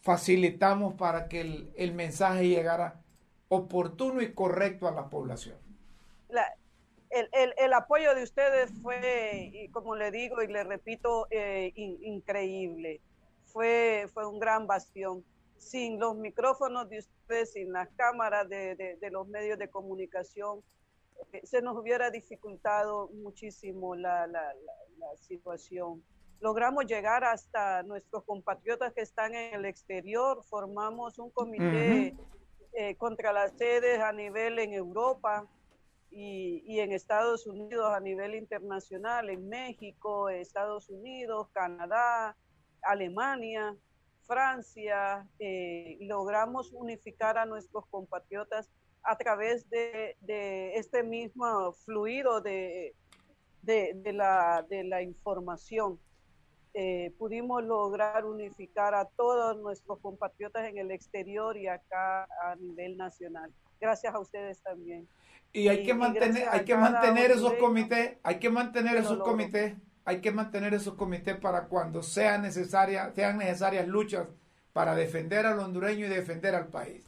facilitamos 0.01 0.95
para 0.95 1.29
que 1.29 1.39
el, 1.39 1.71
el 1.77 1.93
mensaje 1.93 2.49
llegara 2.49 2.99
oportuno 3.47 4.21
y 4.21 4.33
correcto 4.33 4.89
a 4.89 4.91
la 4.91 5.09
población. 5.09 5.55
el, 7.09 7.29
el, 7.31 7.53
el, 7.57 7.73
apoyo 7.73 8.13
de 8.13 8.23
ustedes 8.23 8.71
fue, 8.81 9.69
como 9.71 9.95
le 9.95 10.11
digo 10.11 10.43
y 10.43 10.47
le 10.47 10.65
repito, 10.65 11.27
eh, 11.31 11.71
increíble. 11.75 12.99
Fue, 13.51 14.07
fue 14.13 14.25
un 14.27 14.39
gran 14.39 14.67
bastión. 14.67 15.23
Sin 15.57 15.99
los 15.99 16.15
micrófonos 16.15 16.89
de 16.89 16.99
ustedes, 16.99 17.53
sin 17.53 17.71
las 17.71 17.89
cámaras 17.89 18.47
de, 18.47 18.75
de, 18.75 18.97
de 18.97 19.11
los 19.11 19.27
medios 19.27 19.59
de 19.59 19.69
comunicación, 19.69 20.63
eh, 21.33 21.41
se 21.45 21.61
nos 21.61 21.77
hubiera 21.77 22.09
dificultado 22.09 23.09
muchísimo 23.09 23.95
la, 23.95 24.25
la, 24.27 24.53
la, 24.97 25.17
situación. 25.17 26.03
Logramos 26.39 26.85
llegar 26.85 27.23
hasta 27.23 27.83
nuestros 27.83 28.23
compatriotas 28.23 28.93
que 28.93 29.01
están 29.01 29.35
en 29.35 29.53
el 29.55 29.65
exterior, 29.65 30.43
formamos 30.45 31.19
un 31.19 31.29
comité. 31.31 32.15
Eh, 32.73 32.95
contra 32.97 33.33
las 33.33 33.57
sedes 33.57 33.99
a 33.99 34.11
nivel 34.11 34.59
en 34.59 34.73
Europa 34.73 35.47
y, 36.11 36.63
y, 36.67 36.79
en 36.81 36.91
Estados 36.91 37.47
Unidos 37.47 37.91
a 37.91 37.99
nivel 37.99 38.35
internacional, 38.35 39.27
en 39.31 39.49
México, 39.49 40.29
Estados 40.29 40.87
Unidos, 40.87 41.49
Canadá, 41.51 42.37
Alemania, 42.83 43.75
Francia, 44.25 45.27
eh, 45.39 45.97
logramos 46.01 46.71
unificar 46.73 47.37
a 47.37 47.45
nuestros 47.45 47.85
compatriotas 47.87 48.69
a 49.01 49.17
través 49.17 49.69
de, 49.69 50.17
de 50.21 50.75
este 50.75 51.03
mismo 51.03 51.73
fluido 51.85 52.41
de, 52.41 52.93
de, 53.63 53.93
de, 53.95 54.13
la, 54.13 54.65
de 54.69 54.83
la 54.83 55.01
información. 55.01 55.99
Eh, 56.75 57.11
pudimos 57.17 57.63
lograr 57.63 58.25
unificar 58.25 58.93
a 58.93 59.05
todos 59.05 59.57
nuestros 59.57 59.99
compatriotas 59.99 60.67
en 60.67 60.77
el 60.77 60.91
exterior 60.91 61.57
y 61.57 61.67
acá 61.67 62.25
a 62.43 62.55
nivel 62.57 62.95
nacional. 62.97 63.51
Gracias 63.81 64.13
a 64.13 64.19
ustedes 64.19 64.61
también. 64.61 65.07
Y 65.51 65.67
hay 65.67 65.83
que 65.83 65.95
mantener, 65.95 66.47
hay 66.47 66.63
que 66.63 66.75
mantener 66.75 67.31
esos 67.31 67.53
comités, 67.53 68.17
hay 68.21 68.37
que 68.37 68.51
mantener 68.51 68.97
esos 68.97 69.17
comités, 69.17 69.75
hay 70.09 70.21
que 70.21 70.31
mantener 70.31 70.73
esos 70.73 70.95
comités 70.95 71.37
para 71.37 71.67
cuando 71.67 72.01
sea 72.01 72.39
necesaria, 72.39 73.11
sean 73.13 73.37
necesarias 73.37 73.87
luchas 73.87 74.27
para 74.73 74.95
defender 74.95 75.45
al 75.45 75.59
hondureño 75.59 76.07
y 76.07 76.09
defender 76.09 76.55
al 76.55 76.67
país. 76.67 77.05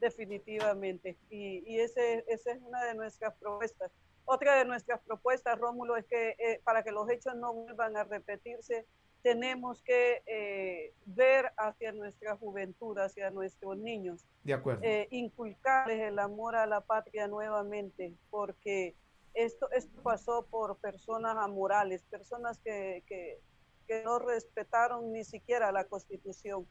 Definitivamente. 0.00 1.18
Y, 1.28 1.62
y 1.66 1.80
ese, 1.80 2.24
esa 2.28 2.52
es 2.52 2.62
una 2.62 2.82
de 2.84 2.94
nuestras 2.94 3.34
propuestas 3.34 3.90
otra 4.26 4.58
de 4.58 4.64
nuestras 4.64 5.00
propuestas, 5.02 5.56
Rómulo, 5.56 5.96
es 5.96 6.04
que 6.06 6.30
eh, 6.30 6.60
para 6.64 6.82
que 6.82 6.90
los 6.90 7.08
hechos 7.08 7.36
no 7.36 7.54
vuelvan 7.54 7.96
a 7.96 8.02
repetirse, 8.02 8.84
tenemos 9.22 9.82
que 9.82 10.22
eh, 10.26 10.92
ver 11.06 11.52
hacia 11.56 11.92
nuestra 11.92 12.36
juventud, 12.36 12.98
hacia 12.98 13.30
nuestros 13.30 13.78
niños. 13.78 14.26
De 14.42 14.52
acuerdo. 14.52 14.82
Eh, 14.82 15.06
inculcarles 15.12 16.00
el 16.00 16.18
amor 16.18 16.56
a 16.56 16.66
la 16.66 16.80
patria 16.80 17.28
nuevamente, 17.28 18.14
porque 18.30 18.96
esto, 19.36 19.70
esto 19.70 20.02
pasó 20.02 20.46
por 20.50 20.76
personas 20.78 21.36
amorales, 21.36 22.02
personas 22.10 22.58
que, 22.60 23.04
que, 23.06 23.38
que 23.86 24.02
no 24.02 24.18
respetaron 24.18 25.12
ni 25.12 25.24
siquiera 25.24 25.70
la 25.70 25.84
Constitución, 25.84 26.66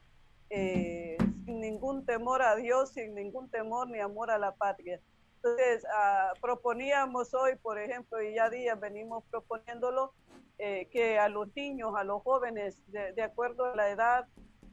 sin 0.48 1.60
ningún 1.60 2.04
temor 2.04 2.42
a 2.42 2.54
Dios, 2.56 2.90
sin 2.92 3.14
ningún 3.14 3.48
temor 3.50 3.88
ni 3.88 4.00
amor 4.00 4.30
a 4.30 4.38
la 4.38 4.52
patria. 4.52 5.00
Entonces, 5.36 5.84
uh, 5.84 6.40
proponíamos 6.40 7.32
hoy, 7.34 7.54
por 7.56 7.78
ejemplo, 7.78 8.20
y 8.20 8.34
ya 8.34 8.50
días 8.50 8.78
venimos 8.80 9.22
proponiéndolo, 9.30 10.12
eh, 10.58 10.88
que 10.90 11.18
a 11.18 11.28
los 11.28 11.54
niños, 11.54 11.94
a 11.96 12.02
los 12.02 12.22
jóvenes, 12.22 12.82
de, 12.90 13.12
de 13.12 13.22
acuerdo 13.22 13.66
a 13.66 13.76
la 13.76 13.90
edad, 13.90 14.26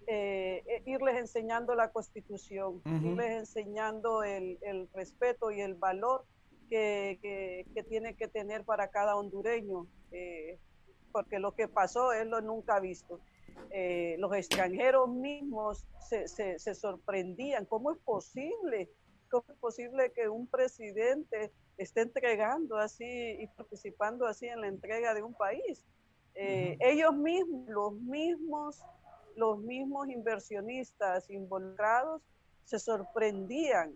eh, 0.08 0.64
eh 0.66 0.82
irles 0.86 1.18
enseñando 1.18 1.76
la 1.76 1.92
constitución, 1.92 2.82
uh 2.86 2.90
-huh. 2.90 3.12
irles 3.12 3.32
enseñando 3.32 4.24
el, 4.24 4.58
el, 4.62 4.90
respeto 4.94 5.52
y 5.52 5.62
el 5.62 5.76
valor 5.76 6.26
que, 6.74 7.20
que, 7.22 7.68
que, 7.72 7.84
tiene 7.84 8.16
que 8.16 8.28
tener 8.28 8.66
para 8.66 8.88
cada 8.88 9.16
hondureño, 9.16 9.86
eh, 10.12 10.58
porque 11.12 11.38
lo 11.38 11.54
que 11.54 11.68
pasó 11.68 12.14
es 12.14 12.26
lo 12.26 12.42
nunca 12.42 12.80
visto. 12.80 13.20
Eh, 13.70 14.16
los 14.18 14.36
extranjeros 14.36 15.08
mismos 15.08 15.86
se, 16.10 16.28
se, 16.28 16.58
se 16.58 16.74
sorprendían, 16.74 17.66
¿cómo 17.66 17.92
es 17.92 18.00
posible? 18.00 18.90
¿Cómo 19.30 19.46
es 19.50 19.58
posible 19.60 20.12
que 20.14 20.28
un 20.30 20.48
presidente 20.48 21.52
esté 21.78 22.02
entregando 22.02 22.78
así 22.78 23.06
y 23.40 23.46
participando 23.56 24.26
así 24.26 24.48
en 24.48 24.62
la 24.62 24.68
entrega 24.68 25.14
de 25.14 25.22
un 25.22 25.36
país? 25.36 25.86
Eh, 26.34 26.76
uh 26.80 26.84
-huh. 26.84 26.88
Ellos 26.92 27.16
mismos, 27.16 27.70
los 27.70 27.94
mismos, 28.02 28.82
los 29.36 29.60
mismos 29.60 30.10
inversionistas 30.10 31.30
involucrados 31.30 32.24
se 32.64 32.80
sorprendían 32.80 33.94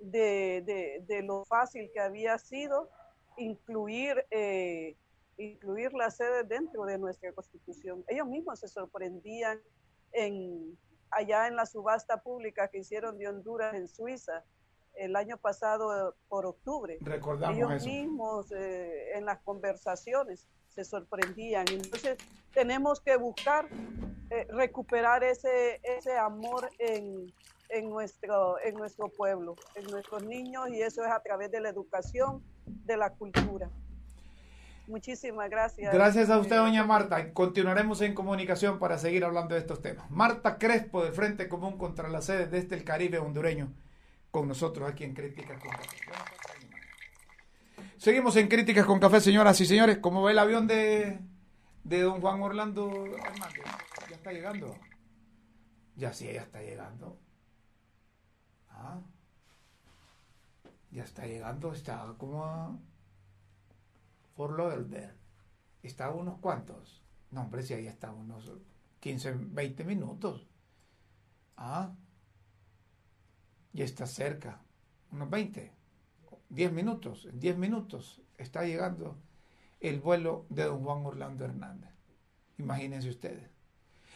de, 0.00 0.62
de, 0.66 1.04
de 1.06 1.22
lo 1.22 1.44
fácil 1.44 1.90
que 1.92 2.00
había 2.00 2.38
sido 2.38 2.90
incluir, 3.36 4.24
eh, 4.30 4.96
incluir 5.36 5.92
la 5.92 6.10
sede 6.10 6.44
dentro 6.44 6.84
de 6.84 6.98
nuestra 6.98 7.32
constitución. 7.32 8.04
Ellos 8.08 8.26
mismos 8.26 8.60
se 8.60 8.68
sorprendían 8.68 9.60
en, 10.12 10.76
allá 11.10 11.46
en 11.46 11.56
la 11.56 11.66
subasta 11.66 12.22
pública 12.22 12.68
que 12.68 12.78
hicieron 12.78 13.18
de 13.18 13.28
Honduras 13.28 13.74
en 13.74 13.88
Suiza 13.88 14.44
el 14.94 15.16
año 15.16 15.38
pasado 15.38 16.14
por 16.28 16.46
octubre. 16.46 16.98
Recordamos 17.00 17.56
Ellos 17.56 17.72
eso. 17.74 17.86
mismos 17.86 18.52
eh, 18.52 19.12
en 19.14 19.24
las 19.24 19.38
conversaciones 19.40 20.48
se 20.68 20.84
sorprendían. 20.84 21.64
Entonces 21.70 22.18
tenemos 22.52 23.00
que 23.00 23.16
buscar 23.16 23.68
eh, 24.30 24.46
recuperar 24.50 25.24
ese, 25.24 25.80
ese 25.82 26.16
amor 26.16 26.68
en, 26.78 27.32
en, 27.70 27.88
nuestro, 27.88 28.60
en 28.62 28.74
nuestro 28.74 29.08
pueblo, 29.08 29.56
en 29.74 29.84
nuestros 29.84 30.22
niños, 30.24 30.68
y 30.70 30.82
eso 30.82 31.04
es 31.04 31.10
a 31.10 31.20
través 31.20 31.50
de 31.50 31.60
la 31.60 31.68
educación, 31.68 32.42
de 32.66 32.96
la 32.96 33.10
cultura. 33.10 33.70
Muchísimas 34.86 35.48
gracias. 35.48 35.92
Gracias 35.92 36.30
a 36.30 36.38
usted, 36.38 36.56
doña 36.56 36.84
Marta. 36.84 37.32
Continuaremos 37.32 38.00
en 38.02 38.12
comunicación 38.12 38.80
para 38.80 38.98
seguir 38.98 39.24
hablando 39.24 39.54
de 39.54 39.60
estos 39.60 39.80
temas. 39.80 40.10
Marta 40.10 40.58
Crespo, 40.58 41.04
del 41.04 41.12
Frente 41.12 41.48
Común 41.48 41.78
contra 41.78 42.08
las 42.08 42.24
sedes 42.24 42.50
desde 42.50 42.74
el 42.74 42.84
Caribe 42.84 43.18
hondureño 43.18 43.72
con 44.32 44.48
nosotros 44.48 44.90
aquí 44.90 45.04
en 45.04 45.14
Críticas 45.14 45.60
con 45.60 45.70
Café. 45.70 45.96
Seguimos 47.96 48.34
en 48.36 48.48
Críticas 48.48 48.84
con 48.84 48.98
Café, 48.98 49.20
señoras 49.20 49.60
y 49.60 49.66
señores. 49.66 49.98
¿Cómo 49.98 50.22
va 50.22 50.32
el 50.32 50.38
avión 50.38 50.66
de, 50.66 51.18
de 51.84 52.00
don 52.00 52.20
Juan 52.20 52.42
Orlando 52.42 52.90
Hernández? 53.06 53.64
Ya 54.08 54.16
está 54.16 54.32
llegando. 54.32 54.76
Ya 55.96 56.12
sí, 56.12 56.32
ya 56.32 56.42
está 56.42 56.62
llegando. 56.62 57.18
Ya 60.90 61.04
está 61.04 61.26
llegando, 61.26 61.72
está 61.72 62.14
como 62.18 62.44
a 62.44 62.76
Fort 64.34 64.56
Lauderdale. 64.56 65.14
Está 65.82 66.10
unos 66.10 66.38
cuantos. 66.38 67.02
No, 67.30 67.42
hombre, 67.42 67.62
si 67.62 67.74
ahí 67.74 67.86
está 67.86 68.10
unos 68.10 68.50
15, 69.00 69.34
20 69.34 69.84
minutos. 69.84 70.46
Ah, 71.56 71.94
y 73.72 73.82
está 73.82 74.06
cerca, 74.06 74.60
unos 75.12 75.30
20, 75.30 75.72
10 76.48 76.72
minutos, 76.72 77.26
en 77.26 77.38
10 77.38 77.56
minutos 77.58 78.22
está 78.38 78.64
llegando 78.64 79.16
el 79.80 80.00
vuelo 80.00 80.46
de 80.48 80.64
don 80.64 80.82
Juan 80.82 81.06
Orlando 81.06 81.44
Hernández. 81.44 81.90
Imagínense 82.58 83.08
ustedes. 83.08 83.48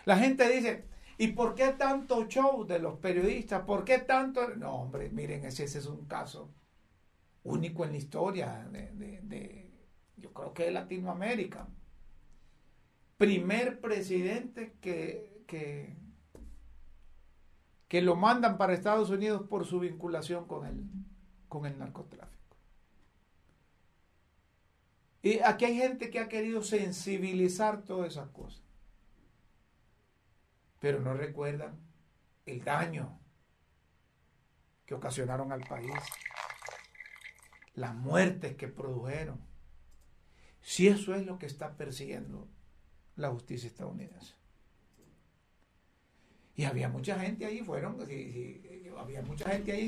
La 0.04 0.18
gente 0.18 0.48
dice, 0.48 0.86
¿y 1.18 1.28
por 1.28 1.54
qué 1.54 1.68
tanto 1.72 2.26
show 2.26 2.66
de 2.66 2.78
los 2.78 2.98
periodistas? 2.98 3.62
¿Por 3.64 3.84
qué 3.84 3.98
tanto? 3.98 4.48
No, 4.56 4.74
hombre, 4.82 5.10
miren, 5.10 5.44
ese, 5.44 5.64
es 5.64 5.86
un 5.86 6.06
caso 6.06 6.52
único 7.42 7.84
en 7.84 7.92
la 7.92 7.98
historia 7.98 8.68
de, 8.70 9.70
yo 10.16 10.32
creo 10.32 10.52
que 10.54 10.64
de 10.64 10.70
Latinoamérica. 10.72 11.68
Primer 13.16 13.80
presidente 13.80 14.76
que, 14.80 15.44
que 15.46 15.96
que 17.94 18.02
lo 18.02 18.16
mandan 18.16 18.58
para 18.58 18.74
Estados 18.74 19.08
Unidos 19.10 19.46
por 19.48 19.64
su 19.66 19.78
vinculación 19.78 20.46
con 20.46 20.66
el, 20.66 20.82
con 21.46 21.64
el 21.64 21.78
narcotráfico. 21.78 22.56
Y 25.22 25.38
aquí 25.38 25.66
hay 25.66 25.76
gente 25.76 26.10
que 26.10 26.18
ha 26.18 26.28
querido 26.28 26.64
sensibilizar 26.64 27.82
todas 27.82 28.08
esas 28.08 28.30
cosas, 28.30 28.63
pero 30.84 31.00
no 31.00 31.14
recuerdan 31.14 31.78
el 32.44 32.62
daño 32.62 33.18
que 34.84 34.92
ocasionaron 34.92 35.50
al 35.50 35.62
país, 35.62 35.94
las 37.72 37.94
muertes 37.94 38.54
que 38.56 38.68
produjeron. 38.68 39.40
Si 40.60 40.86
eso 40.86 41.14
es 41.14 41.24
lo 41.24 41.38
que 41.38 41.46
está 41.46 41.78
persiguiendo 41.78 42.50
la 43.16 43.30
justicia 43.30 43.66
estadounidense. 43.66 44.34
Y 46.54 46.64
había 46.64 46.90
mucha 46.90 47.18
gente 47.18 47.46
ahí, 47.46 47.60
fueron, 47.60 47.98
había 48.98 49.22
mucha 49.22 49.48
gente 49.48 49.72
ahí 49.72 49.86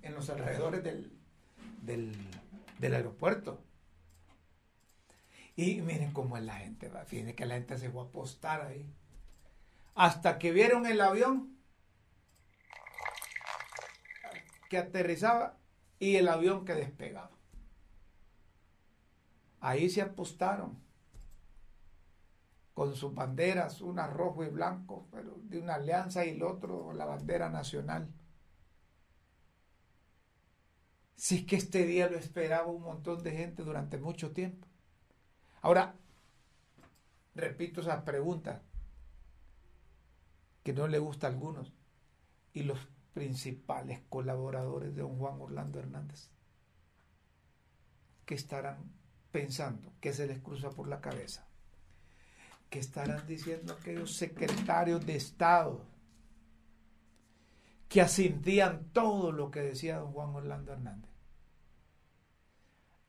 en, 0.00 0.14
los 0.14 0.30
alrededores 0.30 0.82
del, 0.82 1.12
del, 1.82 2.94
aeropuerto. 2.94 3.62
Y 5.56 5.82
miren 5.82 6.14
cómo 6.14 6.38
es 6.38 6.42
la 6.44 6.54
gente, 6.54 6.90
fíjense 7.04 7.34
que 7.34 7.44
la 7.44 7.56
gente 7.56 7.76
se 7.76 7.90
fue 7.90 8.00
a 8.00 8.04
apostar 8.06 8.62
ahí. 8.62 8.90
Hasta 9.98 10.38
que 10.38 10.52
vieron 10.52 10.86
el 10.86 11.00
avión 11.00 11.58
que 14.70 14.78
aterrizaba 14.78 15.58
y 15.98 16.14
el 16.14 16.28
avión 16.28 16.64
que 16.64 16.76
despegaba. 16.76 17.32
Ahí 19.58 19.90
se 19.90 20.00
apostaron 20.00 20.78
con 22.74 22.94
sus 22.94 23.12
banderas, 23.12 23.80
una 23.80 24.06
rojo 24.06 24.44
y 24.44 24.48
blanco, 24.50 25.08
pero 25.10 25.34
de 25.42 25.58
una 25.58 25.74
alianza 25.74 26.24
y 26.24 26.30
el 26.30 26.44
otro 26.44 26.92
la 26.92 27.04
bandera 27.04 27.48
nacional. 27.48 28.06
Si 31.16 31.38
es 31.38 31.44
que 31.44 31.56
este 31.56 31.84
día 31.86 32.08
lo 32.08 32.18
esperaba 32.18 32.68
un 32.68 32.82
montón 32.82 33.24
de 33.24 33.32
gente 33.32 33.64
durante 33.64 33.98
mucho 33.98 34.30
tiempo. 34.30 34.64
Ahora, 35.60 35.96
repito 37.34 37.80
esas 37.80 38.04
preguntas 38.04 38.60
que 40.68 40.74
no 40.74 40.86
le 40.86 40.98
gusta 40.98 41.26
a 41.26 41.30
algunos 41.30 41.72
y 42.52 42.62
los 42.62 42.78
principales 43.14 44.02
colaboradores 44.10 44.94
de 44.94 45.00
don 45.00 45.16
Juan 45.16 45.40
Orlando 45.40 45.78
Hernández. 45.78 46.28
¿Qué 48.26 48.34
estarán 48.34 48.92
pensando? 49.32 49.94
¿Qué 49.98 50.12
se 50.12 50.26
les 50.26 50.40
cruza 50.40 50.68
por 50.68 50.86
la 50.86 51.00
cabeza? 51.00 51.48
¿Qué 52.68 52.80
estarán 52.80 53.26
diciendo 53.26 53.72
aquellos 53.72 54.14
secretarios 54.14 55.06
de 55.06 55.16
Estado 55.16 55.86
que 57.88 58.02
asintían 58.02 58.90
todo 58.92 59.32
lo 59.32 59.50
que 59.50 59.62
decía 59.62 59.96
don 59.96 60.12
Juan 60.12 60.34
Orlando 60.34 60.72
Hernández? 60.72 61.10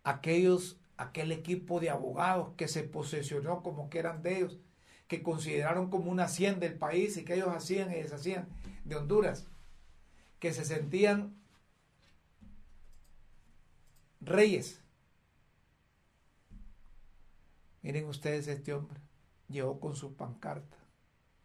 Aquellos, 0.06 0.80
aquel 0.96 1.34
equipo 1.34 1.82
de 1.82 1.90
abogados 1.90 2.54
que 2.56 2.70
se 2.70 2.84
posesionó 2.84 3.62
como 3.64 3.90
que 3.90 4.00
eran 4.00 4.24
de 4.24 4.38
ellos, 4.38 4.60
que 5.10 5.24
consideraron 5.24 5.90
como 5.90 6.12
una 6.12 6.26
hacienda 6.26 6.68
del 6.68 6.78
país 6.78 7.18
y 7.18 7.26
que 7.26 7.34
ellos 7.34 7.50
hacían 7.50 7.92
y 7.92 7.96
deshacían 7.96 8.48
de 8.86 8.96
Honduras, 8.96 9.48
que 10.40 10.54
se 10.54 10.64
sentían 10.64 11.36
reyes. 14.22 14.82
Miren 17.82 18.06
ustedes 18.06 18.48
este 18.48 18.72
hombre 18.72 19.02
llegó 19.50 19.80
con 19.80 19.96
su 19.96 20.14
pancarta 20.14 20.78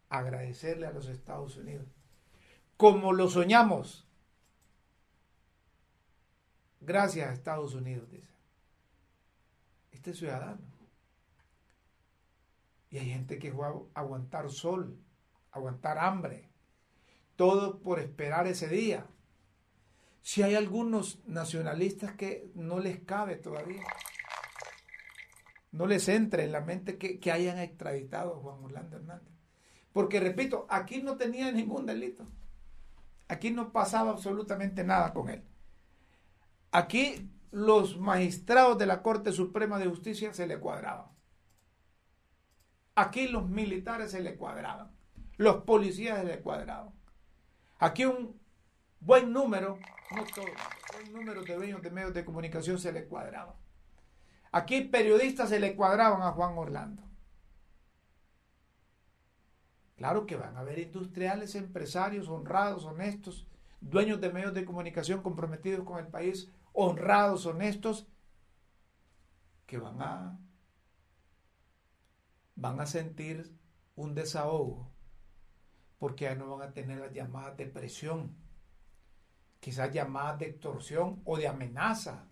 agradecerle 0.09 0.85
a 0.85 0.91
los 0.91 1.07
Estados 1.07 1.57
Unidos. 1.57 1.87
Como 2.77 3.13
lo 3.13 3.29
soñamos. 3.29 4.05
Gracias 6.81 7.27
a 7.27 7.33
Estados 7.33 7.73
Unidos, 7.73 8.11
dice. 8.11 8.29
Este 9.91 10.13
ciudadano. 10.13 10.74
Y 12.95 12.97
hay 12.97 13.09
gente 13.09 13.39
que 13.39 13.51
va 13.51 13.73
a 13.93 13.99
aguantar 13.99 14.49
sol, 14.49 14.97
aguantar 15.51 15.97
hambre. 15.97 16.49
Todo 17.35 17.81
por 17.81 17.99
esperar 17.99 18.47
ese 18.47 18.69
día. 18.69 19.05
Si 20.21 20.43
hay 20.43 20.55
algunos 20.55 21.19
nacionalistas 21.27 22.13
que 22.13 22.49
no 22.55 22.79
les 22.79 23.01
cabe 23.01 23.35
todavía 23.35 23.83
no 25.73 25.87
les 25.87 26.07
entre 26.07 26.45
en 26.45 26.53
la 26.53 26.61
mente 26.61 26.97
que, 26.97 27.31
hayan 27.33 27.59
extraditado 27.59 28.33
a 28.33 28.39
Juan 28.39 28.63
Orlando 28.63 28.95
Hernández. 28.95 29.33
Porque, 29.91 30.21
repito, 30.21 30.65
aquí 30.69 31.01
no 31.01 31.17
tenía 31.17 31.51
ningún 31.51 31.85
delito. 31.85 32.25
Aquí 33.27 33.51
no 33.51 33.73
pasaba 33.73 34.11
absolutamente 34.11 34.85
nada 34.85 35.13
con 35.13 35.27
él. 35.27 35.43
Aquí 36.71 37.29
los 37.51 37.99
magistrados 37.99 38.77
de 38.77 38.85
la 38.85 39.01
Corte 39.01 39.33
Suprema 39.33 39.77
de 39.77 39.87
Justicia 39.87 40.33
se 40.33 40.47
le 40.47 40.61
cuadraban. 40.61 41.14
Aquí 42.95 43.27
los 43.27 43.49
militares 43.49 44.11
se 44.11 44.21
le 44.21 44.35
cuadraban. 44.35 44.89
Los 45.37 45.63
policías 45.63 46.19
se 46.19 46.25
le 46.25 46.39
cuadraban. 46.39 46.93
Aquí 47.77 48.05
un 48.05 48.39
buen 49.01 49.33
número, 49.33 49.77
no 50.15 50.23
todo, 50.33 50.45
buen 50.93 51.13
número 51.13 51.43
de 51.43 51.55
dueños 51.55 51.81
de 51.81 51.91
medios 51.91 52.13
de 52.13 52.23
comunicación 52.23 52.79
se 52.79 52.93
le 52.93 53.05
cuadraban. 53.05 53.55
Aquí 54.51 54.81
periodistas 54.81 55.49
se 55.49 55.59
le 55.59 55.75
cuadraban 55.75 56.21
a 56.21 56.31
Juan 56.31 56.57
Orlando. 56.57 57.03
Claro 59.97 60.25
que 60.25 60.37
van 60.37 60.55
a 60.55 60.61
haber 60.61 60.79
industriales, 60.79 61.55
empresarios 61.55 62.29
honrados, 62.29 62.85
honestos, 62.85 63.45
dueños 63.81 64.21
de 64.21 64.31
medios 64.31 64.53
de 64.53 64.65
comunicación 64.65 65.21
comprometidos 65.21 65.85
con 65.85 65.99
el 65.99 66.07
país, 66.07 66.49
honrados, 66.71 67.45
honestos, 67.45 68.07
que 69.65 69.77
van 69.77 70.01
a 70.01 70.39
van 72.55 72.79
a 72.79 72.85
sentir 72.85 73.51
un 73.95 74.15
desahogo 74.15 74.91
porque 75.99 76.25
ya 76.25 76.35
no 76.35 76.57
van 76.57 76.69
a 76.69 76.73
tener 76.73 76.99
las 76.99 77.13
llamadas 77.13 77.57
de 77.57 77.65
presión, 77.65 78.35
quizás 79.59 79.91
llamadas 79.91 80.39
de 80.39 80.47
extorsión 80.47 81.21
o 81.25 81.37
de 81.37 81.47
amenaza 81.47 82.27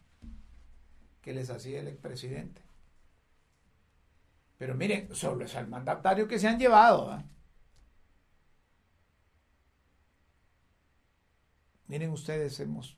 que 1.21 1.33
les 1.33 1.49
hacía 1.49 1.79
el 1.79 1.87
expresidente. 1.87 2.61
Pero 4.57 4.75
miren, 4.75 5.13
sobre 5.15 5.45
el 5.45 5.67
mandatario 5.67 6.27
que 6.27 6.39
se 6.39 6.47
han 6.47 6.59
llevado. 6.59 7.21
Miren 11.87 12.11
ustedes, 12.11 12.59
hemos, 12.59 12.97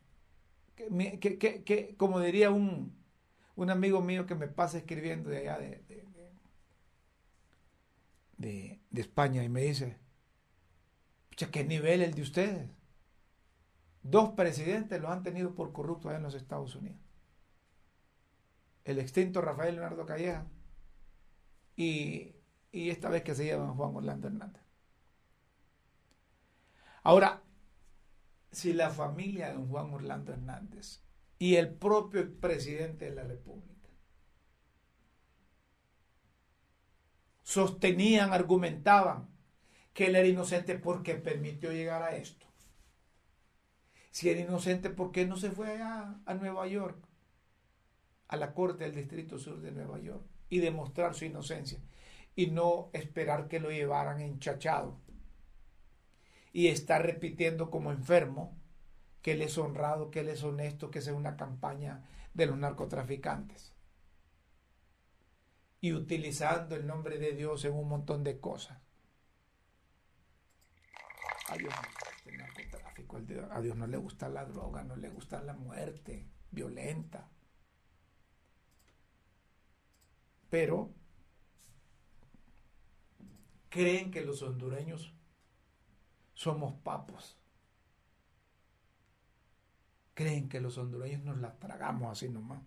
que, 0.76 1.38
que, 1.64 1.96
como 1.98 2.20
diría 2.20 2.50
un, 2.50 2.96
un, 3.56 3.70
amigo 3.70 4.02
mío 4.02 4.26
que 4.26 4.36
me 4.36 4.48
pasa 4.48 4.78
escribiendo 4.78 5.30
de 5.30 5.38
allá 5.40 5.58
de, 5.58 5.95
de, 8.38 8.82
de 8.90 9.02
España 9.02 9.44
y 9.44 9.50
me 9.50 9.62
dice, 9.62 9.98
¿qué 11.36 11.64
nivel 11.64 12.02
el 12.02 12.14
de 12.14 12.22
ustedes? 12.22 12.70
Dos 14.04 14.32
presidentes 14.32 15.02
los 15.02 15.12
han 15.12 15.24
tenido 15.24 15.56
por 15.56 15.74
corruptos 15.74 16.10
allá 16.10 16.18
en 16.18 16.24
los 16.24 16.36
Estados 16.36 16.76
Unidos 16.76 17.06
el 18.86 19.00
extinto 19.00 19.42
Rafael 19.42 19.76
Leonardo 19.76 20.06
Calleja 20.06 20.46
y, 21.76 22.36
esta 22.72 23.10
vez 23.10 23.24
que 23.24 23.36
se 23.36 23.48
llama 23.48 23.74
Juan 23.74 23.96
Orlando 23.96 24.28
Hernández. 24.28 24.62
Ahora, 27.04 27.42
si 28.52 28.74
la 28.74 28.90
familia 28.90 29.50
de 29.50 29.58
Juan 29.58 29.94
Orlando 29.94 30.34
Hernández 30.34 31.02
y 31.40 31.56
el 31.56 31.74
propio 31.74 32.40
presidente 32.40 33.06
de 33.06 33.16
la 33.16 33.24
República 33.24 33.75
sostenían, 37.46 38.34
argumentaban 38.34 39.30
que 39.94 40.08
él 40.08 40.16
era 40.16 40.28
inocente 40.28 40.78
porque 40.80 41.14
permitió 41.14 41.72
llegar 41.72 42.02
a 42.02 42.16
esto. 42.16 42.48
Si 44.10 44.30
era 44.30 44.42
inocente, 44.42 44.90
¿por 44.90 45.12
qué 45.12 45.26
no 45.26 45.38
se 45.38 45.52
fue 45.52 45.80
a 45.82 46.34
Nueva 46.40 46.68
York 46.68 46.98
a 48.28 48.36
la 48.36 48.54
Corte 48.54 48.84
del 48.84 48.96
Distrito 48.96 49.38
Sur 49.38 49.62
de 49.62 49.72
Nueva 49.72 50.00
York 50.00 50.26
y 50.50 50.58
demostrar 50.58 51.14
su 51.14 51.26
inocencia 51.26 51.80
y 52.36 52.48
no 52.48 52.90
esperar 52.94 53.48
que 53.48 53.60
lo 53.60 53.70
llevaran 53.70 54.22
enchachado 54.22 54.98
y 56.52 56.68
estar 56.68 57.06
repitiendo 57.06 57.70
como 57.70 57.92
enfermo 57.92 58.58
que 59.22 59.34
él 59.34 59.44
es 59.44 59.58
honrado, 59.58 60.10
que 60.10 60.22
él 60.22 60.30
es 60.30 60.44
honesto, 60.44 60.90
que 60.90 61.00
es 61.00 61.08
una 61.08 61.38
campaña 61.38 62.04
de 62.34 62.48
los 62.48 62.58
narcotraficantes 62.58 63.75
y 65.86 65.94
utilizando 65.94 66.76
el 66.76 66.88
nombre 66.88 67.20
de 67.20 67.34
Dios 67.34 67.64
en 67.66 67.74
un 67.74 67.88
montón 67.88 68.24
de 68.24 68.40
cosas. 68.40 68.82
A 71.50 71.58
Dios, 71.58 71.74
narcotráfico, 72.36 73.22
a 73.52 73.62
Dios 73.62 73.76
no 73.76 73.86
le 73.86 73.98
gusta 73.98 74.28
la 74.30 74.46
droga, 74.46 74.84
no 74.84 74.96
le 74.96 75.10
gusta 75.10 75.42
la 75.44 75.54
muerte 75.54 76.28
violenta. 76.50 77.30
pero 80.50 80.94
creen 83.68 84.10
que 84.10 84.22
los 84.22 84.42
hondureños 84.42 85.14
somos 86.34 86.76
papos. 86.76 87.38
Creen 90.14 90.48
que 90.48 90.62
los 90.62 90.78
hondureños 90.78 91.26
nos 91.26 91.38
las 91.40 91.60
tragamos 91.60 92.10
así 92.10 92.30
nomás. 92.30 92.64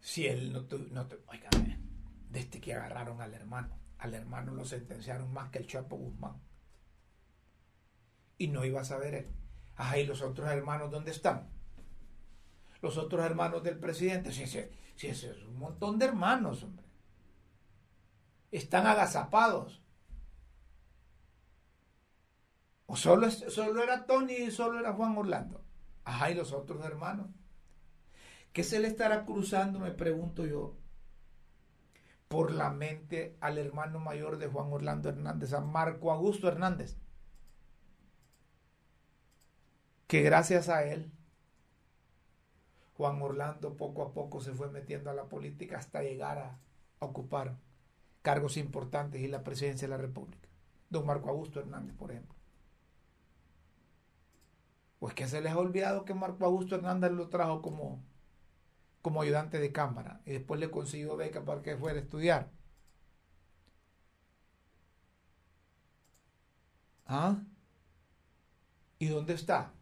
Si 0.00 0.26
él 0.26 0.52
no 0.52 0.64
te, 0.64 0.78
no 0.78 1.06
te 1.06 1.18
desde 2.30 2.60
que 2.60 2.74
agarraron 2.74 3.20
al 3.20 3.34
hermano, 3.34 3.78
al 3.98 4.14
hermano 4.14 4.54
lo 4.54 4.64
sentenciaron 4.64 5.32
más 5.32 5.50
que 5.50 5.58
el 5.58 5.66
Chapo 5.66 5.96
Guzmán. 5.96 6.40
Y 8.38 8.48
no 8.48 8.64
iba 8.64 8.80
a 8.80 8.84
saber 8.84 9.14
él. 9.14 9.26
Ajá, 9.76 9.98
¿y 9.98 10.06
los 10.06 10.22
otros 10.22 10.48
hermanos 10.48 10.90
dónde 10.90 11.10
están? 11.10 11.50
los 12.82 12.96
otros 12.96 13.24
hermanos 13.24 13.62
del 13.62 13.78
presidente. 13.78 14.32
Si 14.32 14.42
ese, 14.42 14.72
si 14.96 15.08
ese 15.08 15.30
es 15.30 15.42
un 15.44 15.58
montón 15.58 15.98
de 15.98 16.06
hermanos, 16.06 16.62
hombre. 16.62 16.86
Están 18.50 18.86
agazapados. 18.86 19.82
O 22.86 22.96
solo, 22.96 23.30
solo 23.30 23.82
era 23.82 24.06
Tony 24.06 24.34
y 24.34 24.50
solo 24.50 24.80
era 24.80 24.92
Juan 24.92 25.16
Orlando. 25.16 25.64
Ajá, 26.04 26.30
y 26.30 26.34
los 26.34 26.52
otros 26.52 26.84
hermanos. 26.84 27.28
¿Qué 28.52 28.64
se 28.64 28.80
le 28.80 28.88
estará 28.88 29.24
cruzando, 29.24 29.78
me 29.78 29.92
pregunto 29.92 30.44
yo, 30.46 30.76
por 32.28 32.52
la 32.52 32.70
mente 32.70 33.36
al 33.40 33.58
hermano 33.58 33.98
mayor 34.00 34.38
de 34.38 34.48
Juan 34.48 34.72
Orlando 34.72 35.08
Hernández, 35.08 35.52
a 35.52 35.60
Marco 35.60 36.10
Augusto 36.10 36.48
Hernández? 36.48 36.96
Que 40.06 40.22
gracias 40.22 40.68
a 40.68 40.84
él, 40.84 41.12
Juan 42.96 43.22
Orlando 43.22 43.76
poco 43.76 44.02
a 44.02 44.12
poco 44.12 44.40
se 44.40 44.52
fue 44.52 44.70
metiendo 44.70 45.10
a 45.10 45.14
la 45.14 45.28
política 45.28 45.78
hasta 45.78 46.02
llegar 46.02 46.38
a 46.38 46.58
ocupar 46.98 47.56
cargos 48.22 48.56
importantes 48.56 49.22
y 49.22 49.28
la 49.28 49.42
presidencia 49.42 49.88
de 49.88 49.96
la 49.96 50.02
República. 50.02 50.48
Don 50.90 51.06
Marco 51.06 51.30
Augusto 51.30 51.60
Hernández, 51.60 51.96
por 51.96 52.10
ejemplo. 52.10 52.36
Pues 54.98 55.14
que 55.14 55.26
se 55.28 55.40
les 55.40 55.52
ha 55.52 55.58
olvidado 55.58 56.04
que 56.04 56.12
Marco 56.12 56.44
Augusto 56.44 56.74
Hernández 56.74 57.12
lo 57.12 57.28
trajo 57.28 57.62
como, 57.62 58.02
como 59.02 59.22
ayudante 59.22 59.58
de 59.58 59.72
cámara 59.72 60.20
y 60.26 60.32
después 60.32 60.60
le 60.60 60.70
consiguió 60.70 61.16
beca 61.16 61.44
para 61.44 61.62
que 61.62 61.76
fuera 61.76 61.98
a 61.98 62.02
estudiar. 62.02 62.50
¿Ah? 67.06 67.42
¿Y 68.98 69.06
dónde 69.08 69.34
está? 69.34 69.72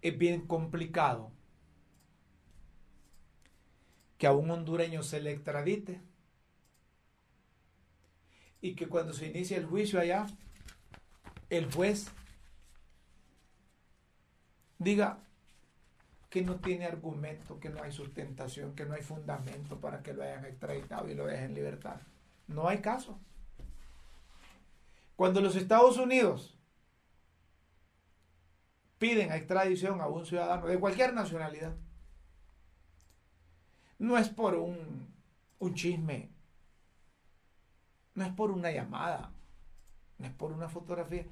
Es 0.00 0.16
bien 0.16 0.46
complicado 0.46 1.32
que 4.18 4.26
a 4.26 4.32
un 4.32 4.50
hondureño 4.50 5.02
se 5.02 5.20
le 5.20 5.32
extradite 5.32 6.00
y 8.60 8.74
que 8.74 8.88
cuando 8.88 9.12
se 9.12 9.26
inicie 9.26 9.56
el 9.56 9.66
juicio 9.66 10.00
allá, 10.00 10.26
el 11.50 11.72
juez 11.72 12.12
diga 14.78 15.18
que 16.30 16.42
no 16.42 16.56
tiene 16.56 16.86
argumento, 16.86 17.58
que 17.58 17.70
no 17.70 17.82
hay 17.82 17.92
sustentación, 17.92 18.74
que 18.74 18.84
no 18.84 18.94
hay 18.94 19.02
fundamento 19.02 19.80
para 19.80 20.02
que 20.02 20.12
lo 20.12 20.22
hayan 20.22 20.44
extraditado 20.44 21.08
y 21.08 21.14
lo 21.14 21.26
dejen 21.26 21.46
en 21.46 21.54
libertad. 21.54 22.00
No 22.46 22.68
hay 22.68 22.78
caso. 22.78 23.18
Cuando 25.16 25.40
los 25.40 25.56
Estados 25.56 25.96
Unidos 25.98 26.56
piden 28.98 29.32
extradición 29.32 30.00
a 30.00 30.06
un 30.06 30.26
ciudadano 30.26 30.66
de 30.66 30.78
cualquier 30.78 31.14
nacionalidad, 31.14 31.74
no 33.98 34.16
es 34.16 34.28
por 34.28 34.54
un, 34.54 35.12
un 35.58 35.74
chisme 35.74 36.30
no 38.18 38.24
es 38.24 38.32
por 38.32 38.50
una 38.50 38.72
llamada, 38.72 39.30
no 40.18 40.26
es 40.26 40.32
por 40.32 40.50
una 40.50 40.68
fotografía. 40.68 41.24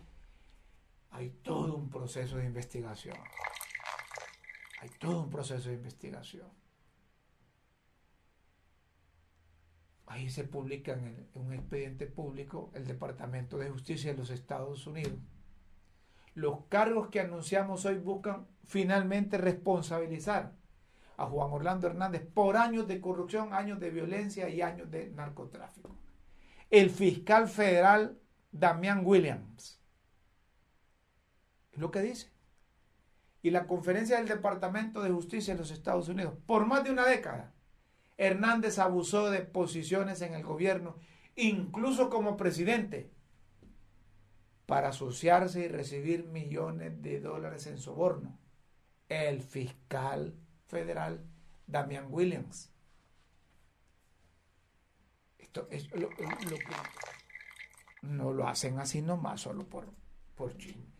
Hay 1.16 1.30
todo 1.42 1.76
un 1.76 1.88
proceso 1.90 2.36
de 2.36 2.44
investigación. 2.44 3.16
Hay 4.80 4.90
todo 5.00 5.22
un 5.22 5.30
proceso 5.30 5.68
de 5.68 5.74
investigación. 5.74 6.48
Ahí 10.06 10.30
se 10.30 10.44
publica 10.44 10.92
en, 10.92 11.28
un 11.34 11.52
expediente 11.52 12.06
público 12.06 12.70
el 12.74 12.86
Departamento 12.86 13.58
de 13.58 13.70
Justicia 13.70 14.12
de 14.12 14.18
los 14.18 14.30
Estados 14.30 14.86
Unidos. 14.86 15.18
Los 16.34 16.66
cargos 16.66 17.08
que 17.08 17.20
anunciamos 17.20 17.84
hoy 17.86 17.98
buscan 17.98 18.46
finalmente 18.64 19.38
responsabilizar 19.38 20.52
a 21.16 21.26
Juan 21.26 21.50
Orlando 21.50 21.86
Hernández 21.86 22.26
por 22.32 22.56
años 22.56 22.86
de 22.86 23.00
corrupción, 23.00 23.54
años 23.54 23.80
de 23.80 23.90
violencia 23.90 24.48
y 24.48 24.60
años 24.60 24.90
de 24.90 25.10
narcotráfico 25.10 25.96
el 26.70 26.90
fiscal 26.90 27.48
federal 27.48 28.18
Damián 28.50 29.02
Williams. 29.04 29.80
Lo 31.76 31.90
que 31.90 32.02
dice. 32.02 32.30
Y 33.42 33.50
la 33.50 33.66
conferencia 33.66 34.16
del 34.16 34.28
Departamento 34.28 35.02
de 35.02 35.10
Justicia 35.10 35.54
de 35.54 35.60
los 35.60 35.70
Estados 35.70 36.08
Unidos, 36.08 36.34
por 36.46 36.66
más 36.66 36.84
de 36.84 36.90
una 36.90 37.06
década, 37.06 37.52
Hernández 38.16 38.78
abusó 38.78 39.30
de 39.30 39.40
posiciones 39.40 40.22
en 40.22 40.34
el 40.34 40.42
gobierno, 40.42 40.96
incluso 41.36 42.08
como 42.10 42.36
presidente, 42.36 43.10
para 44.64 44.88
asociarse 44.88 45.60
y 45.60 45.68
recibir 45.68 46.24
millones 46.24 47.00
de 47.02 47.20
dólares 47.20 47.66
en 47.66 47.78
soborno. 47.78 48.38
El 49.08 49.42
fiscal 49.42 50.34
federal 50.66 51.24
Damián 51.66 52.06
Williams 52.10 52.72
es 55.70 55.90
lo, 55.94 56.10
no 58.02 58.32
lo 58.32 58.48
hacen 58.48 58.78
así 58.78 59.02
nomás, 59.02 59.40
solo 59.40 59.66
por, 59.68 59.88
por 60.34 60.56
chisme. 60.56 60.95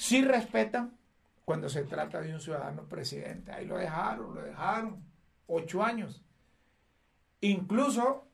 Sí 0.00 0.24
respetan 0.24 0.96
cuando 1.44 1.68
se 1.68 1.84
trata 1.84 2.22
de 2.22 2.32
un 2.32 2.40
ciudadano 2.40 2.88
presidente. 2.88 3.52
Ahí 3.52 3.66
lo 3.66 3.76
dejaron, 3.76 4.34
lo 4.34 4.40
dejaron. 4.40 5.04
Ocho 5.46 5.82
años. 5.82 6.24
Incluso 7.42 8.26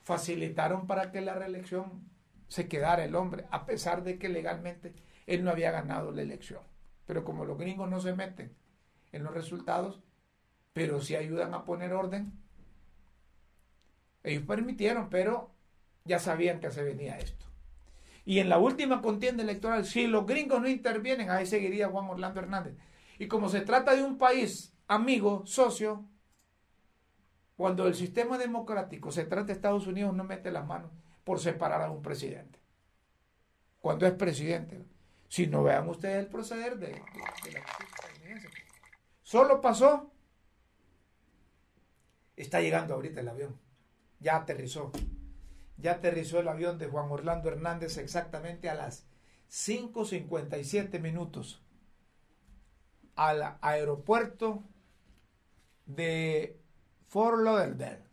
facilitaron 0.00 0.86
para 0.86 1.12
que 1.12 1.20
la 1.20 1.34
reelección 1.34 2.08
se 2.48 2.66
quedara 2.66 3.04
el 3.04 3.14
hombre, 3.14 3.44
a 3.50 3.66
pesar 3.66 4.02
de 4.04 4.18
que 4.18 4.30
legalmente 4.30 4.94
él 5.26 5.44
no 5.44 5.50
había 5.50 5.70
ganado 5.70 6.12
la 6.12 6.22
elección. 6.22 6.62
Pero 7.04 7.24
como 7.24 7.44
los 7.44 7.58
gringos 7.58 7.90
no 7.90 8.00
se 8.00 8.14
meten 8.14 8.56
en 9.12 9.24
los 9.24 9.34
resultados, 9.34 10.00
pero 10.72 11.02
sí 11.02 11.14
ayudan 11.14 11.52
a 11.52 11.66
poner 11.66 11.92
orden, 11.92 12.32
ellos 14.24 14.44
permitieron, 14.44 15.10
pero 15.10 15.50
ya 16.06 16.18
sabían 16.18 16.58
que 16.58 16.70
se 16.70 16.82
venía 16.82 17.18
esto. 17.18 17.47
Y 18.28 18.40
en 18.40 18.50
la 18.50 18.58
última 18.58 19.00
contienda 19.00 19.42
electoral, 19.42 19.86
si 19.86 20.06
los 20.06 20.26
gringos 20.26 20.60
no 20.60 20.68
intervienen, 20.68 21.30
ahí 21.30 21.46
seguiría 21.46 21.88
Juan 21.88 22.10
Orlando 22.10 22.40
Hernández. 22.40 22.74
Y 23.18 23.26
como 23.26 23.48
se 23.48 23.62
trata 23.62 23.96
de 23.96 24.02
un 24.02 24.18
país 24.18 24.74
amigo, 24.86 25.46
socio, 25.46 26.04
cuando 27.56 27.86
el 27.86 27.94
sistema 27.94 28.36
democrático 28.36 29.10
se 29.12 29.24
trata 29.24 29.46
de 29.46 29.52
Estados 29.54 29.86
Unidos, 29.86 30.14
no 30.14 30.24
mete 30.24 30.50
las 30.50 30.66
manos 30.66 30.90
por 31.24 31.40
separar 31.40 31.80
a 31.80 31.90
un 31.90 32.02
presidente. 32.02 32.58
Cuando 33.80 34.06
es 34.06 34.12
presidente. 34.12 34.84
Si 35.28 35.46
no 35.46 35.62
vean 35.62 35.88
ustedes 35.88 36.18
el 36.18 36.26
proceder 36.26 36.76
de, 36.76 36.90
la 36.90 37.32
justicia 37.32 37.62
Solo 39.22 39.62
pasó. 39.62 40.12
Está 42.36 42.60
llegando 42.60 42.92
ahorita 42.92 43.22
el 43.22 43.28
avión 43.28 43.58
ya 44.20 44.36
aterrizó. 44.36 44.92
Ya 45.78 45.92
aterrizó 45.92 46.40
el 46.40 46.48
avión 46.48 46.78
de 46.78 46.88
Juan 46.88 47.10
Orlando 47.10 47.48
Hernández 47.48 47.98
exactamente 47.98 48.68
a 48.68 48.74
las 48.74 49.06
5.57 49.48 51.00
minutos 51.00 51.62
al 53.14 53.58
aeropuerto 53.60 54.62
de 55.86 56.60
Fort 57.08 57.38
Lauderdale, 57.40 58.04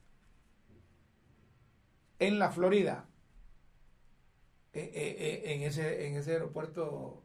en 2.20 2.40
la 2.40 2.52
Florida. 2.52 3.08
Eh, 4.74 4.92
eh, 4.94 5.16
eh, 5.20 5.54
en, 5.54 5.62
ese, 5.62 6.08
en 6.08 6.16
ese 6.16 6.34
aeropuerto 6.34 7.24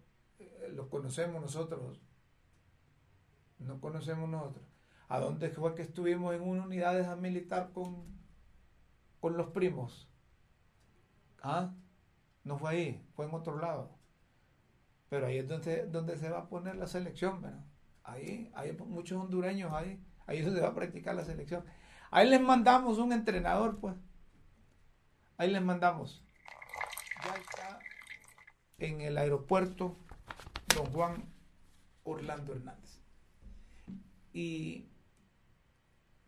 lo 0.70 0.90
conocemos 0.90 1.40
nosotros. 1.40 2.00
No 3.58 3.80
conocemos 3.80 4.28
nosotros. 4.28 4.64
¿A 5.08 5.20
dónde 5.20 5.50
fue 5.50 5.74
que 5.74 5.82
estuvimos 5.82 6.34
en 6.34 6.42
una 6.42 6.64
unidad 6.64 7.16
militar 7.16 7.72
con 7.72 8.20
con 9.20 9.36
los 9.36 9.48
primos. 9.48 10.09
¿Ah? 11.42 11.74
No 12.44 12.58
fue 12.58 12.70
ahí, 12.70 13.08
fue 13.14 13.26
en 13.26 13.34
otro 13.34 13.58
lado. 13.58 13.98
Pero 15.08 15.26
ahí 15.26 15.38
es 15.38 15.48
donde, 15.48 15.86
donde 15.86 16.16
se 16.16 16.30
va 16.30 16.38
a 16.38 16.48
poner 16.48 16.76
la 16.76 16.86
selección, 16.86 17.42
¿verdad? 17.42 17.64
Ahí 18.02 18.50
hay 18.54 18.72
muchos 18.72 19.20
hondureños 19.20 19.72
ahí, 19.72 20.02
ahí 20.26 20.38
es 20.38 20.46
donde 20.46 20.60
va 20.60 20.68
a 20.68 20.74
practicar 20.74 21.14
la 21.14 21.24
selección. 21.24 21.64
Ahí 22.10 22.28
les 22.28 22.40
mandamos 22.40 22.98
un 22.98 23.12
entrenador, 23.12 23.78
pues. 23.78 23.94
Ahí 25.36 25.50
les 25.50 25.62
mandamos. 25.62 26.24
Ya 27.24 27.34
está 27.34 27.78
en 28.78 29.00
el 29.00 29.18
aeropuerto 29.18 29.96
don 30.74 30.86
Juan 30.92 31.24
Orlando 32.04 32.52
Hernández. 32.52 33.00
Y 34.32 34.88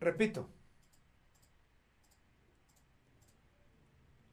repito, 0.01 0.49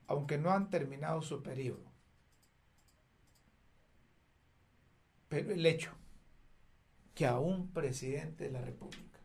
aunque 0.09 0.39
no 0.39 0.49
han 0.49 0.71
terminado 0.71 1.21
su 1.21 1.43
periodo. 1.43 1.85
Pero 5.27 5.53
el 5.53 5.63
hecho 5.67 5.91
que 7.13 7.27
a 7.27 7.37
un 7.37 7.71
presidente 7.71 8.45
de 8.45 8.51
la 8.51 8.61
República, 8.61 9.19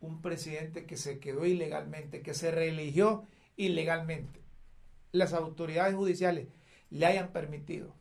un 0.00 0.20
presidente 0.20 0.86
que 0.86 0.96
se 0.96 1.20
quedó 1.20 1.46
ilegalmente, 1.46 2.20
que 2.22 2.34
se 2.34 2.50
reeligió 2.50 3.28
ilegalmente, 3.56 4.40
las 5.12 5.34
autoridades 5.34 5.94
judiciales 5.94 6.48
le 6.90 7.06
hayan 7.06 7.32
permitido. 7.32 7.94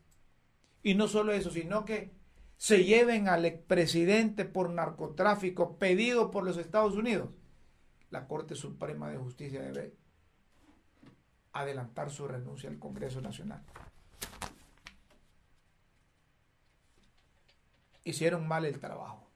Y 0.81 0.95
no 0.95 1.07
solo 1.07 1.33
eso, 1.33 1.51
sino 1.51 1.85
que 1.85 2.09
se 2.57 2.83
lleven 2.83 3.27
al 3.27 3.45
expresidente 3.45 4.43
por 4.43 4.71
narcotráfico 4.71 5.77
pedido 5.77 6.31
por 6.31 6.43
los 6.43 6.57
Estados 6.57 6.95
Unidos. 6.95 7.29
La 8.09 8.27
Corte 8.27 8.55
Suprema 8.55 9.11
de 9.11 9.17
Justicia 9.17 9.61
debe 9.61 9.93
adelantar 11.53 12.11
su 12.11 12.27
renuncia 12.27 12.69
al 12.69 12.79
Congreso 12.79 13.21
Nacional. 13.21 13.63
Hicieron 18.03 18.47
mal 18.47 18.65
el 18.65 18.79
trabajo. 18.79 19.27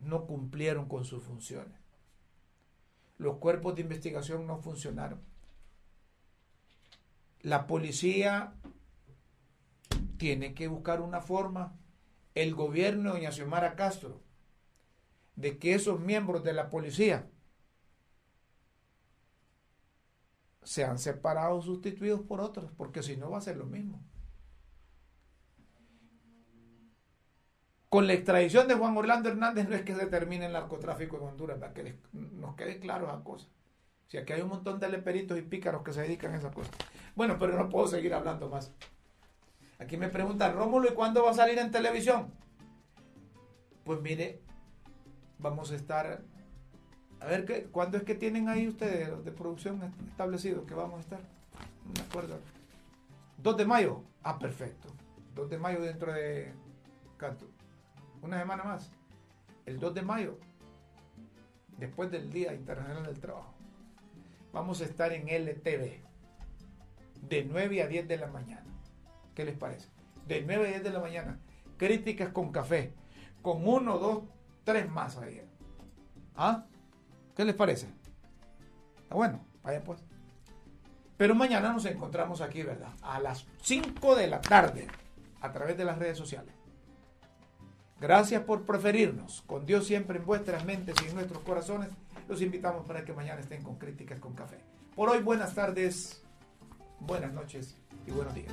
No 0.00 0.26
cumplieron 0.26 0.88
con 0.88 1.04
sus 1.04 1.22
funciones. 1.22 1.78
Los 3.18 3.36
cuerpos 3.36 3.74
de 3.74 3.82
investigación 3.82 4.46
no 4.46 4.58
funcionaron. 4.58 5.20
La 7.42 7.66
policía 7.66 8.54
tiene 10.16 10.54
que 10.54 10.68
buscar 10.68 11.00
una 11.00 11.20
forma, 11.20 11.78
el 12.34 12.54
gobierno 12.54 13.10
de 13.10 13.18
doña 13.18 13.32
Xiomara 13.32 13.76
Castro, 13.76 14.20
de 15.36 15.58
que 15.58 15.74
esos 15.74 16.00
miembros 16.00 16.44
de 16.44 16.52
la 16.52 16.68
policía 16.68 17.30
sean 20.62 20.98
separados, 20.98 21.64
sustituidos 21.64 22.20
por 22.20 22.40
otros, 22.40 22.70
porque 22.76 23.02
si 23.02 23.16
no 23.16 23.30
va 23.30 23.38
a 23.38 23.42
ser 23.42 23.56
lo 23.56 23.66
mismo. 23.66 24.02
Con 27.88 28.06
la 28.06 28.12
extradición 28.12 28.68
de 28.68 28.74
Juan 28.74 28.96
Orlando 28.96 29.28
Hernández 29.28 29.68
no 29.68 29.74
es 29.74 29.82
que 29.82 29.96
se 29.96 30.06
termine 30.06 30.46
el 30.46 30.52
narcotráfico 30.52 31.16
en 31.16 31.24
Honduras, 31.24 31.58
para 31.58 31.74
que 31.74 31.98
nos 32.12 32.54
quede 32.54 32.78
claro 32.78 33.06
esa 33.06 33.24
cosa. 33.24 33.48
Si 34.06 34.16
aquí 34.16 34.32
hay 34.32 34.42
un 34.42 34.48
montón 34.48 34.78
de 34.78 34.88
leperitos 34.88 35.38
y 35.38 35.42
pícaros 35.42 35.82
que 35.82 35.92
se 35.92 36.02
dedican 36.02 36.32
a 36.34 36.36
esa 36.36 36.50
cosa. 36.50 36.70
Bueno, 37.16 37.36
pero 37.38 37.56
no 37.56 37.68
puedo 37.68 37.88
seguir 37.88 38.14
hablando 38.14 38.48
más. 38.48 38.72
Aquí 39.78 39.96
me 39.96 40.08
preguntan, 40.08 40.54
Rómulo, 40.54 40.90
¿y 40.90 40.94
cuándo 40.94 41.24
va 41.24 41.30
a 41.30 41.34
salir 41.34 41.58
en 41.58 41.70
televisión? 41.70 42.32
Pues 43.84 44.00
mire, 44.00 44.40
vamos 45.38 45.72
a 45.72 45.76
estar 45.76 46.22
a 47.20 47.26
ver, 47.26 47.44
¿qué, 47.44 47.64
¿cuándo 47.64 47.98
es 47.98 48.04
que 48.04 48.14
tienen 48.14 48.48
ahí 48.48 48.66
ustedes 48.66 49.24
de 49.24 49.30
producción 49.32 49.92
establecido 50.08 50.64
que 50.66 50.74
vamos 50.74 50.98
a 50.98 51.00
estar? 51.00 51.20
No 51.86 51.92
me 51.94 52.08
acuerdo. 52.08 52.38
2 53.38 53.56
de 53.56 53.66
mayo. 53.66 54.02
Ah, 54.22 54.38
perfecto. 54.38 54.88
2 55.34 55.50
de 55.50 55.58
mayo 55.58 55.80
dentro 55.80 56.12
de 56.12 56.52
Una 58.22 58.38
semana 58.38 58.64
más. 58.64 58.90
El 59.66 59.78
2 59.78 59.94
de 59.94 60.02
mayo, 60.02 60.38
después 61.78 62.10
del 62.10 62.30
Día 62.30 62.54
Internacional 62.54 63.04
del 63.04 63.20
Trabajo, 63.20 63.54
vamos 64.52 64.80
a 64.80 64.84
estar 64.84 65.12
en 65.12 65.28
LTV 65.28 66.00
de 67.28 67.44
9 67.44 67.82
a 67.82 67.86
10 67.86 68.08
de 68.08 68.16
la 68.16 68.26
mañana. 68.26 68.66
¿Qué 69.34 69.44
les 69.44 69.56
parece? 69.56 69.88
De 70.26 70.42
9 70.42 70.66
a 70.66 70.70
10 70.70 70.82
de 70.84 70.90
la 70.90 71.00
mañana. 71.00 71.38
Críticas 71.76 72.30
con 72.30 72.50
café. 72.50 72.94
Con 73.42 73.66
uno, 73.66 73.98
dos, 73.98 74.24
tres 74.64 74.90
más 74.90 75.16
ahí. 75.18 75.42
¿Ah? 76.34 76.66
¿Qué 77.40 77.46
les 77.46 77.54
parece? 77.54 77.86
Está 78.98 79.14
bueno, 79.14 79.40
vaya 79.62 79.82
pues. 79.82 79.98
Pero 81.16 81.34
mañana 81.34 81.72
nos 81.72 81.86
encontramos 81.86 82.42
aquí, 82.42 82.62
¿verdad? 82.62 82.92
A 83.00 83.18
las 83.18 83.46
5 83.62 84.14
de 84.14 84.26
la 84.26 84.42
tarde, 84.42 84.86
a 85.40 85.50
través 85.50 85.78
de 85.78 85.86
las 85.86 85.96
redes 85.96 86.18
sociales. 86.18 86.52
Gracias 87.98 88.42
por 88.42 88.66
preferirnos. 88.66 89.40
Con 89.46 89.64
Dios 89.64 89.86
siempre 89.86 90.18
en 90.18 90.26
vuestras 90.26 90.66
mentes 90.66 90.94
y 91.02 91.08
en 91.08 91.14
nuestros 91.14 91.42
corazones. 91.42 91.88
Los 92.28 92.42
invitamos 92.42 92.84
para 92.86 93.06
que 93.06 93.14
mañana 93.14 93.40
estén 93.40 93.62
con 93.62 93.76
Críticas 93.76 94.20
con 94.20 94.34
Café. 94.34 94.58
Por 94.94 95.08
hoy, 95.08 95.22
buenas 95.22 95.54
tardes, 95.54 96.22
buenas 96.98 97.32
noches 97.32 97.74
y 98.06 98.10
buenos 98.10 98.34
días. 98.34 98.52